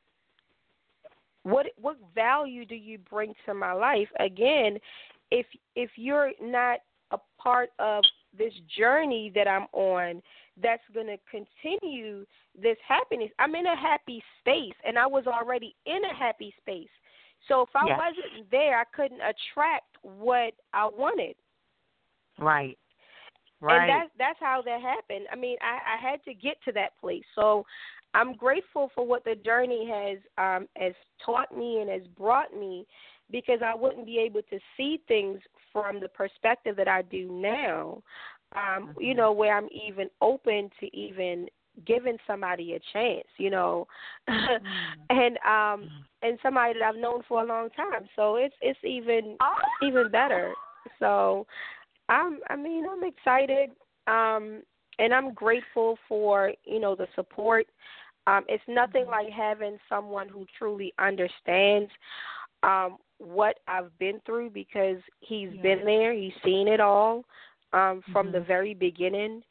what 1.43 1.66
what 1.81 1.97
value 2.14 2.64
do 2.64 2.75
you 2.75 2.99
bring 2.99 3.35
to 3.47 3.55
my 3.55 3.73
life? 3.73 4.09
Again, 4.21 4.79
if 5.31 5.47
if 5.77 5.91
you're 5.97 6.33
not 6.41 6.81
a 7.11 7.19
part 7.41 7.71
of 7.79 8.05
this 8.37 8.53
journey 8.77 9.33
that 9.35 9.49
I'm 9.49 9.66
on 9.73 10.23
that's 10.62 10.83
going 10.93 11.07
to 11.07 11.16
continue 11.31 12.27
this 12.61 12.77
happiness. 12.87 13.31
I'm 13.39 13.55
in 13.55 13.66
a 13.66 13.77
happy 13.77 14.23
space 14.41 14.75
and 14.87 14.99
I 14.99 15.07
was 15.07 15.27
already 15.27 15.75
in 15.87 16.05
a 16.05 16.14
happy 16.14 16.55
space. 16.61 16.89
So 17.47 17.62
if 17.62 17.69
I 17.75 17.87
Yes. 17.87 17.99
wasn't 17.99 18.51
there, 18.51 18.79
I 18.79 18.85
couldn't 18.95 19.21
attract 19.21 19.97
what 20.03 20.55
I 20.75 20.87
wanted. 20.87 21.37
Right. 22.39 22.79
Right. 23.61 23.81
And 23.81 23.91
that's 23.91 24.11
that's 24.19 24.39
how 24.41 24.63
that 24.63 24.81
happened. 24.81 25.27
I 25.33 25.37
mean, 25.37 25.57
I, 25.61 25.97
I 25.97 26.11
had 26.11 26.23
to 26.25 26.35
get 26.35 26.57
to 26.65 26.73
that 26.73 26.99
place. 27.01 27.25
So 27.35 27.65
I'm 28.15 28.35
grateful 28.35 28.91
for 28.95 29.07
what 29.07 29.25
the 29.25 29.35
journey 29.35 29.89
has 29.91 30.19
um 30.39 30.69
has 30.77 30.95
taught 31.25 31.57
me 31.57 31.81
and 31.81 31.91
has 31.91 32.07
brought 32.17 32.53
me 32.57 32.87
because 33.31 33.61
I 33.65 33.75
wouldn't 33.75 34.07
be 34.07 34.19
able 34.19 34.43
to 34.51 34.59
see 34.77 35.01
things 35.09 35.41
from 35.73 36.01
the 36.01 36.09
perspective 36.09 36.77
that 36.77 36.89
I 36.89 37.03
do 37.03 37.31
now. 37.31 38.03
Um, 38.57 38.95
you 38.99 39.15
know, 39.15 39.33
where 39.33 39.57
I'm 39.57 39.69
even 39.87 40.09
open 40.23 40.71
to 40.81 40.97
even 40.97 41.49
giving 41.87 42.17
somebody 42.27 42.75
a 42.75 42.81
chance, 42.93 43.27
you 43.37 43.51
know. 43.51 43.87
and 44.29 45.37
um 45.47 45.91
and 46.23 46.39
somebody 46.43 46.75
that 46.75 46.83
I've 46.83 46.97
known 46.97 47.23
for 47.29 47.43
a 47.43 47.47
long 47.47 47.71
time. 47.71 48.09
So 48.17 48.37
it's 48.37 48.55
it's 48.61 48.79
even 48.85 49.37
even 49.83 50.11
better. 50.11 50.55
So 50.99 51.47
I'm 52.09 52.41
I 52.51 52.57
mean, 52.57 52.85
I'm 52.91 53.05
excited. 53.05 53.71
Um 54.07 54.63
and 54.99 55.13
I'm 55.15 55.33
grateful 55.35 55.99
for, 56.09 56.53
you 56.65 56.81
know, 56.81 56.95
the 56.95 57.07
support. 57.15 57.67
Um 58.27 58.45
it's 58.49 58.65
nothing 58.69 59.07
like 59.07 59.29
having 59.31 59.79
someone 59.89 60.29
who 60.29 60.47
truly 60.59 60.93
understands 60.99 61.91
um 62.63 62.99
what 63.19 63.59
I've 63.69 63.97
been 63.99 64.21
through 64.27 64.51
because 64.51 64.99
he's 65.21 65.51
Yeah. 65.51 65.63
been 65.63 65.85
there, 65.85 66.13
he's 66.13 66.33
seen 66.45 66.69
it 66.69 66.81
all 66.81 67.25
um 67.73 68.03
from 68.13 68.33
the 68.33 68.41
Mhm. 68.41 68.47
very 68.47 68.75
beginning. 68.75 69.43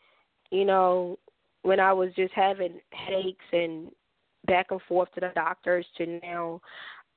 You 0.51 0.65
know, 0.65 1.19
when 1.63 1.79
I 1.79 1.93
was 1.93 2.13
just 2.15 2.33
having 2.33 2.79
headaches 2.91 3.45
and 3.51 3.91
back 4.47 4.67
and 4.71 4.81
forth 4.83 5.11
to 5.13 5.21
the 5.21 5.31
doctors 5.35 5.85
to 5.97 6.05
now 6.23 6.61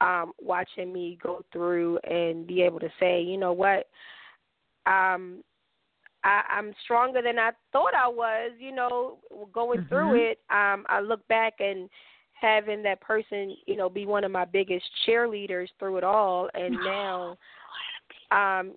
um 0.00 0.32
watching 0.40 0.92
me 0.92 1.18
go 1.22 1.44
through 1.52 1.98
and 1.98 2.46
be 2.46 2.62
able 2.62 2.80
to 2.80 2.90
say, 3.00 3.20
you 3.22 3.36
know 3.36 3.52
what, 3.52 3.88
um 4.86 5.42
I, 6.22 6.42
I'm 6.50 6.74
stronger 6.84 7.22
than 7.22 7.38
I 7.38 7.50
thought 7.72 7.94
I 7.94 8.06
was, 8.06 8.52
you 8.58 8.72
know, 8.72 9.18
going 9.52 9.80
through 9.88 10.14
Mhm. 10.14 10.30
it. 10.30 10.38
Um 10.50 10.84
I 10.88 11.00
look 11.00 11.26
back 11.28 11.54
and 11.60 11.88
having 12.32 12.82
that 12.82 13.00
person, 13.00 13.56
you 13.66 13.76
know, 13.76 13.88
be 13.88 14.06
one 14.06 14.24
of 14.24 14.30
my 14.30 14.44
biggest 14.44 14.84
cheerleaders 15.06 15.68
through 15.78 15.98
it 15.98 16.04
all 16.04 16.48
and 16.54 16.82
now 16.84 17.38
um 18.30 18.74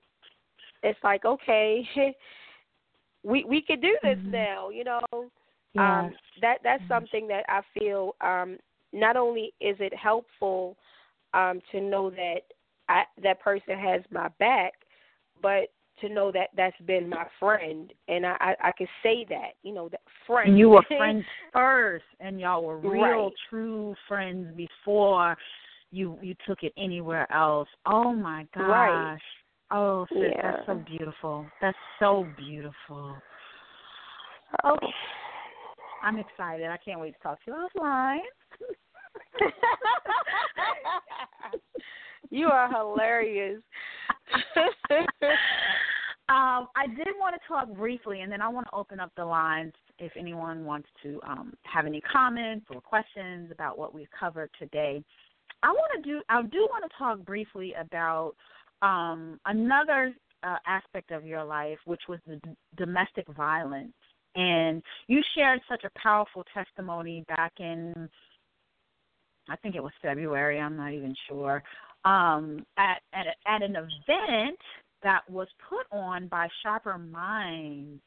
it's 0.83 0.99
like, 1.03 1.25
okay, 1.25 1.87
we 3.23 3.43
we 3.45 3.61
could 3.61 3.81
do 3.81 3.97
this 4.03 4.19
Mhm. 4.19 4.31
now, 4.31 4.69
you 4.69 4.83
know. 4.83 5.01
Um 5.77 6.13
that 6.41 6.57
that's 6.63 6.83
something 6.87 7.27
that 7.27 7.45
I 7.49 7.61
feel 7.77 8.15
um 8.21 8.57
not 8.91 9.17
only 9.17 9.53
is 9.59 9.75
it 9.79 9.93
helpful 9.93 10.77
um 11.33 11.61
to 11.71 11.81
know 11.81 12.09
that 12.11 12.41
I 12.89 13.03
that 13.23 13.39
person 13.41 13.77
has 13.79 14.01
my 14.11 14.27
back, 14.39 14.73
but 15.41 15.71
to 16.07 16.13
know 16.13 16.31
that 16.31 16.49
that's 16.55 16.79
been 16.85 17.09
my 17.09 17.25
friend 17.39 17.91
and 18.07 18.25
I 18.25 18.35
I, 18.39 18.55
I 18.69 18.71
could 18.77 18.87
say 19.01 19.25
that, 19.29 19.53
you 19.63 19.73
know, 19.73 19.89
that 19.89 20.01
friend. 20.27 20.49
and 20.49 20.59
you 20.59 20.69
were 20.69 20.83
friends 20.97 21.25
first, 21.51 22.05
and 22.19 22.39
y'all 22.39 22.63
were 22.63 22.77
real, 22.77 23.01
Right. 23.01 23.33
true 23.49 23.95
friends 24.07 24.55
before 24.55 25.35
you 25.91 26.17
you 26.21 26.35
took 26.47 26.63
it 26.63 26.73
anywhere 26.77 27.31
else. 27.31 27.67
Oh 27.85 28.13
my 28.13 28.47
gosh! 28.55 28.67
Right. 28.67 29.17
Oh, 29.71 30.05
sis, 30.09 30.33
Yeah. 30.35 30.51
that's 30.51 30.65
so 30.65 30.75
beautiful. 30.85 31.45
That's 31.61 31.77
so 31.99 32.27
beautiful. 32.37 33.15
Okay. 34.65 34.87
I'm 36.03 36.19
excited. 36.19 36.67
I 36.67 36.77
can't 36.77 36.99
wait 36.99 37.15
to 37.15 37.23
talk 37.23 37.43
to 37.45 37.51
you 37.51 37.67
offline. 37.81 38.19
you 42.29 42.47
are 42.47 42.69
hilarious. 42.69 43.61
um, 46.34 46.67
I 46.75 46.88
did 46.88 47.09
want 47.19 47.36
to 47.36 47.47
talk 47.47 47.69
briefly, 47.77 48.21
and 48.21 48.31
then 48.31 48.41
I 48.41 48.49
want 48.49 48.65
to 48.67 48.75
open 48.75 48.99
up 48.99 49.11
the 49.15 49.23
lines 49.23 49.73
if 49.99 50.11
anyone 50.17 50.65
wants 50.65 50.88
to 51.03 51.19
um, 51.27 51.53
have 51.61 51.86
any 51.86 52.01
comments 52.01 52.65
or 52.73 52.81
questions 52.81 53.51
about 53.51 53.77
what 53.77 53.93
we've 53.93 54.07
covered 54.19 54.49
today. 54.57 55.03
I 55.61 55.67
want 55.67 56.03
to 56.03 56.09
do. 56.09 56.21
I 56.29 56.41
do 56.41 56.67
want 56.71 56.89
to 56.89 56.97
talk 56.97 57.19
briefly 57.23 57.75
about 57.79 58.34
um, 58.81 59.39
another 59.45 60.13
uh, 60.41 60.57
aspect 60.65 61.11
of 61.11 61.23
your 61.23 61.43
life, 61.43 61.77
which 61.86 62.01
was 62.09 62.19
the 62.27 62.38
d- 62.38 62.57
domestic 62.77 63.27
violence 63.27 63.93
And 64.36 64.81
you 65.07 65.21
shared 65.36 65.61
such 65.69 65.84
a 65.84 65.99
powerful 65.99 66.43
testimony 66.53 67.23
back 67.27 67.53
in, 67.59 68.09
I 69.49 69.55
think 69.57 69.75
it 69.75 69.84
was 69.84 69.91
February. 70.01 70.59
I'm 70.59 70.75
not 70.75 70.93
even 70.93 71.15
sure. 71.29 71.63
Um, 72.05 72.65
at 72.77 73.01
at 73.13 73.27
a, 73.27 73.49
at 73.49 73.61
an 73.61 73.75
event 73.75 74.59
that 75.03 75.29
was 75.29 75.47
put 75.69 75.85
on 75.91 76.27
by 76.27 76.47
Sharper 76.61 76.97
Minds. 76.97 78.01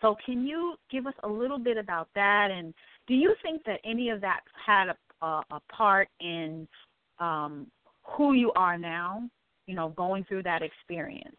So, 0.00 0.16
can 0.24 0.46
you 0.46 0.74
give 0.90 1.06
us 1.06 1.14
a 1.22 1.28
little 1.28 1.58
bit 1.58 1.76
about 1.76 2.08
that? 2.14 2.48
And 2.50 2.74
do 3.06 3.14
you 3.14 3.34
think 3.42 3.64
that 3.64 3.80
any 3.84 4.10
of 4.10 4.20
that 4.20 4.40
had 4.64 4.88
a, 4.88 5.24
a, 5.24 5.42
a 5.50 5.60
part 5.72 6.08
in 6.20 6.68
um, 7.18 7.66
who 8.04 8.34
you 8.34 8.52
are 8.56 8.76
now? 8.76 9.28
You 9.66 9.74
know, 9.74 9.88
going 9.90 10.24
through 10.24 10.44
that 10.44 10.62
experience. 10.62 11.36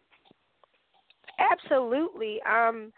Absolutely. 1.38 2.40
Um, 2.42 2.92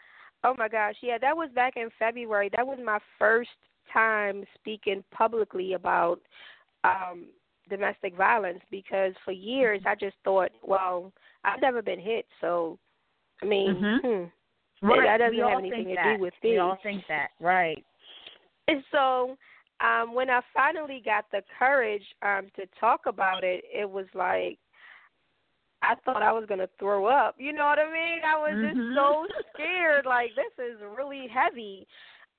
oh 0.45 0.55
my 0.57 0.69
gosh, 0.69 0.97
yeah, 1.03 1.19
that 1.19 1.37
was 1.37 1.51
back 1.55 1.75
in 1.77 1.89
February. 1.99 2.51
That 2.57 2.67
was 2.67 2.79
my 2.85 2.99
first 3.19 3.51
time 3.93 4.45
speaking 4.55 5.05
publicly 5.13 5.75
about 5.75 6.21
um 6.85 7.27
domestic 7.69 8.17
violence 8.17 8.61
because 8.71 9.13
for 9.25 9.33
years 9.33 9.81
I 9.87 9.95
just 9.95 10.17
thought, 10.25 10.51
well, 10.63 11.13
I've 11.45 11.61
never 11.61 11.83
been 11.83 12.01
hit, 12.01 12.27
so 12.41 12.79
I 13.43 13.47
mean, 13.47 13.75
Mhm. 13.77 14.01
hmm, 14.83 14.87
Right. 14.87 15.03
that 15.05 15.19
doesn't 15.19 15.37
we 15.37 15.43
have 15.43 15.59
anything 15.59 15.87
to 15.87 16.15
do 16.17 16.21
with 16.21 16.35
We 16.43 16.51
me. 16.51 16.59
all 16.59 16.77
think 16.83 17.07
that, 17.09 17.31
right? 17.41 17.85
And 18.69 18.85
so 18.91 19.37
um 19.81 20.15
when 20.15 20.29
I 20.31 20.41
finally 20.53 21.01
got 21.05 21.25
the 21.31 21.43
courage 21.59 22.05
um 22.23 22.49
to 22.57 22.67
talk 22.79 23.07
about 23.07 23.45
it, 23.45 23.65
it 23.73 23.89
was 23.89 24.07
like 24.15 24.59
I 25.83 25.95
thought 26.05 26.23
I 26.23 26.33
was 26.33 26.45
gonna 26.47 26.69
throw 26.79 27.07
up. 27.07 27.37
You 27.39 27.53
know 27.53 27.65
what 27.67 27.79
I 27.79 27.91
mean? 27.91 28.21
I 28.25 28.37
was 28.37 28.59
Mhm. 28.59 28.71
just 28.75 28.95
so 28.95 29.27
scared, 29.55 30.05
like 30.05 30.35
this 30.35 30.53
is 30.59 30.81
really 30.97 31.27
heavy. 31.29 31.87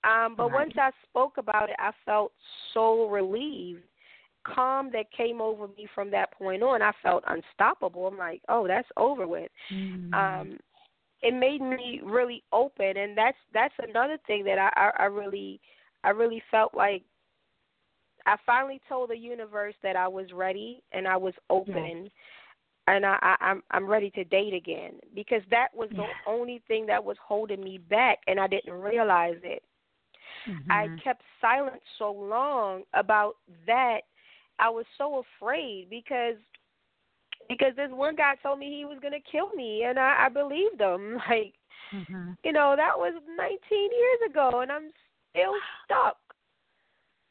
Um, 0.03 0.35
but 0.35 0.51
Right. 0.51 0.67
once 0.67 0.73
I 0.77 0.91
spoke 1.03 1.37
about 1.37 1.69
it 1.69 1.75
I 1.79 1.91
felt 2.05 2.33
so 2.73 3.07
relieved. 3.09 3.83
Calm 4.43 4.89
that 4.93 5.11
came 5.11 5.41
over 5.41 5.67
me 5.67 5.87
from 5.93 6.09
that 6.11 6.31
point 6.33 6.63
on. 6.63 6.81
I 6.81 6.91
felt 7.01 7.23
unstoppable. 7.27 8.07
I'm 8.07 8.17
like, 8.17 8.41
oh, 8.49 8.67
that's 8.67 8.87
over 8.97 9.27
with 9.27 9.49
Mm-hmm. 9.71 10.13
um 10.13 10.57
it 11.21 11.33
made 11.33 11.61
me 11.61 12.01
really 12.03 12.43
open 12.51 12.97
and 12.97 13.17
that's 13.17 13.37
that's 13.53 13.73
another 13.87 14.17
thing 14.27 14.43
that 14.43 14.57
I, 14.57 14.69
I 14.75 15.03
I 15.03 15.05
really 15.05 15.59
I 16.03 16.09
really 16.09 16.41
felt 16.51 16.73
like 16.75 17.03
I 18.25 18.35
finally 18.45 18.79
told 18.87 19.09
the 19.09 19.17
universe 19.17 19.75
that 19.83 19.95
I 19.95 20.07
was 20.07 20.27
ready 20.33 20.83
and 20.91 21.07
I 21.07 21.17
was 21.17 21.33
open 21.49 22.09
and 22.87 23.05
I, 23.05 23.17
I 23.21 23.35
I'm 23.41 23.63
I'm 23.71 23.87
ready 23.87 24.09
to 24.11 24.23
date 24.25 24.53
again 24.53 24.93
because 25.15 25.41
that 25.51 25.67
was 25.73 25.89
the 25.95 25.97
Yeah. 25.97 26.13
only 26.25 26.61
thing 26.67 26.85
that 26.87 27.03
was 27.03 27.17
holding 27.25 27.63
me 27.63 27.77
back 27.77 28.19
and 28.27 28.39
I 28.39 28.47
didn't 28.47 28.73
realize 28.73 29.37
it. 29.43 29.63
I 30.69 30.87
Mhm. 30.87 31.01
kept 31.03 31.21
silent 31.41 31.81
so 31.97 32.11
long 32.11 32.83
about 32.93 33.35
that. 33.67 34.01
I 34.61 34.69
was 34.69 34.85
so 34.97 35.23
afraid 35.39 35.89
because 35.89 36.35
because 37.49 37.75
this 37.75 37.89
one 37.91 38.15
guy 38.15 38.35
told 38.41 38.59
me 38.59 38.77
he 38.77 38.85
was 38.85 38.99
gonna 39.01 39.19
kill 39.29 39.49
me, 39.55 39.83
and 39.83 39.99
I, 39.99 40.25
I 40.25 40.29
believed 40.29 40.79
him. 40.79 41.19
Like 41.29 41.53
Mhm. 41.91 42.37
you 42.45 42.53
know 42.53 42.73
that 42.77 42.97
was 42.97 43.13
19 43.35 43.57
years 43.69 44.21
ago, 44.29 44.61
and 44.61 44.71
I'm 44.71 44.89
still 45.31 45.53
stuck. 45.83 46.17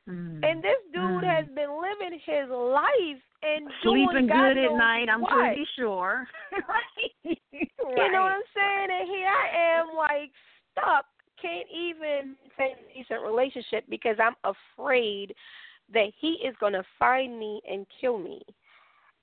Mm. 0.06 0.44
And 0.44 0.62
this 0.62 0.76
dude 0.92 1.24
Mm. 1.24 1.36
has 1.36 1.46
been 1.54 1.80
living 1.80 2.18
his 2.20 2.48
life 2.50 3.22
and 3.42 3.70
sleeping 3.82 4.26
good 4.26 4.58
at 4.58 4.72
night. 4.76 5.08
I'm 5.08 5.22
what. 5.22 5.32
pretty 5.32 5.64
sure. 5.76 6.28
right. 6.68 7.14
You 7.80 8.12
know 8.12 8.22
what 8.22 8.32
I'm 8.36 8.48
saying? 8.54 8.88
And 8.92 9.08
here 9.08 9.26
I 9.28 9.48
am, 9.80 9.96
like 9.96 10.30
stuck, 10.72 11.06
can't 11.40 11.66
even 11.72 12.36
say 12.56 12.72
a 12.72 12.94
decent 12.94 13.22
relationship 13.22 13.84
because 13.88 14.16
I'm 14.20 14.36
afraid 14.44 15.34
that 15.92 16.12
he 16.18 16.32
is 16.44 16.54
going 16.60 16.72
to 16.72 16.84
find 16.98 17.38
me 17.38 17.60
and 17.68 17.86
kill 18.00 18.18
me. 18.18 18.42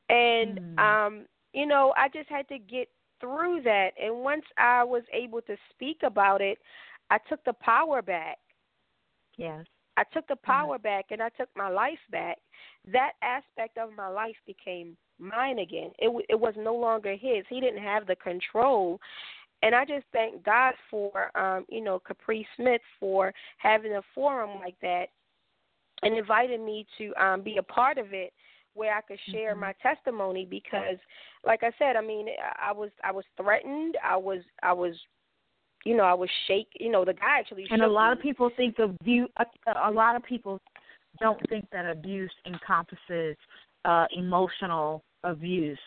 And 0.09 0.59
Mm. 0.59 0.80
um, 0.80 1.26
you 1.53 1.65
know, 1.65 1.93
I 1.97 2.07
just 2.09 2.30
had 2.30 2.47
to 2.49 2.59
get 2.59 2.88
through 3.20 3.61
that. 3.63 3.91
And 4.01 4.24
once 4.24 4.45
I 4.57 4.84
was 4.84 5.03
able 5.11 5.41
to 5.41 5.57
speak 5.72 6.01
about 6.03 6.41
it, 6.41 6.59
I 7.09 7.18
took 7.30 7.43
the 7.45 7.53
power 7.53 8.01
back. 8.01 8.38
Yes. 9.38 9.65
I 9.97 10.03
took 10.13 10.28
the 10.28 10.36
power 10.36 10.78
back 10.78 11.05
and 11.09 11.22
I 11.22 11.30
took 11.30 11.49
my 11.55 11.70
life 11.70 11.99
back. 12.11 12.38
That 12.91 13.13
aspect 13.24 13.78
of 13.78 13.95
my 13.95 14.07
life 14.07 14.36
became 14.45 14.95
mine 15.20 15.59
again. 15.59 15.91
It 15.97 16.05
w- 16.05 16.26
it 16.30 16.39
was 16.39 16.53
no 16.55 16.76
longer 16.76 17.13
his. 17.15 17.43
He 17.49 17.59
didn't 17.59 17.82
have 17.84 18.05
the 18.05 18.15
control. 18.15 18.99
And 19.63 19.74
I 19.74 19.86
just 19.86 20.05
thank 20.13 20.43
God 20.43 20.76
for 20.91 21.36
um, 21.36 21.65
you 21.68 21.82
know, 21.82 21.99
Capri 21.99 22.47
Smith 22.55 22.82
for 22.99 23.34
having 23.57 23.95
a 23.95 24.01
forum 24.13 24.59
like 24.59 24.76
that 24.82 25.07
and 26.04 26.18
invited 26.18 26.60
me 26.62 26.86
to 26.98 27.14
um 27.16 27.41
be 27.41 27.58
a 27.58 27.64
part 27.64 27.98
of 27.98 28.14
it 28.14 28.34
where 28.74 28.95
I 28.95 29.02
could 29.02 29.20
share 29.32 29.56
Mhm. 29.56 29.60
my 29.60 29.74
testimony 29.82 30.45
because 30.45 30.98
like 31.43 31.64
I 31.64 31.72
said, 31.80 31.95
I 31.95 32.02
mean, 32.02 32.28
I 32.60 32.72
was 32.72 32.91
I 33.04 33.12
was 33.12 33.26
threatened. 33.36 33.98
I 34.04 34.16
was 34.16 34.43
I 34.62 34.74
was 34.74 34.95
you 35.86 35.95
know, 35.95 36.04
I 36.04 36.14
was 36.14 36.30
shake. 36.48 36.70
You 36.80 36.91
know, 36.91 37.06
the 37.06 37.14
guy 37.14 37.39
actually. 37.39 37.68
And 37.72 37.82
a 37.82 37.88
lot 37.88 38.12
me. 38.12 38.18
of 38.18 38.22
people 38.22 38.50
think 38.56 38.78
abuse. 38.80 39.30
A, 39.38 39.45
a 39.86 39.91
lot 39.91 40.16
of 40.16 40.24
people 40.24 40.60
don't 41.20 41.39
think 41.50 41.66
that 41.72 41.89
abuse 41.89 42.32
encompasses 42.45 43.36
uh, 43.86 44.06
emotional 44.16 45.04
abuse 45.24 45.80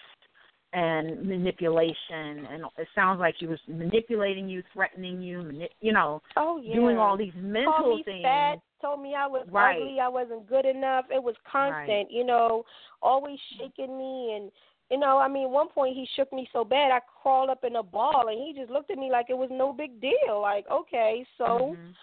and 0.73 1.23
manipulation. 1.27 2.47
And 2.51 2.65
it 2.79 2.89
sounds 2.95 3.21
like 3.21 3.35
she 3.39 3.47
was 3.47 3.59
manipulating 3.69 4.49
you, 4.49 4.63
threatening 4.73 5.21
you, 5.21 5.43
mani- 5.43 5.71
you 5.81 5.93
know, 5.93 6.23
Oh 6.37 6.61
yeah. 6.63 6.77
doing 6.77 6.99
all 6.99 7.17
these 7.17 7.33
mental 7.37 8.01
things. 8.05 8.23
fat, 8.23 8.59
told 8.81 9.03
me 9.03 9.15
I 9.15 9.27
was 9.27 9.47
Right. 9.51 9.81
ugly, 9.81 10.01
I 10.01 10.09
wasn't 10.09 10.47
good 10.47 10.67
enough. 10.67 11.07
It 11.11 11.23
was 11.23 11.35
constant, 11.51 12.11
you 12.11 12.25
know, 12.25 12.65
always 13.03 13.39
shaking 13.59 13.97
me 13.97 14.35
and 14.37 14.51
you 14.91 14.99
know, 14.99 15.19
I 15.19 15.29
mean, 15.29 15.51
one 15.51 15.69
point 15.69 15.95
he 15.95 16.05
shook 16.17 16.33
me 16.33 16.49
so 16.53 16.65
bad 16.65 16.91
I 16.91 16.99
crawled 17.23 17.49
up 17.49 17.63
in 17.63 17.77
a 17.77 17.83
ball 17.83 18.27
and 18.29 18.37
he 18.37 18.53
just 18.59 18.73
looked 18.73 18.91
at 18.91 18.99
me 18.99 19.09
like 19.09 19.27
it 19.31 19.39
was 19.39 19.49
no 19.53 19.73
big 19.73 20.01
deal. 20.01 20.41
Like, 20.41 20.67
okay, 20.69 21.25
so 21.39 21.77
Mhm. 21.79 21.95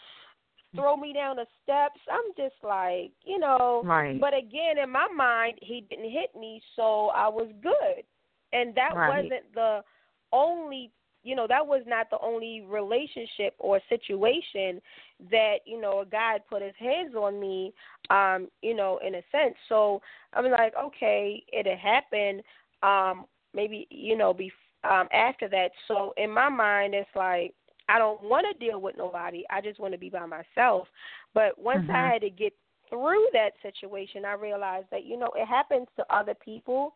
throw 0.74 0.96
me 0.96 1.12
down 1.12 1.36
the 1.36 1.48
steps. 1.64 2.00
I'm 2.10 2.34
just 2.38 2.56
like, 2.64 3.12
you 3.26 3.40
know, 3.40 3.82
Right. 3.84 4.20
but 4.22 4.34
again, 4.34 4.78
in 4.78 4.90
my 4.90 5.08
mind, 5.10 5.60
he 5.62 5.82
didn't 5.82 6.10
hit 6.10 6.34
me, 6.34 6.62
so 6.76 7.08
I 7.10 7.28
was 7.28 7.52
good. 7.62 8.06
And 8.54 8.74
that 8.76 8.96
Right. 8.96 9.30
wasn't 9.30 9.54
the 9.54 9.84
only, 10.32 10.92
you 11.28 11.36
know, 11.36 11.46
that 11.46 11.66
was 11.66 11.84
not 11.86 12.10
the 12.10 12.18
only 12.22 12.62
relationship 12.62 13.54
or 13.60 13.82
situation 13.90 14.82
that, 15.30 15.58
you 15.66 15.80
know, 15.82 16.00
a 16.00 16.06
guy 16.06 16.38
put 16.50 16.62
his 16.62 16.74
hands 16.80 17.16
on 17.16 17.38
me, 17.38 17.74
um, 18.10 18.48
you 18.62 18.74
know, 18.74 18.98
in 19.06 19.16
a 19.16 19.22
sense. 19.30 19.56
So 19.68 20.02
I'm 20.34 20.50
like, 20.50 20.74
okay, 20.82 21.44
it 21.50 21.66
had 21.68 21.80
happened, 21.80 22.44
um, 22.82 23.26
maybe, 23.54 23.88
you 23.90 24.18
know, 24.18 24.34
be 24.34 24.52
um 24.90 25.08
after 25.12 25.50
that. 25.50 25.72
So 25.88 26.14
in 26.16 26.32
my 26.32 26.48
mind 26.48 26.94
it's 26.94 27.10
like 27.16 27.54
I 27.90 27.98
don't 27.98 28.22
want 28.24 28.46
to 28.50 28.66
deal 28.66 28.80
with 28.80 28.96
nobody. 28.98 29.44
I 29.50 29.60
just 29.60 29.80
want 29.80 29.94
to 29.94 29.98
be 29.98 30.10
by 30.10 30.26
myself. 30.26 30.88
But 31.34 31.58
once 31.58 31.84
Mhm. 31.84 31.94
I 31.94 32.14
had 32.14 32.22
to 32.22 32.30
get 32.30 32.54
through 32.90 33.26
that 33.34 33.52
situation, 33.62 34.24
I 34.24 34.34
realized 34.34 34.88
that 34.92 35.04
you 35.04 35.18
know 35.18 35.32
it 35.36 35.46
happens 35.46 35.88
to 35.98 36.06
other 36.10 36.36
people. 36.36 36.94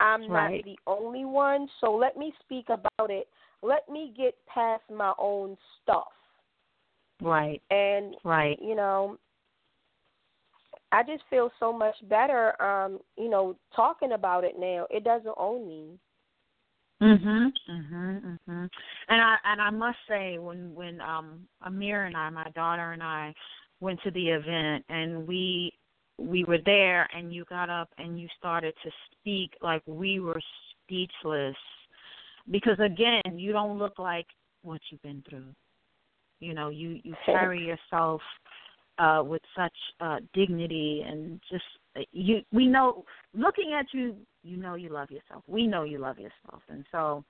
I'm 0.00 0.28
Right. 0.28 0.62
not 0.62 0.64
the 0.64 0.78
only 0.86 1.24
one, 1.24 1.68
so 1.80 1.94
let 1.94 2.16
me 2.16 2.32
speak 2.40 2.66
about 2.68 3.10
it. 3.10 3.28
Let 3.62 3.88
me 3.88 4.12
get 4.16 4.34
past 4.46 4.82
my 4.90 5.12
own 5.18 5.56
stuff. 5.82 6.08
Right. 7.20 7.62
And 7.70 8.16
Right. 8.24 8.58
you 8.60 8.74
know, 8.74 9.18
I 10.92 11.02
just 11.02 11.24
feel 11.28 11.50
so 11.58 11.72
much 11.72 11.96
better 12.08 12.60
um, 12.62 13.00
you 13.16 13.28
know, 13.28 13.56
talking 13.74 14.12
about 14.12 14.44
it 14.44 14.58
now. 14.58 14.86
It 14.90 15.04
doesn't 15.04 15.34
own 15.36 15.66
me. 15.66 15.98
Mhm. 17.00 17.52
Mhm. 17.68 18.38
Mhm. 18.48 18.70
And 19.08 19.22
I 19.22 19.38
and 19.44 19.60
I 19.60 19.70
must 19.70 19.98
say 20.08 20.38
when 20.38 20.74
when 20.74 21.00
um 21.00 21.46
Amir 21.62 22.04
and 22.04 22.16
I, 22.16 22.30
my 22.30 22.48
daughter 22.50 22.92
and 22.92 23.02
I 23.02 23.34
went 23.80 24.00
to 24.02 24.10
the 24.10 24.30
event 24.30 24.84
and 24.88 25.26
we 25.26 25.78
we 26.18 26.44
were 26.44 26.58
there 26.64 27.06
and 27.14 27.32
you 27.32 27.44
got 27.44 27.68
up 27.68 27.90
and 27.98 28.18
you 28.18 28.28
started 28.38 28.74
to 28.82 28.90
speak 29.12 29.54
like 29.60 29.82
we 29.86 30.20
were 30.20 30.40
speechless 30.84 31.56
because 32.50 32.78
again, 32.80 33.22
you 33.38 33.52
don't 33.52 33.78
look 33.78 33.98
like 33.98 34.26
what 34.62 34.80
you've 34.90 35.02
been 35.02 35.22
through. 35.28 35.54
You 36.40 36.54
know, 36.54 36.68
you 36.68 37.00
you 37.02 37.14
carry 37.24 37.60
yourself 37.64 38.20
uh 38.98 39.22
with 39.22 39.42
such 39.54 39.74
uh 40.00 40.16
dignity 40.32 41.04
and 41.06 41.38
just 41.50 41.64
uh, 41.98 42.02
you 42.12 42.40
we 42.50 42.66
know 42.66 43.04
looking 43.34 43.74
at 43.78 43.84
you 43.92 44.16
you 44.42 44.56
know 44.56 44.74
you 44.74 44.90
love 44.90 45.10
yourself. 45.10 45.42
We 45.46 45.66
know 45.66 45.84
you 45.84 45.98
love 45.98 46.18
yourself. 46.18 46.62
And 46.68 46.84
so 46.92 47.24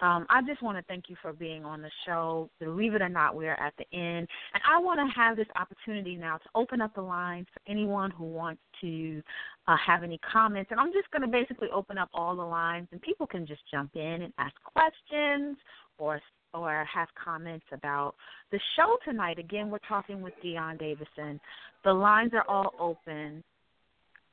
um, 0.00 0.26
I 0.28 0.42
just 0.46 0.62
want 0.62 0.76
to 0.76 0.84
thank 0.84 1.04
you 1.08 1.16
for 1.22 1.32
being 1.32 1.64
on 1.64 1.80
the 1.80 1.90
show. 2.06 2.50
Believe 2.60 2.94
it 2.94 3.02
or 3.02 3.08
not, 3.08 3.34
we're 3.34 3.54
at 3.54 3.72
the 3.78 3.84
end. 3.96 4.28
And 4.54 4.62
I 4.68 4.78
want 4.78 5.00
to 5.00 5.20
have 5.20 5.36
this 5.36 5.46
opportunity 5.56 6.16
now 6.16 6.36
to 6.36 6.48
open 6.54 6.80
up 6.80 6.94
the 6.94 7.02
lines 7.02 7.46
for 7.52 7.60
anyone 7.70 8.10
who 8.10 8.24
wants 8.24 8.60
to 8.82 9.22
uh, 9.66 9.76
have 9.84 10.02
any 10.02 10.18
comments. 10.18 10.70
And 10.70 10.78
I'm 10.78 10.92
just 10.92 11.10
going 11.10 11.22
to 11.22 11.28
basically 11.28 11.68
open 11.72 11.98
up 11.98 12.10
all 12.12 12.36
the 12.36 12.42
lines, 12.42 12.88
and 12.92 13.00
people 13.00 13.26
can 13.26 13.46
just 13.46 13.62
jump 13.70 13.92
in 13.94 14.22
and 14.22 14.32
ask 14.38 14.54
questions 14.64 15.56
or 15.98 16.20
or 16.54 16.86
have 16.92 17.08
comments 17.22 17.66
about 17.72 18.14
the 18.50 18.58
show 18.76 18.96
tonight. 19.04 19.38
Again, 19.38 19.68
we're 19.68 19.78
talking 19.86 20.22
with 20.22 20.32
Dyon 20.42 20.78
Davidson. 20.78 21.38
The 21.84 21.92
lines 21.92 22.32
are 22.32 22.44
all 22.48 22.72
open. 22.80 23.44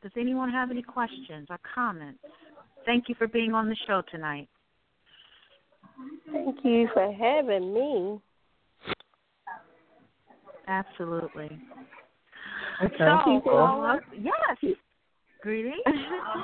Does 0.02 0.12
anyone 0.18 0.50
have 0.50 0.72
any 0.72 0.84
questions 0.84 1.48
or 1.50 1.60
comments? 1.76 2.20
Thank 2.86 3.06
you 3.10 3.16
for 3.16 3.28
being 3.28 3.54
on 3.54 3.68
the 3.68 3.76
show 3.88 4.04
tonight. 4.10 4.48
Thank 6.32 6.58
you 6.64 6.88
for 6.94 7.12
having 7.14 7.74
me. 7.74 8.20
Absolutely. 10.68 11.60
Okay. 12.84 12.96
So, 12.98 13.42
Well, 13.46 13.84
uh, 13.86 13.96
yes. 14.20 14.76
Greetings. 15.42 15.76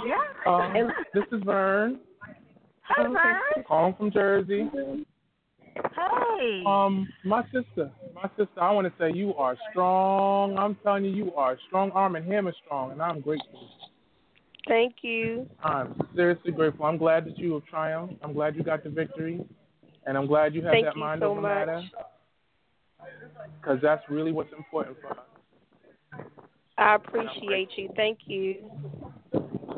yes. 0.06 0.20
um, 0.46 0.74
this 1.14 1.24
is 1.32 1.42
Vern. 1.44 2.00
Hey, 2.98 3.04
Vern. 3.04 3.64
Calling 3.66 3.94
from 3.96 4.12
Jersey. 4.12 4.70
Hey. 5.76 6.64
Um, 6.68 7.08
my 7.24 7.44
sister, 7.46 7.92
my 8.14 8.30
sister, 8.38 8.62
I 8.62 8.72
want 8.72 8.88
to 8.88 8.94
say 9.00 9.16
you 9.16 9.34
are 9.36 9.56
strong. 9.72 10.58
I'm 10.58 10.76
telling 10.84 11.06
you, 11.06 11.12
you 11.12 11.34
are 11.36 11.58
strong 11.68 11.92
arm 11.92 12.16
and 12.16 12.30
hammer 12.30 12.54
strong, 12.66 12.92
and 12.92 13.02
I'm 13.02 13.22
grateful. 13.22 13.70
Thank 14.70 14.98
you. 15.02 15.48
I'm 15.64 16.00
seriously 16.16 16.52
grateful. 16.52 16.86
I'm 16.86 17.00
glad 17.00 17.26
that 17.26 17.40
you 17.40 17.54
have 17.56 17.66
triumphed. 17.66 18.14
I'm 18.24 18.34
glad 18.34 18.56
you 18.56 18.62
got 18.62 18.84
the 18.84 18.90
victory, 18.92 19.44
and 20.06 20.16
I'm 20.16 20.28
glad 20.28 20.54
you 20.54 20.62
have 20.62 20.74
Thank 20.74 20.86
that 20.86 20.96
you 20.96 21.02
mind 21.02 21.22
so 21.22 21.32
over 21.32 21.42
much. 21.42 21.66
matter, 21.68 21.84
because 23.60 23.80
that's 23.82 24.04
really 24.10 24.32
what's 24.32 24.54
important 24.54 24.96
for 25.02 25.10
us, 25.10 26.24
I 26.78 26.96
appreciate 26.96 27.70
you. 27.78 27.90
Thank 27.96 28.20
you. 28.28 28.70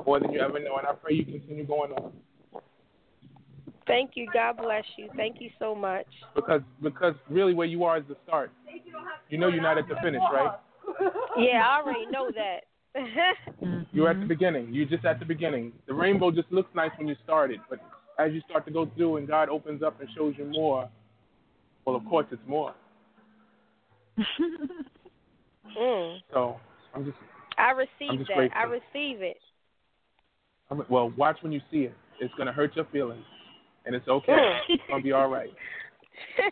more 0.06 0.20
than 0.20 0.34
you 0.34 0.42
ever 0.42 0.60
know. 0.60 0.76
And 0.78 0.86
I 0.86 0.92
pray 0.94 1.16
you 1.16 1.24
continue 1.24 1.66
going 1.66 1.94
on, 1.94 2.12
Thank 3.88 4.12
you. 4.16 4.28
God 4.34 4.58
bless 4.58 4.84
you. 4.98 5.10
Thank 5.16 5.38
you 5.40 5.50
so 5.58 5.74
much. 5.74 6.06
because 6.36 6.62
because 6.84 7.16
really 7.30 7.54
where 7.54 7.68
you 7.68 7.86
are 7.86 7.98
is 7.98 8.04
the 8.10 8.18
start. 8.28 8.52
You 9.30 9.38
know 9.38 9.48
you're 9.48 9.64
not 9.64 9.78
at 9.78 9.88
the 9.88 9.96
finish, 10.04 10.22
right? 10.34 10.52
Yeah, 11.38 11.66
I 11.66 11.80
already 11.82 12.06
know 12.12 12.30
that. 12.36 12.66
You're 12.96 13.04
Mm-hmm. 13.64 14.06
at 14.08 14.20
the 14.20 14.26
beginning. 14.28 14.74
You're 14.74 14.88
just 14.88 15.06
at 15.06 15.20
the 15.20 15.26
beginning. 15.26 15.72
The 15.88 15.94
rainbow 15.94 16.32
just 16.32 16.52
looks 16.52 16.70
nice 16.76 16.92
when 16.98 17.08
you 17.08 17.16
start 17.24 17.52
it, 17.52 17.60
but 17.70 17.80
as 18.20 18.34
you 18.34 18.42
start 18.50 18.66
to 18.66 18.72
go 18.72 18.90
through 18.96 19.18
and 19.18 19.28
God 19.28 19.50
opens 19.50 19.82
up 19.84 20.00
and 20.02 20.10
shows 20.16 20.34
you 20.38 20.46
more, 20.46 20.90
well, 21.86 21.96
of 21.96 22.06
course 22.06 22.26
it's 22.32 22.42
more. 22.48 22.74
mm. 25.78 26.18
So 26.34 26.58
I'm 26.94 27.06
just, 27.06 27.18
I 27.58 27.72
receive 27.72 28.18
just 28.20 28.28
that. 28.30 28.36
grateful. 28.36 28.60
I 28.60 28.64
receive 28.64 29.22
it. 29.22 29.38
I'm, 30.70 30.84
well, 30.90 31.12
watch 31.18 31.38
when 31.42 31.52
you 31.52 31.62
see 31.72 31.84
it. 31.84 31.94
It's 32.20 32.34
gonna 32.38 32.54
hurt 32.54 32.76
your 32.76 32.86
feelings, 32.92 33.24
and 33.86 33.96
it's 33.96 34.08
okay. 34.08 34.32
Mm. 34.32 34.60
It's 34.70 34.84
gonna 34.90 35.04
be 35.04 35.12
all 35.12 35.28
right. 35.28 35.50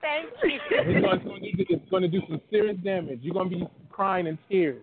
Thank 0.00 0.28
you. 0.42 0.58
It's 0.70 1.04
gonna, 1.04 1.16
it's, 1.16 1.24
gonna 1.24 1.40
do, 1.40 1.64
it's 1.68 1.90
gonna 1.90 2.08
do 2.08 2.20
some 2.28 2.40
serious 2.50 2.76
damage. 2.84 3.20
You're 3.22 3.34
gonna 3.34 3.48
be 3.48 3.66
crying 3.90 4.26
in 4.26 4.38
tears. 4.50 4.82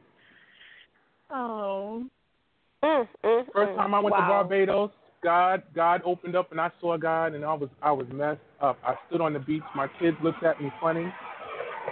Oh. 1.31 2.05
Mm, 2.83 3.07
mm, 3.25 3.45
First 3.53 3.71
mm. 3.71 3.75
time 3.75 3.93
I 3.93 3.99
went 3.99 4.15
wow. 4.15 4.21
to 4.21 4.27
Barbados, 4.27 4.91
God 5.21 5.63
God 5.75 6.01
opened 6.05 6.35
up 6.35 6.51
and 6.51 6.61
I 6.61 6.71
saw 6.79 6.97
God 6.97 7.33
and 7.33 7.43
I 7.43 7.53
was 7.53 7.69
I 7.81 7.91
was 7.91 8.07
messed 8.13 8.39
up. 8.61 8.77
I 8.85 8.95
stood 9.07 9.21
on 9.21 9.33
the 9.33 9.39
beach. 9.39 9.63
My 9.75 9.87
kids 9.99 10.17
looked 10.23 10.43
at 10.43 10.61
me 10.61 10.71
funny. 10.81 11.11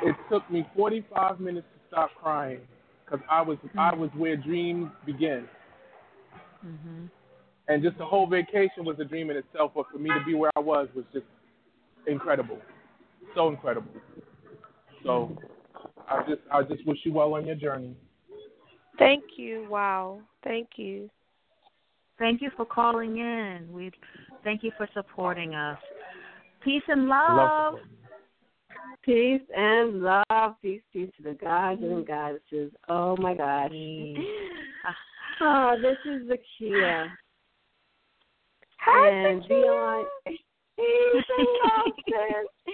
It 0.03 0.15
took 0.31 0.49
me 0.49 0.65
45 0.75 1.39
minutes 1.39 1.67
to 1.73 1.79
stop 1.89 2.11
crying 2.21 2.59
because 3.05 3.19
I 3.29 3.41
was 3.41 3.57
I 3.77 3.93
was 3.93 4.09
where 4.15 4.37
dreams 4.37 4.89
begin. 5.05 5.47
Mhm. 6.65 7.09
And 7.67 7.83
just 7.83 7.97
the 7.97 8.05
whole 8.05 8.27
vacation 8.27 8.85
was 8.85 8.97
a 8.99 9.03
dream 9.03 9.29
in 9.29 9.37
itself. 9.37 9.71
But 9.75 9.87
for 9.91 9.97
me 9.99 10.09
to 10.09 10.23
be 10.25 10.33
where 10.33 10.51
I 10.55 10.59
was 10.59 10.87
was 10.95 11.05
just 11.13 11.25
incredible, 12.07 12.59
so 13.35 13.49
incredible. 13.49 13.91
So 15.03 15.37
I 16.07 16.23
just 16.23 16.41
I 16.51 16.61
just 16.63 16.85
wish 16.87 16.99
you 17.03 17.13
well 17.13 17.33
on 17.33 17.45
your 17.45 17.55
journey. 17.55 17.95
Thank 18.97 19.23
you. 19.37 19.67
Wow. 19.69 20.19
Thank 20.43 20.69
you. 20.75 21.09
Thank 22.19 22.41
you 22.41 22.49
for 22.55 22.65
calling 22.65 23.17
in. 23.17 23.67
We 23.71 23.91
thank 24.43 24.63
you 24.63 24.71
for 24.77 24.87
supporting 24.93 25.53
us. 25.53 25.77
Peace 26.63 26.83
and 26.87 27.07
Love 27.07 27.37
love. 27.37 27.75
Peace 29.03 29.41
and 29.55 30.01
love. 30.01 30.55
Peace, 30.61 30.81
peace 30.91 31.09
to 31.17 31.23
the 31.23 31.33
gods 31.33 31.81
and 31.81 32.05
goddesses. 32.05 32.71
Oh 32.89 33.15
my 33.17 33.33
gosh. 33.33 33.71
Oh, 35.39 35.75
this 35.79 35.97
is 36.11 36.27
Zakia. 36.27 37.05
Hi, 38.79 39.09
and 39.09 39.43
Zakia. 39.43 39.47
Dyon. 39.49 40.05
Peace 40.25 41.25
and 41.37 41.47
love, 41.63 41.93
sis. 42.07 42.73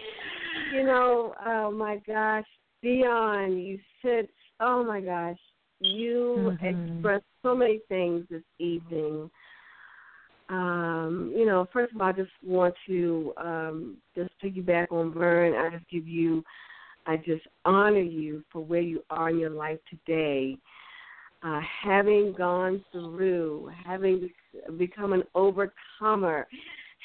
You 0.73 0.85
know, 0.85 1.33
oh 1.45 1.71
my 1.71 1.97
gosh, 2.07 2.45
Dyon, 2.81 3.57
you 3.57 3.79
said, 4.01 4.27
oh 4.61 4.83
my 4.83 5.01
gosh, 5.01 5.37
you 5.83 6.51
Mhm. 6.59 6.59
expressed 6.61 7.25
so 7.43 7.55
many 7.55 7.79
things 7.89 8.27
this 8.29 8.43
evening. 8.59 9.29
Um, 10.49 11.33
you 11.35 11.45
know, 11.45 11.65
first 11.71 11.93
of 11.93 12.01
all, 12.01 12.07
I 12.07 12.11
just 12.11 12.31
want 12.43 12.75
to 12.87 13.33
um, 13.37 13.97
just 14.15 14.31
piggyback 14.41 14.91
on 14.91 15.13
Vern. 15.13 15.53
I 15.55 15.69
just 15.75 15.89
give 15.89 16.07
you, 16.07 16.43
I 17.05 17.17
just 17.17 17.45
honor 17.65 17.99
you 17.99 18.43
for 18.51 18.63
where 18.63 18.81
you 18.81 19.03
are 19.09 19.29
in 19.29 19.39
your 19.39 19.49
life 19.49 19.79
today. 19.89 20.57
Uh, 21.41 21.59
having 21.81 22.33
gone 22.33 22.83
through, 22.91 23.69
having 23.85 24.29
become 24.77 25.11
an 25.11 25.23
overcomer, 25.35 26.47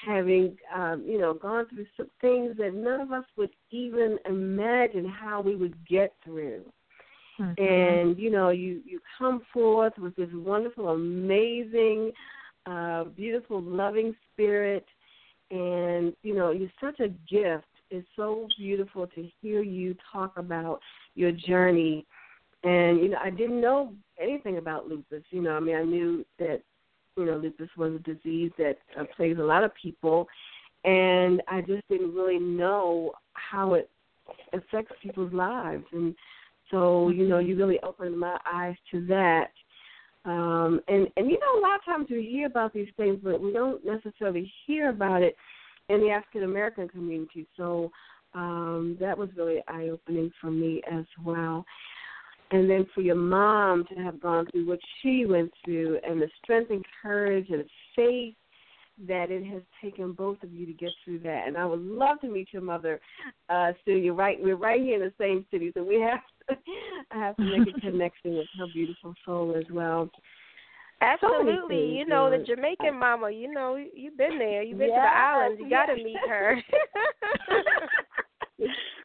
having 0.06 0.56
um, 0.74 1.04
you 1.04 1.18
know 1.18 1.34
gone 1.34 1.66
through 1.68 1.86
some 1.96 2.10
things 2.20 2.56
that 2.56 2.72
none 2.72 3.00
of 3.00 3.12
us 3.12 3.24
would 3.36 3.50
even 3.70 4.18
imagine 4.26 5.04
how 5.04 5.40
we 5.40 5.56
would 5.56 5.74
get 5.86 6.12
through 6.24 6.64
Mhm. 7.38 7.58
and 7.58 8.18
you 8.18 8.30
know 8.30 8.50
you 8.50 8.80
you 8.84 9.00
come 9.18 9.40
forth 9.52 9.96
with 9.98 10.14
this 10.16 10.28
wonderful 10.32 10.88
amazing 10.88 12.12
uh 12.66 13.04
beautiful 13.04 13.60
loving 13.62 14.14
spirit. 14.32 14.84
And 15.50 16.14
you 16.22 16.34
know 16.34 16.50
you're 16.50 16.70
such 16.80 17.00
a 17.00 17.08
gift. 17.30 17.64
It's 17.90 18.06
so 18.16 18.46
beautiful 18.58 19.06
to 19.08 19.28
hear 19.40 19.62
you 19.62 19.94
talk 20.12 20.36
about 20.36 20.80
your 21.14 21.32
journey. 21.32 22.04
And 22.64 22.98
you 23.00 23.08
know 23.10 23.18
i 23.22 23.30
didn't 23.30 23.60
know 23.60 23.92
anything 24.20 24.58
about 24.58 24.88
lupus. 24.88 25.22
You 25.30 25.42
know 25.42 25.56
i 25.56 25.60
mean 25.60 25.76
i 25.76 25.84
knew 25.84 26.24
that 26.38 26.62
you 27.16 27.24
know 27.26 27.36
lupus 27.36 27.68
was 27.76 27.94
a 27.94 27.98
disease 27.98 28.52
that 28.58 28.78
uh, 28.98 29.04
plagues 29.16 29.38
a 29.38 29.42
lot 29.42 29.64
of 29.64 29.72
people. 29.74 30.26
And 30.84 31.42
i 31.48 31.60
just 31.62 31.86
didn't 31.88 32.14
really 32.14 32.38
know 32.38 33.12
how 33.34 33.74
it 33.74 33.88
affects 34.52 34.92
people's 35.02 35.32
lives. 35.32 35.84
And 35.92 36.14
so, 36.70 37.08
you 37.10 37.26
know, 37.26 37.38
you 37.38 37.56
really 37.56 37.80
opened 37.82 38.18
my 38.18 38.38
eyes 38.52 38.76
to 38.90 39.04
that. 39.06 39.50
Um, 40.24 40.80
and, 40.88 41.08
and, 41.16 41.30
you 41.30 41.38
know, 41.38 41.58
a 41.58 41.62
lot 41.62 41.76
of 41.76 41.84
times 41.84 42.08
we 42.10 42.26
hear 42.26 42.46
about 42.46 42.74
these 42.74 42.88
things, 42.96 43.18
but 43.22 43.40
we 43.40 43.52
don't 43.52 43.84
necessarily 43.84 44.52
hear 44.66 44.90
about 44.90 45.22
it 45.22 45.36
in 45.88 46.00
the 46.00 46.10
African 46.10 46.42
American 46.42 46.88
community. 46.88 47.46
So 47.56 47.90
um, 48.34 48.96
that 49.00 49.16
was 49.16 49.30
really 49.36 49.62
eye 49.68 49.88
opening 49.90 50.30
for 50.40 50.50
me 50.50 50.82
as 50.90 51.04
well. 51.24 51.64
And 52.50 52.68
then 52.68 52.86
for 52.94 53.00
your 53.02 53.16
mom 53.16 53.84
to 53.90 53.94
have 54.02 54.20
gone 54.20 54.46
through 54.50 54.66
what 54.66 54.80
she 55.00 55.26
went 55.26 55.52
through 55.64 55.98
and 56.06 56.20
the 56.20 56.28
strength 56.42 56.70
and 56.70 56.84
courage 57.02 57.46
and 57.50 57.64
faith 57.94 58.34
that 59.06 59.30
it 59.30 59.44
has 59.46 59.62
taken 59.82 60.12
both 60.12 60.42
of 60.42 60.52
you 60.52 60.66
to 60.66 60.72
get 60.72 60.90
through 61.04 61.20
that. 61.20 61.44
And 61.46 61.56
I 61.56 61.64
would 61.64 61.80
love 61.80 62.20
to 62.22 62.28
meet 62.28 62.48
your 62.52 62.62
mother, 62.62 63.00
uh, 63.48 63.72
Sue. 63.84 63.92
You're 63.92 64.14
right. 64.14 64.38
We're 64.40 64.56
right 64.56 64.80
here 64.80 64.96
in 64.96 65.00
the 65.00 65.12
same 65.20 65.46
city, 65.50 65.70
so 65.74 65.82
we 65.84 66.00
have 66.00 66.20
to, 66.48 66.56
I 67.12 67.18
have 67.18 67.36
to 67.36 67.44
make 67.44 67.68
a 67.74 67.80
connection 67.80 68.36
with 68.36 68.46
her 68.58 68.66
beautiful 68.72 69.14
soul 69.24 69.54
as 69.56 69.64
well. 69.70 70.10
Absolutely. 71.00 71.76
things, 71.76 71.98
You 71.98 72.06
know, 72.06 72.28
the 72.28 72.44
Jamaican 72.44 72.98
mama, 72.98 73.30
you 73.30 73.52
know, 73.52 73.76
you've 73.76 74.16
been 74.16 74.36
there. 74.38 74.62
You've 74.64 74.78
been 74.78 74.88
to 74.88 74.94
the 74.94 75.00
Yes, 75.00 75.14
islands. 75.14 75.60
You 75.62 75.70
got 75.70 75.86
to 75.86 75.94
meet 75.94 76.18
her. 76.28 76.60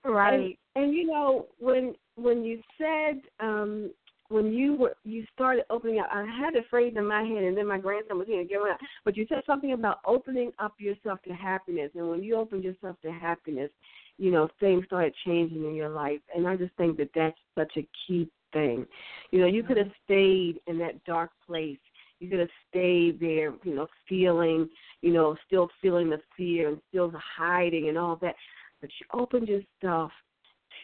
Right. 0.05 0.57
And, 0.75 0.83
and 0.83 0.93
you 0.93 1.07
know 1.07 1.47
when 1.59 1.95
when 2.15 2.43
you 2.43 2.61
said 2.77 3.21
um 3.39 3.91
when 4.34 4.51
you 4.51 4.73
were 4.75 4.95
you 5.03 5.23
started 5.31 5.63
opening 5.69 5.99
up, 5.99 6.07
I 6.11 6.25
had 6.25 6.55
a 6.55 6.67
phrase 6.69 6.93
in 6.97 7.05
my 7.05 7.21
head, 7.21 7.43
and 7.43 7.55
then 7.55 7.67
my 7.67 7.77
grandson 7.77 8.17
was 8.17 8.27
here 8.27 8.43
get 8.43 8.57
around. 8.57 8.79
But 9.05 9.15
you 9.15 9.27
said 9.29 9.43
something 9.45 9.73
about 9.73 9.99
opening 10.07 10.51
up 10.57 10.73
yourself 10.79 11.19
to 11.27 11.34
happiness, 11.34 11.91
and 11.95 12.09
when 12.09 12.23
you 12.23 12.36
opened 12.36 12.63
yourself 12.63 12.95
to 13.03 13.11
happiness, 13.11 13.69
you 14.17 14.31
know 14.31 14.49
things 14.59 14.86
started 14.86 15.13
changing 15.23 15.63
in 15.63 15.75
your 15.75 15.89
life. 15.89 16.19
And 16.36 16.47
I 16.47 16.55
just 16.55 16.73
think 16.77 16.97
that 16.97 17.11
that's 17.13 17.38
such 17.55 17.73
a 17.77 17.88
key 18.07 18.27
thing. 18.51 18.88
You 19.29 19.41
know, 19.41 19.47
you 19.47 19.61
could 19.61 19.77
have 19.77 19.91
stayed 20.03 20.59
in 20.65 20.79
that 20.79 21.03
dark 21.05 21.29
place. 21.45 21.79
You 22.19 22.29
could 22.29 22.39
have 22.39 22.49
stayed 22.69 23.19
there, 23.19 23.53
you 23.63 23.75
know, 23.75 23.88
feeling, 24.09 24.67
you 25.01 25.13
know, 25.13 25.36
still 25.45 25.69
feeling 25.79 26.09
the 26.09 26.21
fear 26.36 26.69
and 26.69 26.81
still 26.89 27.11
hiding 27.38 27.89
and 27.89 27.97
all 27.99 28.17
that. 28.21 28.36
But 28.81 28.89
you 28.99 29.19
opened 29.19 29.47
yourself 29.47 30.11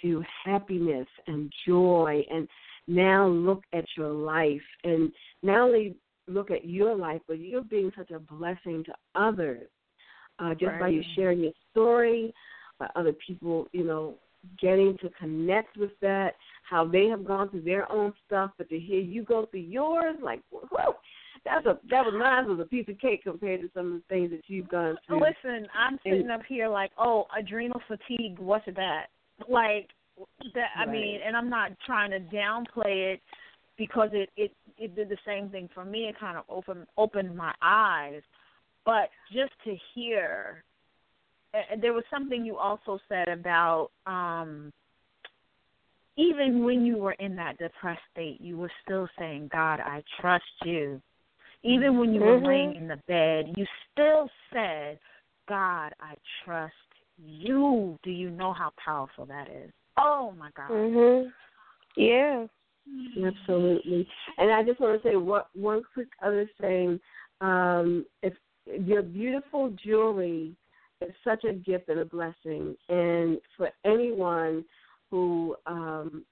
to 0.01 0.23
happiness 0.45 1.07
and 1.27 1.51
joy 1.67 2.23
and 2.29 2.47
now 2.89 3.27
look 3.27 3.63
at 3.73 3.85
your 3.97 4.11
life 4.11 4.61
and 4.83 5.11
not 5.43 5.61
only 5.61 5.95
look 6.27 6.51
at 6.51 6.65
your 6.65 6.95
life 6.95 7.21
but 7.27 7.39
you're 7.39 7.63
being 7.63 7.91
such 7.97 8.11
a 8.11 8.19
blessing 8.19 8.83
to 8.85 8.93
others 9.15 9.67
uh, 10.39 10.53
just 10.53 10.79
by 10.79 10.87
you 10.87 11.03
sharing 11.15 11.39
your 11.39 11.51
story, 11.71 12.33
by 12.79 12.87
other 12.95 13.13
people, 13.25 13.67
you 13.71 13.83
know, 13.83 14.15
getting 14.61 14.97
to 15.01 15.09
connect 15.19 15.75
with 15.77 15.91
that, 16.01 16.35
how 16.69 16.87
they 16.87 17.07
have 17.07 17.25
gone 17.25 17.49
through 17.49 17.61
their 17.61 17.91
own 17.91 18.13
stuff, 18.25 18.51
but 18.57 18.69
to 18.69 18.79
hear 18.79 18.99
you 18.99 19.23
go 19.23 19.45
through 19.47 19.59
yours, 19.61 20.15
like, 20.23 20.41
whoa, 20.49 20.95
that's 21.45 21.65
a 21.65 21.77
that 21.89 22.05
was 22.05 22.13
mine 22.17 22.49
was 22.49 22.59
a 22.59 22.67
piece 22.67 22.87
of 22.89 22.99
cake 22.99 23.23
compared 23.23 23.61
to 23.61 23.69
some 23.73 23.87
of 23.87 23.93
the 23.93 24.03
things 24.09 24.29
that 24.31 24.41
you've 24.47 24.69
gone 24.69 24.97
through. 25.07 25.21
Listen, 25.21 25.67
I'm 25.77 25.99
sitting 26.03 26.29
up 26.29 26.41
here 26.47 26.67
like, 26.67 26.91
oh, 26.97 27.25
adrenal 27.37 27.81
fatigue. 27.87 28.39
What's 28.39 28.65
that? 28.65 29.07
Like 29.47 29.89
that. 30.53 30.69
I 30.77 30.85
Right. 30.85 30.91
mean, 30.91 31.19
and 31.25 31.35
I'm 31.35 31.49
not 31.49 31.71
trying 31.85 32.11
to 32.11 32.19
downplay 32.19 33.13
it 33.13 33.21
because 33.77 34.09
it 34.13 34.29
it 34.35 34.51
it 34.77 34.95
did 34.95 35.09
the 35.09 35.17
same 35.25 35.49
thing 35.49 35.69
for 35.73 35.85
me. 35.85 36.07
It 36.07 36.19
kind 36.19 36.37
of 36.37 36.43
opened 36.49 36.87
opened 36.97 37.35
my 37.35 37.53
eyes, 37.61 38.21
but 38.85 39.09
just 39.31 39.53
to 39.65 39.75
hear. 39.93 40.63
And 41.71 41.81
there 41.81 41.93
was 41.93 42.03
something 42.11 42.45
you 42.45 42.57
also 42.57 42.99
said 43.09 43.27
about 43.27 43.89
um 44.05 44.71
even 46.19 46.65
when 46.65 46.85
you 46.85 46.97
were 46.97 47.13
in 47.13 47.35
that 47.37 47.57
depressed 47.57 48.01
state, 48.11 48.41
you 48.41 48.57
were 48.57 48.71
still 48.83 49.07
saying, 49.17 49.49
God, 49.53 49.79
I 49.79 50.03
trust 50.19 50.43
you. 50.65 51.01
Even 51.63 51.97
when 51.97 52.13
you 52.13 52.21
were 52.21 52.39
Mhm. 52.39 52.45
laying 52.45 52.75
in 52.75 52.87
the 52.89 52.97
bed, 53.07 53.53
you 53.55 53.65
still 53.91 54.29
said, 54.51 54.99
God, 55.47 55.93
I 55.99 56.15
trust 56.43 56.75
you. 57.17 57.97
Do 58.03 58.11
you 58.11 58.29
know 58.29 58.51
how 58.53 58.71
powerful 58.83 59.25
that 59.27 59.49
is? 59.49 59.71
Oh 59.99 60.33
my 60.37 60.49
God. 60.55 60.71
Mhm. 60.71 61.31
Yeah. 61.95 62.47
Absolutely. 63.23 64.07
And 64.37 64.51
I 64.51 64.63
just 64.63 64.79
want 64.79 65.01
to 65.01 65.07
say 65.07 65.15
what 65.15 65.49
one 65.53 65.83
quick 65.93 66.07
other 66.21 66.49
thing. 66.59 66.99
Um, 67.41 68.05
if 68.23 68.33
your 68.65 69.01
beautiful 69.01 69.75
jewelry 69.83 70.55
is 71.01 71.13
such 71.23 71.43
a 71.43 71.53
gift 71.53 71.89
and 71.89 71.99
a 71.99 72.05
blessing, 72.05 72.75
and 72.87 73.39
for 73.57 73.69
anyone 73.85 74.65
who 75.11 75.55
um, 75.65 76.25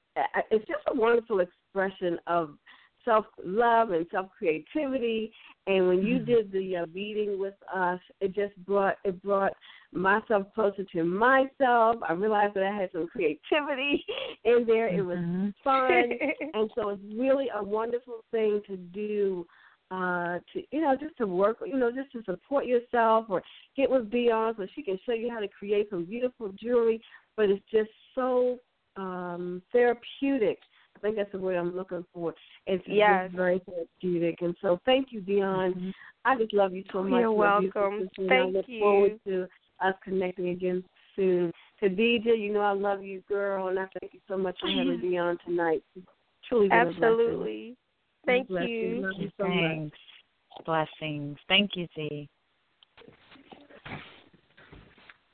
it's 0.51 0.65
just 0.67 0.81
a 0.87 0.95
wonderful 0.95 1.41
expression 1.41 2.19
of 2.27 2.57
self 3.05 3.25
love 3.43 3.91
and 3.91 4.05
self 4.11 4.27
creativity. 4.37 5.31
And 5.67 5.87
when 5.87 6.03
you 6.03 6.19
did 6.19 6.51
the 6.51 6.77
uh, 6.77 6.85
meeting 6.93 7.39
with 7.39 7.55
us, 7.73 7.99
it 8.21 8.33
just 8.33 8.55
brought 8.65 8.97
it 9.03 9.21
brought 9.23 9.53
myself 9.93 10.47
closer 10.53 10.83
to 10.83 11.03
myself. 11.03 11.97
I 12.07 12.13
realized 12.13 12.55
that 12.55 12.63
I 12.63 12.75
had 12.75 12.91
some 12.91 13.07
creativity 13.07 14.05
in 14.45 14.65
there. 14.65 14.87
It 14.87 15.01
was 15.05 15.17
Mhm. 15.17 15.53
fun, 15.63 16.11
and 16.53 16.71
so 16.75 16.89
it's 16.89 17.01
really 17.15 17.49
a 17.53 17.63
wonderful 17.63 18.23
thing 18.31 18.61
to 18.67 18.77
do. 18.77 19.45
Uh, 19.89 20.39
to 20.51 20.61
you 20.71 20.81
know, 20.81 20.97
just 20.97 21.15
to 21.17 21.25
work, 21.25 21.59
you 21.65 21.77
know, 21.77 21.89
just 21.89 22.11
to 22.11 22.21
support 22.23 22.65
yourself 22.65 23.25
or 23.29 23.41
get 23.77 23.89
with 23.89 24.11
Dyon 24.11 24.53
so 24.57 24.67
she 24.75 24.83
can 24.83 24.99
show 25.05 25.13
you 25.13 25.29
how 25.29 25.39
to 25.39 25.47
create 25.47 25.89
some 25.89 26.03
beautiful 26.03 26.49
jewelry. 26.61 27.01
But 27.37 27.49
it's 27.49 27.63
just 27.71 27.89
so 28.13 28.59
um 28.97 29.61
therapeutic. 29.71 30.59
I 30.97 30.99
think 30.99 31.15
that's 31.15 31.31
the 31.31 31.37
word 31.39 31.55
I'm 31.55 31.73
looking 31.75 32.03
for. 32.13 32.33
It's 32.65 32.83
Yes. 32.85 33.31
very 33.33 33.59
therapeutic. 33.59 34.41
And 34.41 34.57
so 34.61 34.79
thank 34.85 35.13
you, 35.13 35.21
Dyon. 35.21 35.93
I 36.25 36.35
just 36.35 36.53
love 36.53 36.73
you 36.73 36.83
so 36.91 37.03
much. 37.03 37.21
You're 37.21 37.59
beautiful 37.59 37.81
welcome. 37.83 38.09
sister, 38.09 38.21
and 38.23 38.31
I 38.31 38.35
Thank 38.41 38.55
look 38.55 38.67
you. 38.67 38.79
forward 38.79 39.19
to 39.25 39.47
us 39.83 39.93
connecting 40.03 40.49
again 40.49 40.83
soon. 41.15 41.51
Khadija, 41.81 42.39
you 42.39 42.53
know 42.53 42.61
I 42.61 42.71
love 42.71 43.03
you, 43.03 43.23
girl, 43.27 43.67
and 43.67 43.79
I 43.79 43.85
thank 43.99 44.13
you 44.13 44.19
so 44.27 44.37
much 44.37 44.57
for 44.59 44.67
having 44.67 45.01
me 45.01 45.17
on 45.17 45.37
tonight. 45.45 45.83
Truly 46.47 46.69
been 46.69 46.79
a 46.79 46.85
blessing. 46.85 47.01
Absolutely. 47.01 47.75
Thank 48.25 48.47
Bless 48.47 48.67
you. 48.67 49.01
Love 49.03 49.13
you 49.17 49.29
so 49.37 49.47
much. 49.47 49.55
Thanks. 49.55 49.97
Blessings. 50.65 51.37
Thank 51.47 51.71
you, 51.75 51.87
Z. 51.95 52.27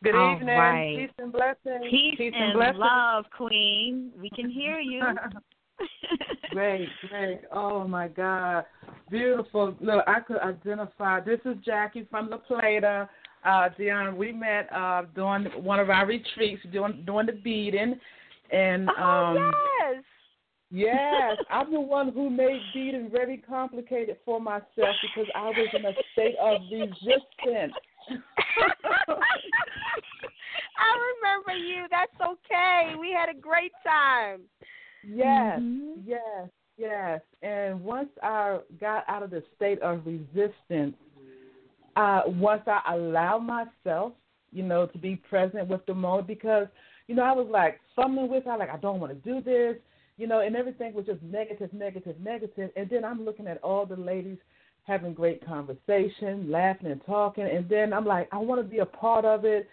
Good 0.03 0.15
All 0.15 0.35
evening. 0.35 0.57
right. 0.57 0.95
Peace 0.97 1.15
and 1.17 1.31
blessings. 1.31 1.85
Peace, 1.89 2.15
and 2.19 2.35
and 2.35 2.53
blessings. 2.53 2.79
love, 2.79 3.25
Queen. 3.35 4.11
We 4.19 4.29
can 4.29 4.49
hear 4.49 4.79
you. 4.79 5.01
great, 6.51 6.89
great. 7.09 7.41
Oh 7.53 7.87
my 7.87 8.09
God, 8.09 8.65
beautiful. 9.09 9.75
Look, 9.79 10.03
I 10.05 10.19
could 10.19 10.39
identify. 10.39 11.21
This 11.21 11.39
is 11.45 11.55
Jackie 11.65 12.05
from 12.11 12.29
La 12.29 12.37
Plata. 12.37 13.09
Uh, 13.45 13.69
Deanna, 13.77 14.15
we 14.15 14.31
met 14.31 14.71
uh, 14.73 15.03
during 15.13 15.45
one 15.63 15.79
of 15.79 15.89
our 15.89 16.05
retreats, 16.05 16.61
doing 16.71 17.03
doing 17.05 17.25
the 17.25 17.33
beading, 17.33 17.99
and 18.51 18.89
Oh 18.97 19.03
um, 19.03 19.35
yes. 19.35 20.03
Yes, 20.71 21.37
I'm 21.51 21.71
the 21.71 21.79
one 21.79 22.11
who 22.11 22.29
made 22.29 22.59
beading 22.73 23.09
very 23.11 23.37
complicated 23.37 24.17
for 24.25 24.39
myself 24.39 24.65
because 24.77 25.27
I 25.35 25.49
was 25.49 25.67
in 25.73 25.85
a 25.85 25.93
state 26.13 26.35
of 26.41 26.61
resistance. 26.71 27.73
I 30.77 30.97
remember 31.21 31.55
you. 31.55 31.85
That's 31.91 32.11
okay. 32.21 32.95
We 32.99 33.11
had 33.11 33.29
a 33.29 33.39
great 33.39 33.71
time. 33.85 34.41
Yes, 35.05 35.59
Mm-hmm. 35.59 35.99
yes, 36.05 36.49
yes. 36.77 37.21
And 37.41 37.83
once 37.83 38.09
I 38.23 38.59
got 38.79 39.03
out 39.07 39.21
of 39.21 39.29
the 39.29 39.43
state 39.55 39.81
of 39.81 40.05
resistance, 40.05 40.95
uh, 41.95 42.21
once 42.27 42.63
I 42.67 42.93
allowed 42.93 43.39
myself, 43.39 44.13
you 44.51 44.63
know, 44.63 44.85
to 44.87 44.97
be 44.97 45.15
present 45.15 45.67
with 45.67 45.85
the 45.85 45.93
moment, 45.93 46.27
because, 46.27 46.67
you 47.07 47.15
know, 47.15 47.23
I 47.23 47.31
was 47.31 47.47
like 47.49 47.79
fumbling 47.95 48.29
with, 48.29 48.47
I 48.47 48.55
like, 48.55 48.69
I 48.69 48.77
don't 48.77 48.99
want 48.99 49.11
to 49.11 49.29
do 49.29 49.41
this, 49.41 49.77
you 50.17 50.27
know, 50.27 50.41
and 50.41 50.55
everything 50.55 50.93
was 50.93 51.05
just 51.05 51.21
negative, 51.23 51.73
negative, 51.73 52.19
negative. 52.19 52.69
And 52.75 52.89
then 52.89 53.03
I'm 53.03 53.25
looking 53.25 53.47
at 53.47 53.61
all 53.63 53.85
the 53.85 53.95
ladies 53.95 54.37
having 54.83 55.13
great 55.13 55.45
conversation, 55.45 56.51
laughing 56.51 56.91
and 56.91 57.01
talking, 57.05 57.45
and 57.45 57.67
then 57.69 57.93
I'm 57.93 58.05
like, 58.05 58.27
I 58.31 58.37
want 58.37 58.61
to 58.61 58.67
be 58.67 58.79
a 58.79 58.85
part 58.85 59.25
of 59.25 59.45
it. 59.45 59.67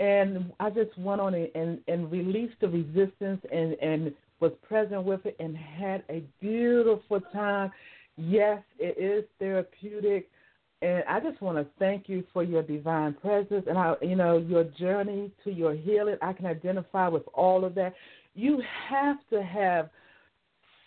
And 0.00 0.52
I 0.60 0.70
just 0.70 0.96
went 0.96 1.20
on 1.20 1.34
it 1.34 1.50
and, 1.56 1.80
and 1.88 2.10
released 2.10 2.54
the 2.60 2.68
resistance 2.68 3.40
and, 3.50 3.72
and 3.82 4.12
was 4.38 4.52
present 4.62 5.02
with 5.02 5.26
it 5.26 5.36
and 5.40 5.56
had 5.56 6.04
a 6.08 6.22
beautiful 6.40 7.20
time. 7.32 7.72
Yes, 8.16 8.62
it 8.78 8.96
is 8.96 9.24
therapeutic. 9.40 10.28
And 10.80 11.02
I 11.08 11.18
just 11.18 11.40
want 11.42 11.58
to 11.58 11.66
thank 11.78 12.08
you 12.08 12.22
for 12.32 12.44
your 12.44 12.62
divine 12.62 13.14
presence 13.14 13.64
and 13.66 13.76
how 13.76 13.96
you 14.00 14.14
know 14.14 14.38
your 14.38 14.64
journey 14.64 15.32
to 15.44 15.50
your 15.50 15.74
healing. 15.74 16.16
I 16.22 16.32
can 16.32 16.46
identify 16.46 17.08
with 17.08 17.24
all 17.34 17.64
of 17.64 17.74
that. 17.74 17.94
You 18.34 18.62
have 18.88 19.16
to 19.30 19.42
have 19.42 19.90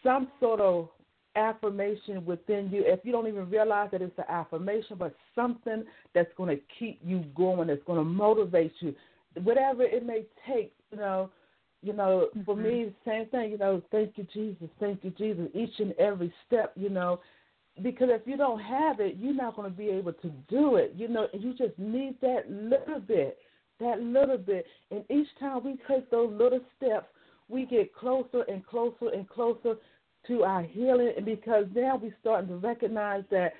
some 0.01 0.29
sort 0.39 0.61
of 0.61 0.87
affirmation 1.35 2.25
within 2.25 2.69
you. 2.71 2.83
If 2.85 3.01
you 3.03 3.11
don't 3.11 3.27
even 3.27 3.49
realize 3.49 3.89
that 3.91 4.01
it's 4.01 4.17
an 4.17 4.25
affirmation, 4.29 4.95
but 4.97 5.15
something 5.35 5.83
that's 6.13 6.31
going 6.37 6.55
to 6.55 6.61
keep 6.79 6.99
you 7.03 7.25
going, 7.35 7.67
that's 7.67 7.83
going 7.85 7.99
to 7.99 8.05
motivate 8.05 8.73
you, 8.79 8.95
whatever 9.43 9.83
it 9.83 10.05
may 10.05 10.23
take. 10.47 10.73
You 10.91 10.97
know, 10.97 11.29
you 11.81 11.93
know, 11.93 12.27
for 12.45 12.55
mm-hmm. 12.55 12.63
me, 12.63 12.93
same 13.05 13.25
thing. 13.27 13.51
You 13.51 13.57
know, 13.57 13.81
thank 13.91 14.13
you, 14.15 14.25
Jesus. 14.33 14.69
Thank 14.79 15.03
you, 15.03 15.11
Jesus. 15.11 15.47
Each 15.53 15.79
and 15.79 15.93
every 15.93 16.33
step. 16.47 16.73
You 16.75 16.89
know, 16.89 17.19
because 17.83 18.09
if 18.11 18.21
you 18.25 18.37
don't 18.37 18.59
have 18.59 18.99
it, 18.99 19.17
you're 19.17 19.33
not 19.33 19.55
going 19.55 19.71
to 19.71 19.77
be 19.77 19.89
able 19.89 20.13
to 20.13 20.29
do 20.49 20.75
it. 20.75 20.93
You 20.95 21.07
know, 21.07 21.27
you 21.33 21.53
just 21.53 21.77
need 21.77 22.15
that 22.21 22.49
little 22.49 22.99
bit, 22.99 23.37
that 23.79 23.99
little 24.01 24.37
bit. 24.37 24.65
And 24.89 25.03
each 25.09 25.27
time 25.39 25.63
we 25.63 25.77
take 25.87 26.09
those 26.11 26.31
little 26.31 26.61
steps, 26.77 27.07
we 27.49 27.65
get 27.65 27.93
closer 27.95 28.43
and 28.47 28.65
closer 28.65 29.09
and 29.13 29.27
closer 29.27 29.75
to 30.27 30.43
our 30.43 30.63
healing. 30.63 31.13
And 31.15 31.25
because 31.25 31.65
now 31.73 31.99
we're 32.01 32.15
starting 32.21 32.49
to 32.49 32.55
recognize 32.55 33.23
that, 33.31 33.53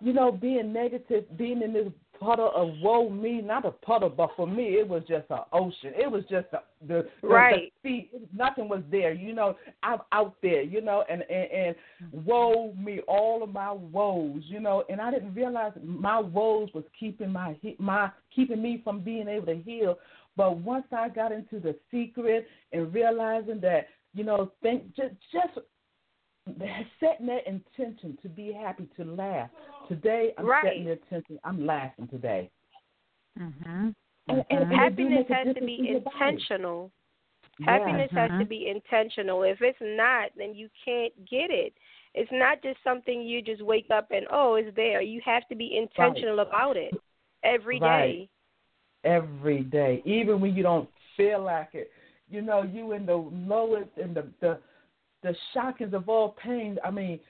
you 0.00 0.12
know, 0.12 0.30
being 0.30 0.72
negative, 0.72 1.24
being 1.36 1.62
in 1.62 1.72
this 1.72 1.88
puddle 2.18 2.50
of 2.54 2.74
woe 2.80 3.08
me, 3.08 3.40
not 3.40 3.64
a 3.64 3.70
puddle, 3.70 4.10
but 4.10 4.30
for 4.36 4.46
me, 4.46 4.78
it 4.78 4.88
was 4.88 5.02
just 5.08 5.24
an 5.30 5.40
ocean. 5.52 5.92
It 5.96 6.10
was 6.10 6.22
just 6.30 6.46
a, 6.52 6.62
the, 6.86 7.06
the 7.22 7.28
Right. 7.28 7.72
the 7.82 7.88
feet. 7.88 8.10
Nothing 8.34 8.68
was 8.68 8.82
there. 8.90 9.12
You 9.12 9.34
know, 9.34 9.56
I'm 9.82 10.00
out 10.12 10.36
there. 10.42 10.62
You 10.62 10.80
know, 10.80 11.04
and 11.08 11.22
and, 11.30 11.50
and 11.50 12.24
woe 12.24 12.72
me, 12.74 13.00
all 13.06 13.42
of 13.42 13.52
my 13.52 13.72
woes. 13.72 14.42
You 14.46 14.60
know, 14.60 14.84
and 14.88 15.00
I 15.00 15.10
didn't 15.10 15.34
realize 15.34 15.72
my 15.82 16.20
woes 16.20 16.68
was 16.74 16.84
keeping 16.98 17.32
my 17.32 17.56
my 17.78 18.10
keeping 18.34 18.62
me 18.62 18.80
from 18.84 19.00
being 19.00 19.28
able 19.28 19.46
to 19.46 19.56
heal. 19.56 19.98
But 20.36 20.58
once 20.58 20.86
I 20.92 21.08
got 21.08 21.32
into 21.32 21.58
the 21.60 21.74
secret 21.90 22.46
and 22.72 22.92
realizing 22.92 23.60
that, 23.60 23.86
you 24.14 24.22
know, 24.24 24.52
think 24.62 24.94
just 24.94 25.14
just 25.32 25.66
setting 27.00 27.26
that 27.26 27.46
intention 27.46 28.16
to 28.22 28.28
be 28.28 28.52
happy 28.52 28.88
to 28.96 29.04
laugh. 29.04 29.50
Today 29.88 30.32
I'm 30.38 30.46
Right. 30.46 30.64
setting 30.64 30.84
the 30.84 30.92
intention. 30.92 31.38
I'm 31.44 31.66
laughing 31.66 32.08
today. 32.08 32.50
Mm-hmm. 33.38 33.90
And, 34.28 34.44
and, 34.50 34.62
and 34.62 34.72
Happiness 34.72 35.26
has 35.28 35.54
to 35.54 35.60
be 35.60 35.76
in 35.76 35.84
your 35.84 36.00
body. 36.00 36.16
intentional. 36.16 36.90
Happiness 37.64 38.10
has 38.12 38.30
to 38.30 38.44
Mhm. 38.44 38.48
be 38.48 38.68
intentional. 38.68 39.42
If 39.42 39.62
it's 39.62 39.78
not, 39.80 40.30
then 40.36 40.54
you 40.54 40.68
can't 40.84 41.12
get 41.26 41.50
it. 41.50 41.72
It's 42.14 42.30
not 42.32 42.62
just 42.62 42.82
something 42.82 43.22
you 43.22 43.42
just 43.42 43.62
wake 43.62 43.90
up 43.90 44.10
and 44.10 44.26
oh, 44.30 44.54
it's 44.54 44.74
there. 44.76 45.00
You 45.00 45.20
have 45.24 45.46
to 45.48 45.54
be 45.54 45.76
intentional 45.76 46.40
about 46.40 46.76
it 46.76 46.94
every 47.42 47.78
day. 47.78 47.86
Right. 47.86 48.30
every 49.04 49.62
day, 49.62 50.02
even 50.04 50.40
when 50.40 50.54
you 50.56 50.62
don't 50.64 50.88
feel 51.16 51.40
like 51.40 51.68
it. 51.74 51.92
You 52.28 52.42
know, 52.42 52.62
you 52.62 52.92
in 52.92 53.06
the 53.06 53.14
lowest 53.14 53.90
and 54.02 54.14
the 54.16 54.26
the 54.40 54.58
the 55.26 55.36
shockings 55.52 55.94
of 55.94 56.08
all 56.08 56.36
pain. 56.42 56.78
I 56.84 56.90
mean, 56.90 57.20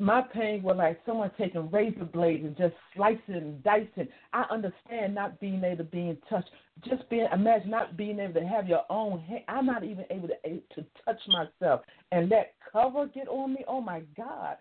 my 0.00 0.20
pain 0.20 0.62
was 0.62 0.76
like 0.76 1.00
someone 1.06 1.30
taking 1.38 1.70
razor 1.70 2.04
blades 2.04 2.44
and 2.44 2.56
just 2.56 2.74
slicing 2.94 3.20
and 3.28 3.62
dicing. 3.62 4.08
I 4.32 4.44
understand 4.50 5.14
not 5.14 5.38
being 5.40 5.62
able 5.62 5.78
to 5.78 5.84
be 5.84 6.08
in 6.08 6.18
touch. 6.28 6.44
Just 6.84 7.08
being 7.08 7.26
imagine 7.32 7.70
not 7.70 7.96
being 7.96 8.18
able 8.18 8.40
to 8.40 8.46
have 8.46 8.68
your 8.68 8.82
own 8.90 9.20
hand. 9.20 9.44
I'm 9.48 9.66
not 9.66 9.84
even 9.84 10.04
able 10.10 10.28
to 10.28 10.34
to 10.74 10.86
touch 11.04 11.20
myself 11.28 11.82
and 12.12 12.28
let 12.28 12.54
cover 12.72 13.06
get 13.06 13.28
on 13.28 13.54
me. 13.54 13.64
Oh 13.68 13.80
my 13.80 14.02
God, 14.16 14.56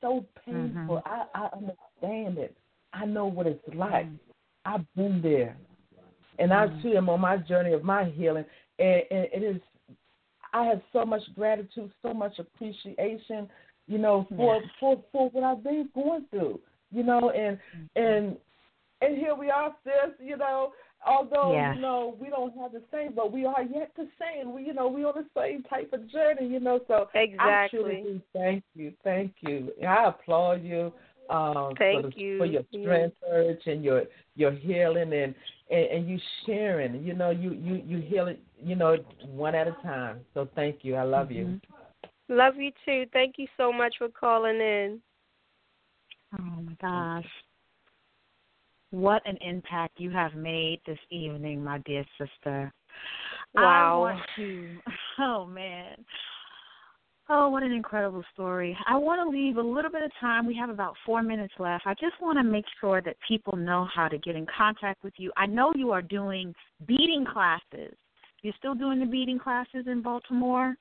so 0.00 0.24
painful. 0.46 1.02
Mm-hmm. 1.04 1.08
I 1.08 1.24
I 1.34 1.48
understand 1.56 2.38
it. 2.38 2.56
I 2.92 3.04
know 3.04 3.26
what 3.26 3.46
it's 3.46 3.60
like. 3.74 4.06
Mm-hmm. 4.06 4.14
I've 4.64 4.94
been 4.94 5.20
there, 5.22 5.56
and 6.38 6.52
I 6.52 6.68
too 6.82 6.96
am 6.96 7.08
on 7.08 7.20
my 7.20 7.36
journey 7.36 7.72
of 7.72 7.82
my 7.82 8.04
healing. 8.04 8.44
And, 8.78 9.02
and 9.10 9.26
it 9.32 9.42
is. 9.42 9.60
I 10.52 10.64
have 10.64 10.80
so 10.92 11.04
much 11.04 11.22
gratitude, 11.34 11.90
so 12.02 12.14
much 12.14 12.38
appreciation 12.38 13.48
you 13.88 13.98
know, 13.98 14.26
for 14.36 14.56
Yeah. 14.56 14.68
for 14.78 15.02
for 15.10 15.30
what 15.30 15.42
I've 15.42 15.64
been 15.64 15.88
going 15.94 16.26
through, 16.30 16.60
you 16.92 17.02
know, 17.02 17.30
and 17.30 17.58
and 17.96 18.36
and 19.00 19.16
here 19.16 19.34
we 19.34 19.50
are, 19.50 19.74
sis, 19.82 20.14
you 20.20 20.36
know. 20.36 20.72
Although 21.06 21.52
Yeah. 21.52 21.74
you 21.74 21.80
know 21.80 22.16
we 22.20 22.28
don't 22.28 22.56
have 22.58 22.72
the 22.72 22.82
same, 22.92 23.12
but 23.14 23.32
we 23.32 23.46
are 23.46 23.62
yet 23.62 23.92
the 23.96 24.08
same. 24.20 24.52
We, 24.52 24.64
you 24.64 24.74
know, 24.74 24.88
we 24.88 25.04
on 25.04 25.14
the 25.14 25.26
same 25.40 25.62
type 25.62 25.92
of 25.92 26.08
journey, 26.10 26.46
you 26.46 26.60
know. 26.60 26.80
So 26.86 27.08
I 27.14 27.18
Exactly. 27.18 27.80
truly 27.80 28.02
do 28.02 28.20
thank 28.32 28.62
you, 28.74 28.92
thank 29.02 29.32
you. 29.40 29.72
I 29.86 30.08
applaud 30.08 30.62
you 30.62 30.92
um, 31.30 31.74
Thank 31.78 32.02
for, 32.02 32.02
the, 32.02 32.12
you. 32.16 32.38
for 32.38 32.46
your 32.46 32.62
strength, 32.70 33.16
and 33.66 33.82
your 33.82 34.04
your 34.34 34.52
healing, 34.52 35.12
and, 35.14 35.34
and 35.70 35.86
and 35.86 36.08
you 36.08 36.18
sharing. 36.44 37.02
You 37.04 37.14
know, 37.14 37.30
you 37.30 37.52
you 37.52 37.82
you 37.86 37.98
healing. 38.02 38.36
You 38.62 38.76
know, 38.76 38.96
one 39.26 39.54
at 39.54 39.68
a 39.68 39.72
time. 39.82 40.20
So 40.34 40.48
thank 40.54 40.78
you. 40.82 40.96
I 40.96 41.04
love 41.04 41.30
you. 41.30 41.44
Mm-hmm. 41.44 42.34
Love 42.36 42.56
you 42.56 42.72
too. 42.84 43.06
Thank 43.12 43.36
you 43.38 43.46
so 43.56 43.72
much 43.72 43.94
for 43.98 44.08
calling 44.08 44.60
in. 44.60 45.00
Oh 46.38 46.62
my 46.62 46.76
gosh. 46.80 47.30
What 48.90 49.22
an 49.26 49.38
impact 49.40 49.98
you 49.98 50.10
have 50.10 50.34
made 50.34 50.80
this 50.86 50.98
evening, 51.10 51.62
my 51.62 51.78
dear 51.78 52.04
sister. 52.18 52.72
I 53.56 53.60
Wow. 53.62 54.00
want 54.00 54.26
to 54.36 54.82
oh 55.18 55.46
man. 55.46 56.04
Oh, 57.30 57.50
what 57.50 57.62
an 57.62 57.72
incredible 57.72 58.24
story. 58.32 58.76
I 58.86 58.96
want 58.96 59.20
to 59.20 59.28
leave 59.28 59.58
a 59.58 59.62
little 59.62 59.90
bit 59.90 60.02
of 60.02 60.10
time. 60.18 60.46
We 60.46 60.56
have 60.56 60.70
about 60.70 60.96
four 61.04 61.22
minutes 61.22 61.52
left. 61.58 61.86
I 61.86 61.92
just 61.94 62.18
want 62.22 62.38
to 62.38 62.42
make 62.42 62.64
sure 62.80 63.02
that 63.02 63.16
people 63.26 63.54
know 63.54 63.86
how 63.94 64.08
to 64.08 64.16
get 64.16 64.34
in 64.34 64.46
contact 64.46 65.04
with 65.04 65.12
you. 65.18 65.30
I 65.36 65.44
know 65.44 65.70
you 65.74 65.90
are 65.90 66.00
doing 66.00 66.54
beading 66.86 67.26
classes. 67.30 67.94
You're 68.42 68.54
still 68.58 68.74
doing 68.74 69.00
the 69.00 69.06
beading 69.06 69.38
classes 69.38 69.86
in 69.86 70.02
Baltimore? 70.02 70.76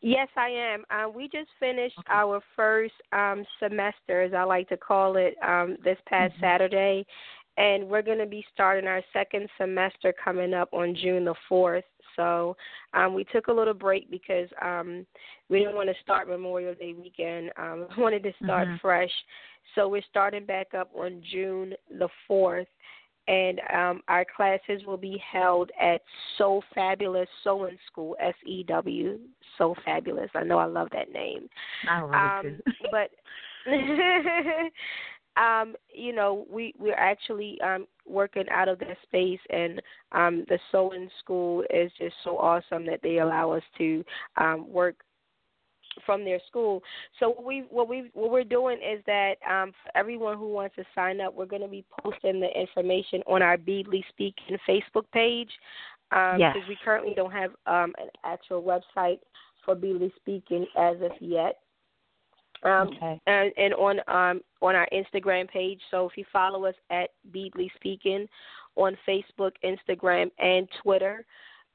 Yes, 0.00 0.28
I 0.36 0.48
am. 0.48 0.84
Uh, 0.90 1.08
we 1.08 1.24
just 1.24 1.48
finished 1.58 1.98
our 2.08 2.40
first 2.54 2.94
um, 3.12 3.44
semester, 3.58 4.22
as 4.22 4.32
I 4.32 4.44
like 4.44 4.68
to 4.68 4.76
call 4.76 5.16
it, 5.16 5.34
um, 5.42 5.76
this 5.82 5.98
past 6.06 6.34
Saturday, 6.40 7.04
and 7.56 7.88
we're 7.88 8.02
going 8.02 8.18
to 8.18 8.26
be 8.26 8.44
starting 8.54 8.86
our 8.86 9.02
second 9.12 9.48
semester 9.58 10.14
coming 10.22 10.54
up 10.54 10.68
on 10.72 10.94
June 10.94 11.24
the 11.24 11.34
fourth. 11.48 11.84
So 12.14 12.56
um, 12.94 13.14
we 13.14 13.24
took 13.24 13.48
a 13.48 13.52
little 13.52 13.74
break 13.74 14.08
because 14.10 14.48
um, 14.62 15.04
we 15.48 15.58
didn't 15.58 15.74
want 15.74 15.88
to 15.88 15.94
start 16.02 16.28
Memorial 16.28 16.74
Day 16.74 16.92
weekend. 16.92 17.50
Um, 17.56 17.86
we 17.96 18.02
wanted 18.02 18.22
to 18.22 18.32
start 18.44 18.68
Mhm. 18.68 18.80
fresh, 18.80 19.12
so 19.74 19.88
we're 19.88 20.02
starting 20.08 20.44
back 20.44 20.74
up 20.74 20.90
on 20.94 21.22
June 21.32 21.74
the 21.90 22.08
fourth. 22.26 22.68
And 23.28 23.60
um, 23.74 24.02
our 24.08 24.24
classes 24.36 24.82
will 24.86 24.96
be 24.98 25.22
held 25.32 25.70
at 25.80 26.02
So 26.38 26.62
Fabulous 26.74 27.28
Sewing 27.44 27.78
School, 27.90 28.16
S 28.20 28.34
E 28.46 28.64
W, 28.64 29.18
So 29.58 29.74
Fabulous. 29.84 30.30
I 30.34 30.44
know 30.44 30.58
I 30.58 30.66
love 30.66 30.88
that 30.92 31.12
name. 31.12 31.48
I 31.88 32.00
love 32.00 32.32
Um, 32.40 32.44
it 32.44 32.62
but 32.90 33.10
um, 35.40 35.76
you 35.94 36.14
know, 36.14 36.46
we 36.50 36.74
we're 36.78 36.94
actually 36.94 37.58
um 37.62 37.86
working 38.06 38.44
out 38.50 38.68
of 38.68 38.78
that 38.80 38.96
space 39.04 39.40
and 39.50 39.80
um 40.12 40.44
the 40.48 40.58
sewing 40.72 41.08
school 41.20 41.62
is 41.70 41.90
just 41.98 42.14
so 42.24 42.38
awesome 42.38 42.86
that 42.86 43.00
they 43.02 43.18
allow 43.18 43.52
us 43.52 43.62
to 43.78 44.04
um 44.36 44.70
work 44.70 44.96
from 46.04 46.24
their 46.24 46.40
school. 46.46 46.82
So 47.18 47.30
what 47.30 47.44
we 47.44 47.64
what 47.70 47.88
we 47.88 48.10
what 48.14 48.30
we're 48.30 48.44
doing 48.44 48.78
is 48.78 49.02
that 49.06 49.34
um 49.48 49.72
for 49.82 49.96
everyone 49.96 50.36
who 50.38 50.48
wants 50.52 50.76
to 50.76 50.84
sign 50.94 51.20
up, 51.20 51.34
we're 51.34 51.46
going 51.46 51.62
to 51.62 51.68
be 51.68 51.84
posting 52.02 52.40
the 52.40 52.48
information 52.58 53.22
on 53.26 53.42
our 53.42 53.56
Beadly 53.56 54.04
Speaking 54.10 54.58
Facebook 54.68 55.04
page. 55.12 55.50
Um 56.12 56.38
Yes. 56.38 56.54
because 56.54 56.68
we 56.68 56.76
currently 56.84 57.14
don't 57.14 57.32
have 57.32 57.50
um 57.66 57.94
an 57.98 58.08
actual 58.24 58.62
website 58.62 59.20
for 59.64 59.74
Beadly 59.74 60.12
Speaking 60.16 60.66
as 60.76 60.96
of 61.02 61.12
yet 61.20 61.56
um, 62.62 62.88
Okay. 62.88 63.20
and, 63.26 63.52
and 63.56 63.74
on 63.74 64.00
um, 64.08 64.40
on 64.62 64.74
our 64.74 64.88
Instagram 64.92 65.48
page. 65.48 65.80
So 65.90 66.08
if 66.08 66.16
you 66.16 66.24
follow 66.32 66.64
us 66.64 66.74
at 66.90 67.10
Beadly 67.32 67.70
Speaking 67.76 68.26
on 68.76 68.96
Facebook, 69.06 69.52
Instagram, 69.64 70.30
and 70.38 70.68
Twitter, 70.82 71.24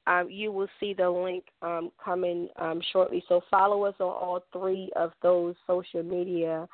um, 0.07 0.29
you 0.29 0.51
will 0.51 0.67
see 0.79 0.93
the 0.93 1.09
link 1.09 1.45
um, 1.61 1.91
coming 2.03 2.49
um, 2.57 2.81
shortly. 2.91 3.23
So 3.29 3.41
follow 3.49 3.85
us 3.85 3.95
on 3.99 4.07
all 4.07 4.43
three 4.51 4.89
of 4.95 5.11
those 5.21 5.55
social 5.65 6.03
media 6.03 6.67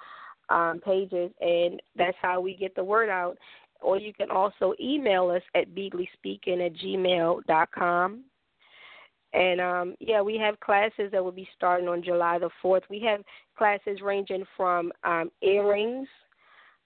um, 0.50 0.82
pages, 0.84 1.32
and 1.40 1.82
that's 1.96 2.18
how 2.22 2.42
we 2.42 2.56
get 2.56 2.76
the 2.76 2.84
word 2.84 3.10
out. 3.10 3.38
Or 3.82 3.98
you 3.98 4.14
can 4.14 4.30
also 4.30 4.74
email 4.80 5.30
us 5.30 5.44
at 5.56 5.74
beadlyspeaking 5.74 6.66
at 6.66 6.74
gmail 6.74 7.46
dot 7.48 7.70
com. 7.72 8.24
And 9.32 9.62
um, 9.62 9.96
yeah, 10.00 10.22
we 10.22 10.38
have 10.38 10.60
classes 10.60 11.12
that 11.12 11.24
will 11.24 11.32
be 11.32 11.48
starting 11.56 11.88
on 11.88 12.04
July 12.04 12.40
the 12.40 12.50
4th. 12.64 12.82
We 12.90 13.00
have 13.02 13.22
classes 13.56 14.00
ranging 14.04 14.44
from 14.58 14.92
um, 15.04 15.30
earrings, 15.44 16.08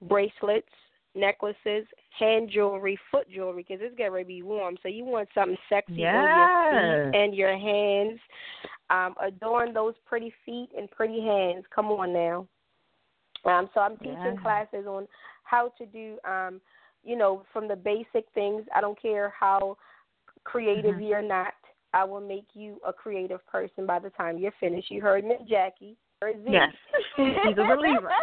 bracelets, 0.01 0.67
necklaces, 1.15 1.85
hand 2.17 2.49
jewelry, 2.51 2.97
foot 3.11 3.29
jewelry, 3.29 3.65
because 3.67 3.79
it's 3.81 3.95
getting 3.95 4.13
ready 4.13 4.23
to 4.25 4.27
be 4.27 4.43
warm. 4.43 4.77
So 4.81 4.87
you 4.87 5.05
want 5.05 5.29
something 5.33 5.57
sexy 5.69 6.05
on 6.05 6.37
your 6.37 7.11
feet 7.11 7.19
and 7.19 7.35
your 7.35 7.57
hands. 7.57 8.19
Um, 8.89 9.15
adorn 9.21 9.73
those 9.73 9.95
pretty 10.05 10.31
feet 10.45 10.69
and 10.77 10.89
pretty 10.91 11.21
hands. 11.21 11.65
Come 11.73 11.87
on 11.87 12.13
now. 12.13 12.47
Um, 13.45 13.69
so 13.73 13.81
I'm 13.81 13.97
teaching 13.97 14.17
Yeah. 14.17 14.41
classes 14.41 14.85
on 14.87 15.07
how 15.43 15.69
to 15.77 15.85
do, 15.85 16.19
um, 16.23 16.61
you 17.03 17.15
know, 17.15 17.45
from 17.51 17.67
the 17.67 17.75
basic 17.75 18.29
things. 18.33 18.65
I 18.73 18.81
don't 18.81 18.99
care 19.01 19.29
how 19.29 19.77
creative 20.43 20.95
Mhm. 20.95 21.07
you're 21.07 21.21
not. 21.21 21.53
I 21.93 22.03
will 22.03 22.21
make 22.21 22.55
you 22.55 22.79
a 22.85 22.93
creative 22.93 23.45
person 23.47 23.85
by 23.85 23.99
the 23.99 24.09
time 24.11 24.37
you're 24.37 24.51
finished. 24.53 24.89
You 24.91 25.01
heard 25.01 25.23
Miss 25.23 25.41
Jackie. 25.43 25.97
Yes. 26.29 26.73
She's 27.15 27.57
a 27.57 27.75
believer. 27.75 28.09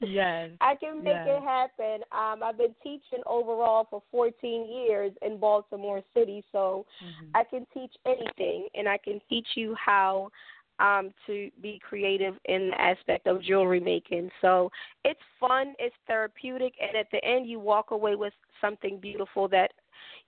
Yes. 0.00 0.50
I 0.60 0.76
can 0.76 1.02
make 1.02 1.14
yes. 1.14 1.26
it 1.26 1.42
happen. 1.42 2.02
Um, 2.12 2.42
I've 2.42 2.56
been 2.56 2.74
teaching 2.82 3.22
overall 3.26 3.86
for 3.90 4.02
14 4.10 4.68
years 4.70 5.12
in 5.22 5.38
Baltimore 5.38 6.02
City, 6.14 6.44
so 6.52 6.86
Mhm. 7.02 7.30
I 7.34 7.44
can 7.44 7.66
teach 7.74 7.94
anything, 8.04 8.68
and 8.74 8.88
I 8.88 8.98
can 8.98 9.20
teach 9.28 9.56
you 9.56 9.74
how 9.74 10.30
um, 10.78 11.12
to 11.26 11.50
be 11.60 11.80
creative 11.80 12.38
in 12.44 12.70
the 12.70 12.80
aspect 12.80 13.26
of 13.26 13.42
jewelry 13.42 13.80
making. 13.80 14.30
So 14.40 14.70
it's 15.04 15.20
fun, 15.40 15.74
it's 15.80 15.96
therapeutic, 16.06 16.76
and 16.80 16.96
at 16.96 17.10
the 17.10 17.24
end, 17.24 17.48
you 17.48 17.58
walk 17.58 17.90
away 17.90 18.14
with 18.14 18.32
something 18.60 19.00
beautiful 19.00 19.48
that 19.48 19.72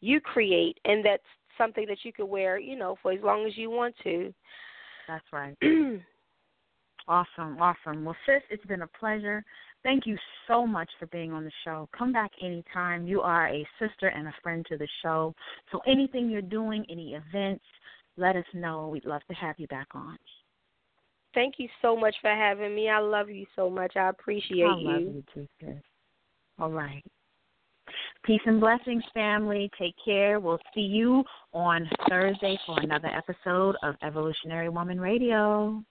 you 0.00 0.20
create, 0.20 0.80
and 0.84 1.04
that's 1.04 1.22
something 1.60 1.84
that 1.88 1.98
you 2.04 2.12
can 2.12 2.28
wear, 2.28 2.58
you 2.58 2.76
know, 2.76 2.96
for 3.02 3.12
as 3.12 3.20
long 3.22 3.46
as 3.46 3.56
you 3.56 3.70
want 3.70 3.94
to. 4.04 4.32
That's 5.06 5.24
right. 5.32 5.56
Awesome, 7.08 7.60
awesome. 7.60 8.04
Well, 8.04 8.14
sis, 8.24 8.42
it's 8.50 8.64
been 8.66 8.82
a 8.82 8.86
pleasure. 8.86 9.42
Thank 9.82 10.06
you 10.06 10.16
so 10.46 10.64
much 10.64 10.88
for 10.98 11.06
being 11.06 11.32
on 11.32 11.44
the 11.44 11.50
show. 11.64 11.88
Come 11.96 12.12
back 12.12 12.30
anytime. 12.40 13.04
You 13.06 13.20
are 13.20 13.48
a 13.48 13.66
sister 13.80 14.08
and 14.08 14.28
a 14.28 14.34
friend 14.44 14.64
to 14.68 14.76
the 14.76 14.86
show. 15.02 15.34
So 15.72 15.80
anything 15.88 16.30
you're 16.30 16.42
doing, 16.42 16.84
any 16.88 17.14
events, 17.14 17.64
let 18.16 18.36
us 18.36 18.44
know. 18.54 18.88
We'd 18.88 19.06
love 19.06 19.22
to 19.28 19.34
have 19.34 19.56
you 19.58 19.66
back 19.68 19.88
on. 19.94 20.18
Thank 21.34 21.54
you 21.58 21.68
so 21.80 21.96
much 21.96 22.14
for 22.20 22.30
having 22.30 22.74
me. 22.74 22.88
I 22.88 22.98
love 22.98 23.30
you 23.30 23.46
so 23.56 23.70
much. 23.70 23.96
I 23.96 24.08
appreciate 24.08 24.58
you. 24.58 24.66
I 24.66 24.74
love 24.74 25.02
you 25.02 25.24
too, 25.34 25.48
sis. 25.60 25.82
All 26.58 26.70
right. 26.70 27.02
Peace 28.24 28.40
and 28.44 28.60
blessings, 28.60 29.02
family. 29.14 29.70
Take 29.78 29.94
care. 30.04 30.40
We'll 30.40 30.58
see 30.74 30.82
you 30.82 31.24
on 31.54 31.88
Thursday 32.08 32.58
for 32.66 32.78
another 32.80 33.08
episode 33.08 33.76
of 33.82 33.94
Evolutionary 34.02 34.68
Woman 34.68 35.00
Radio. 35.00 35.82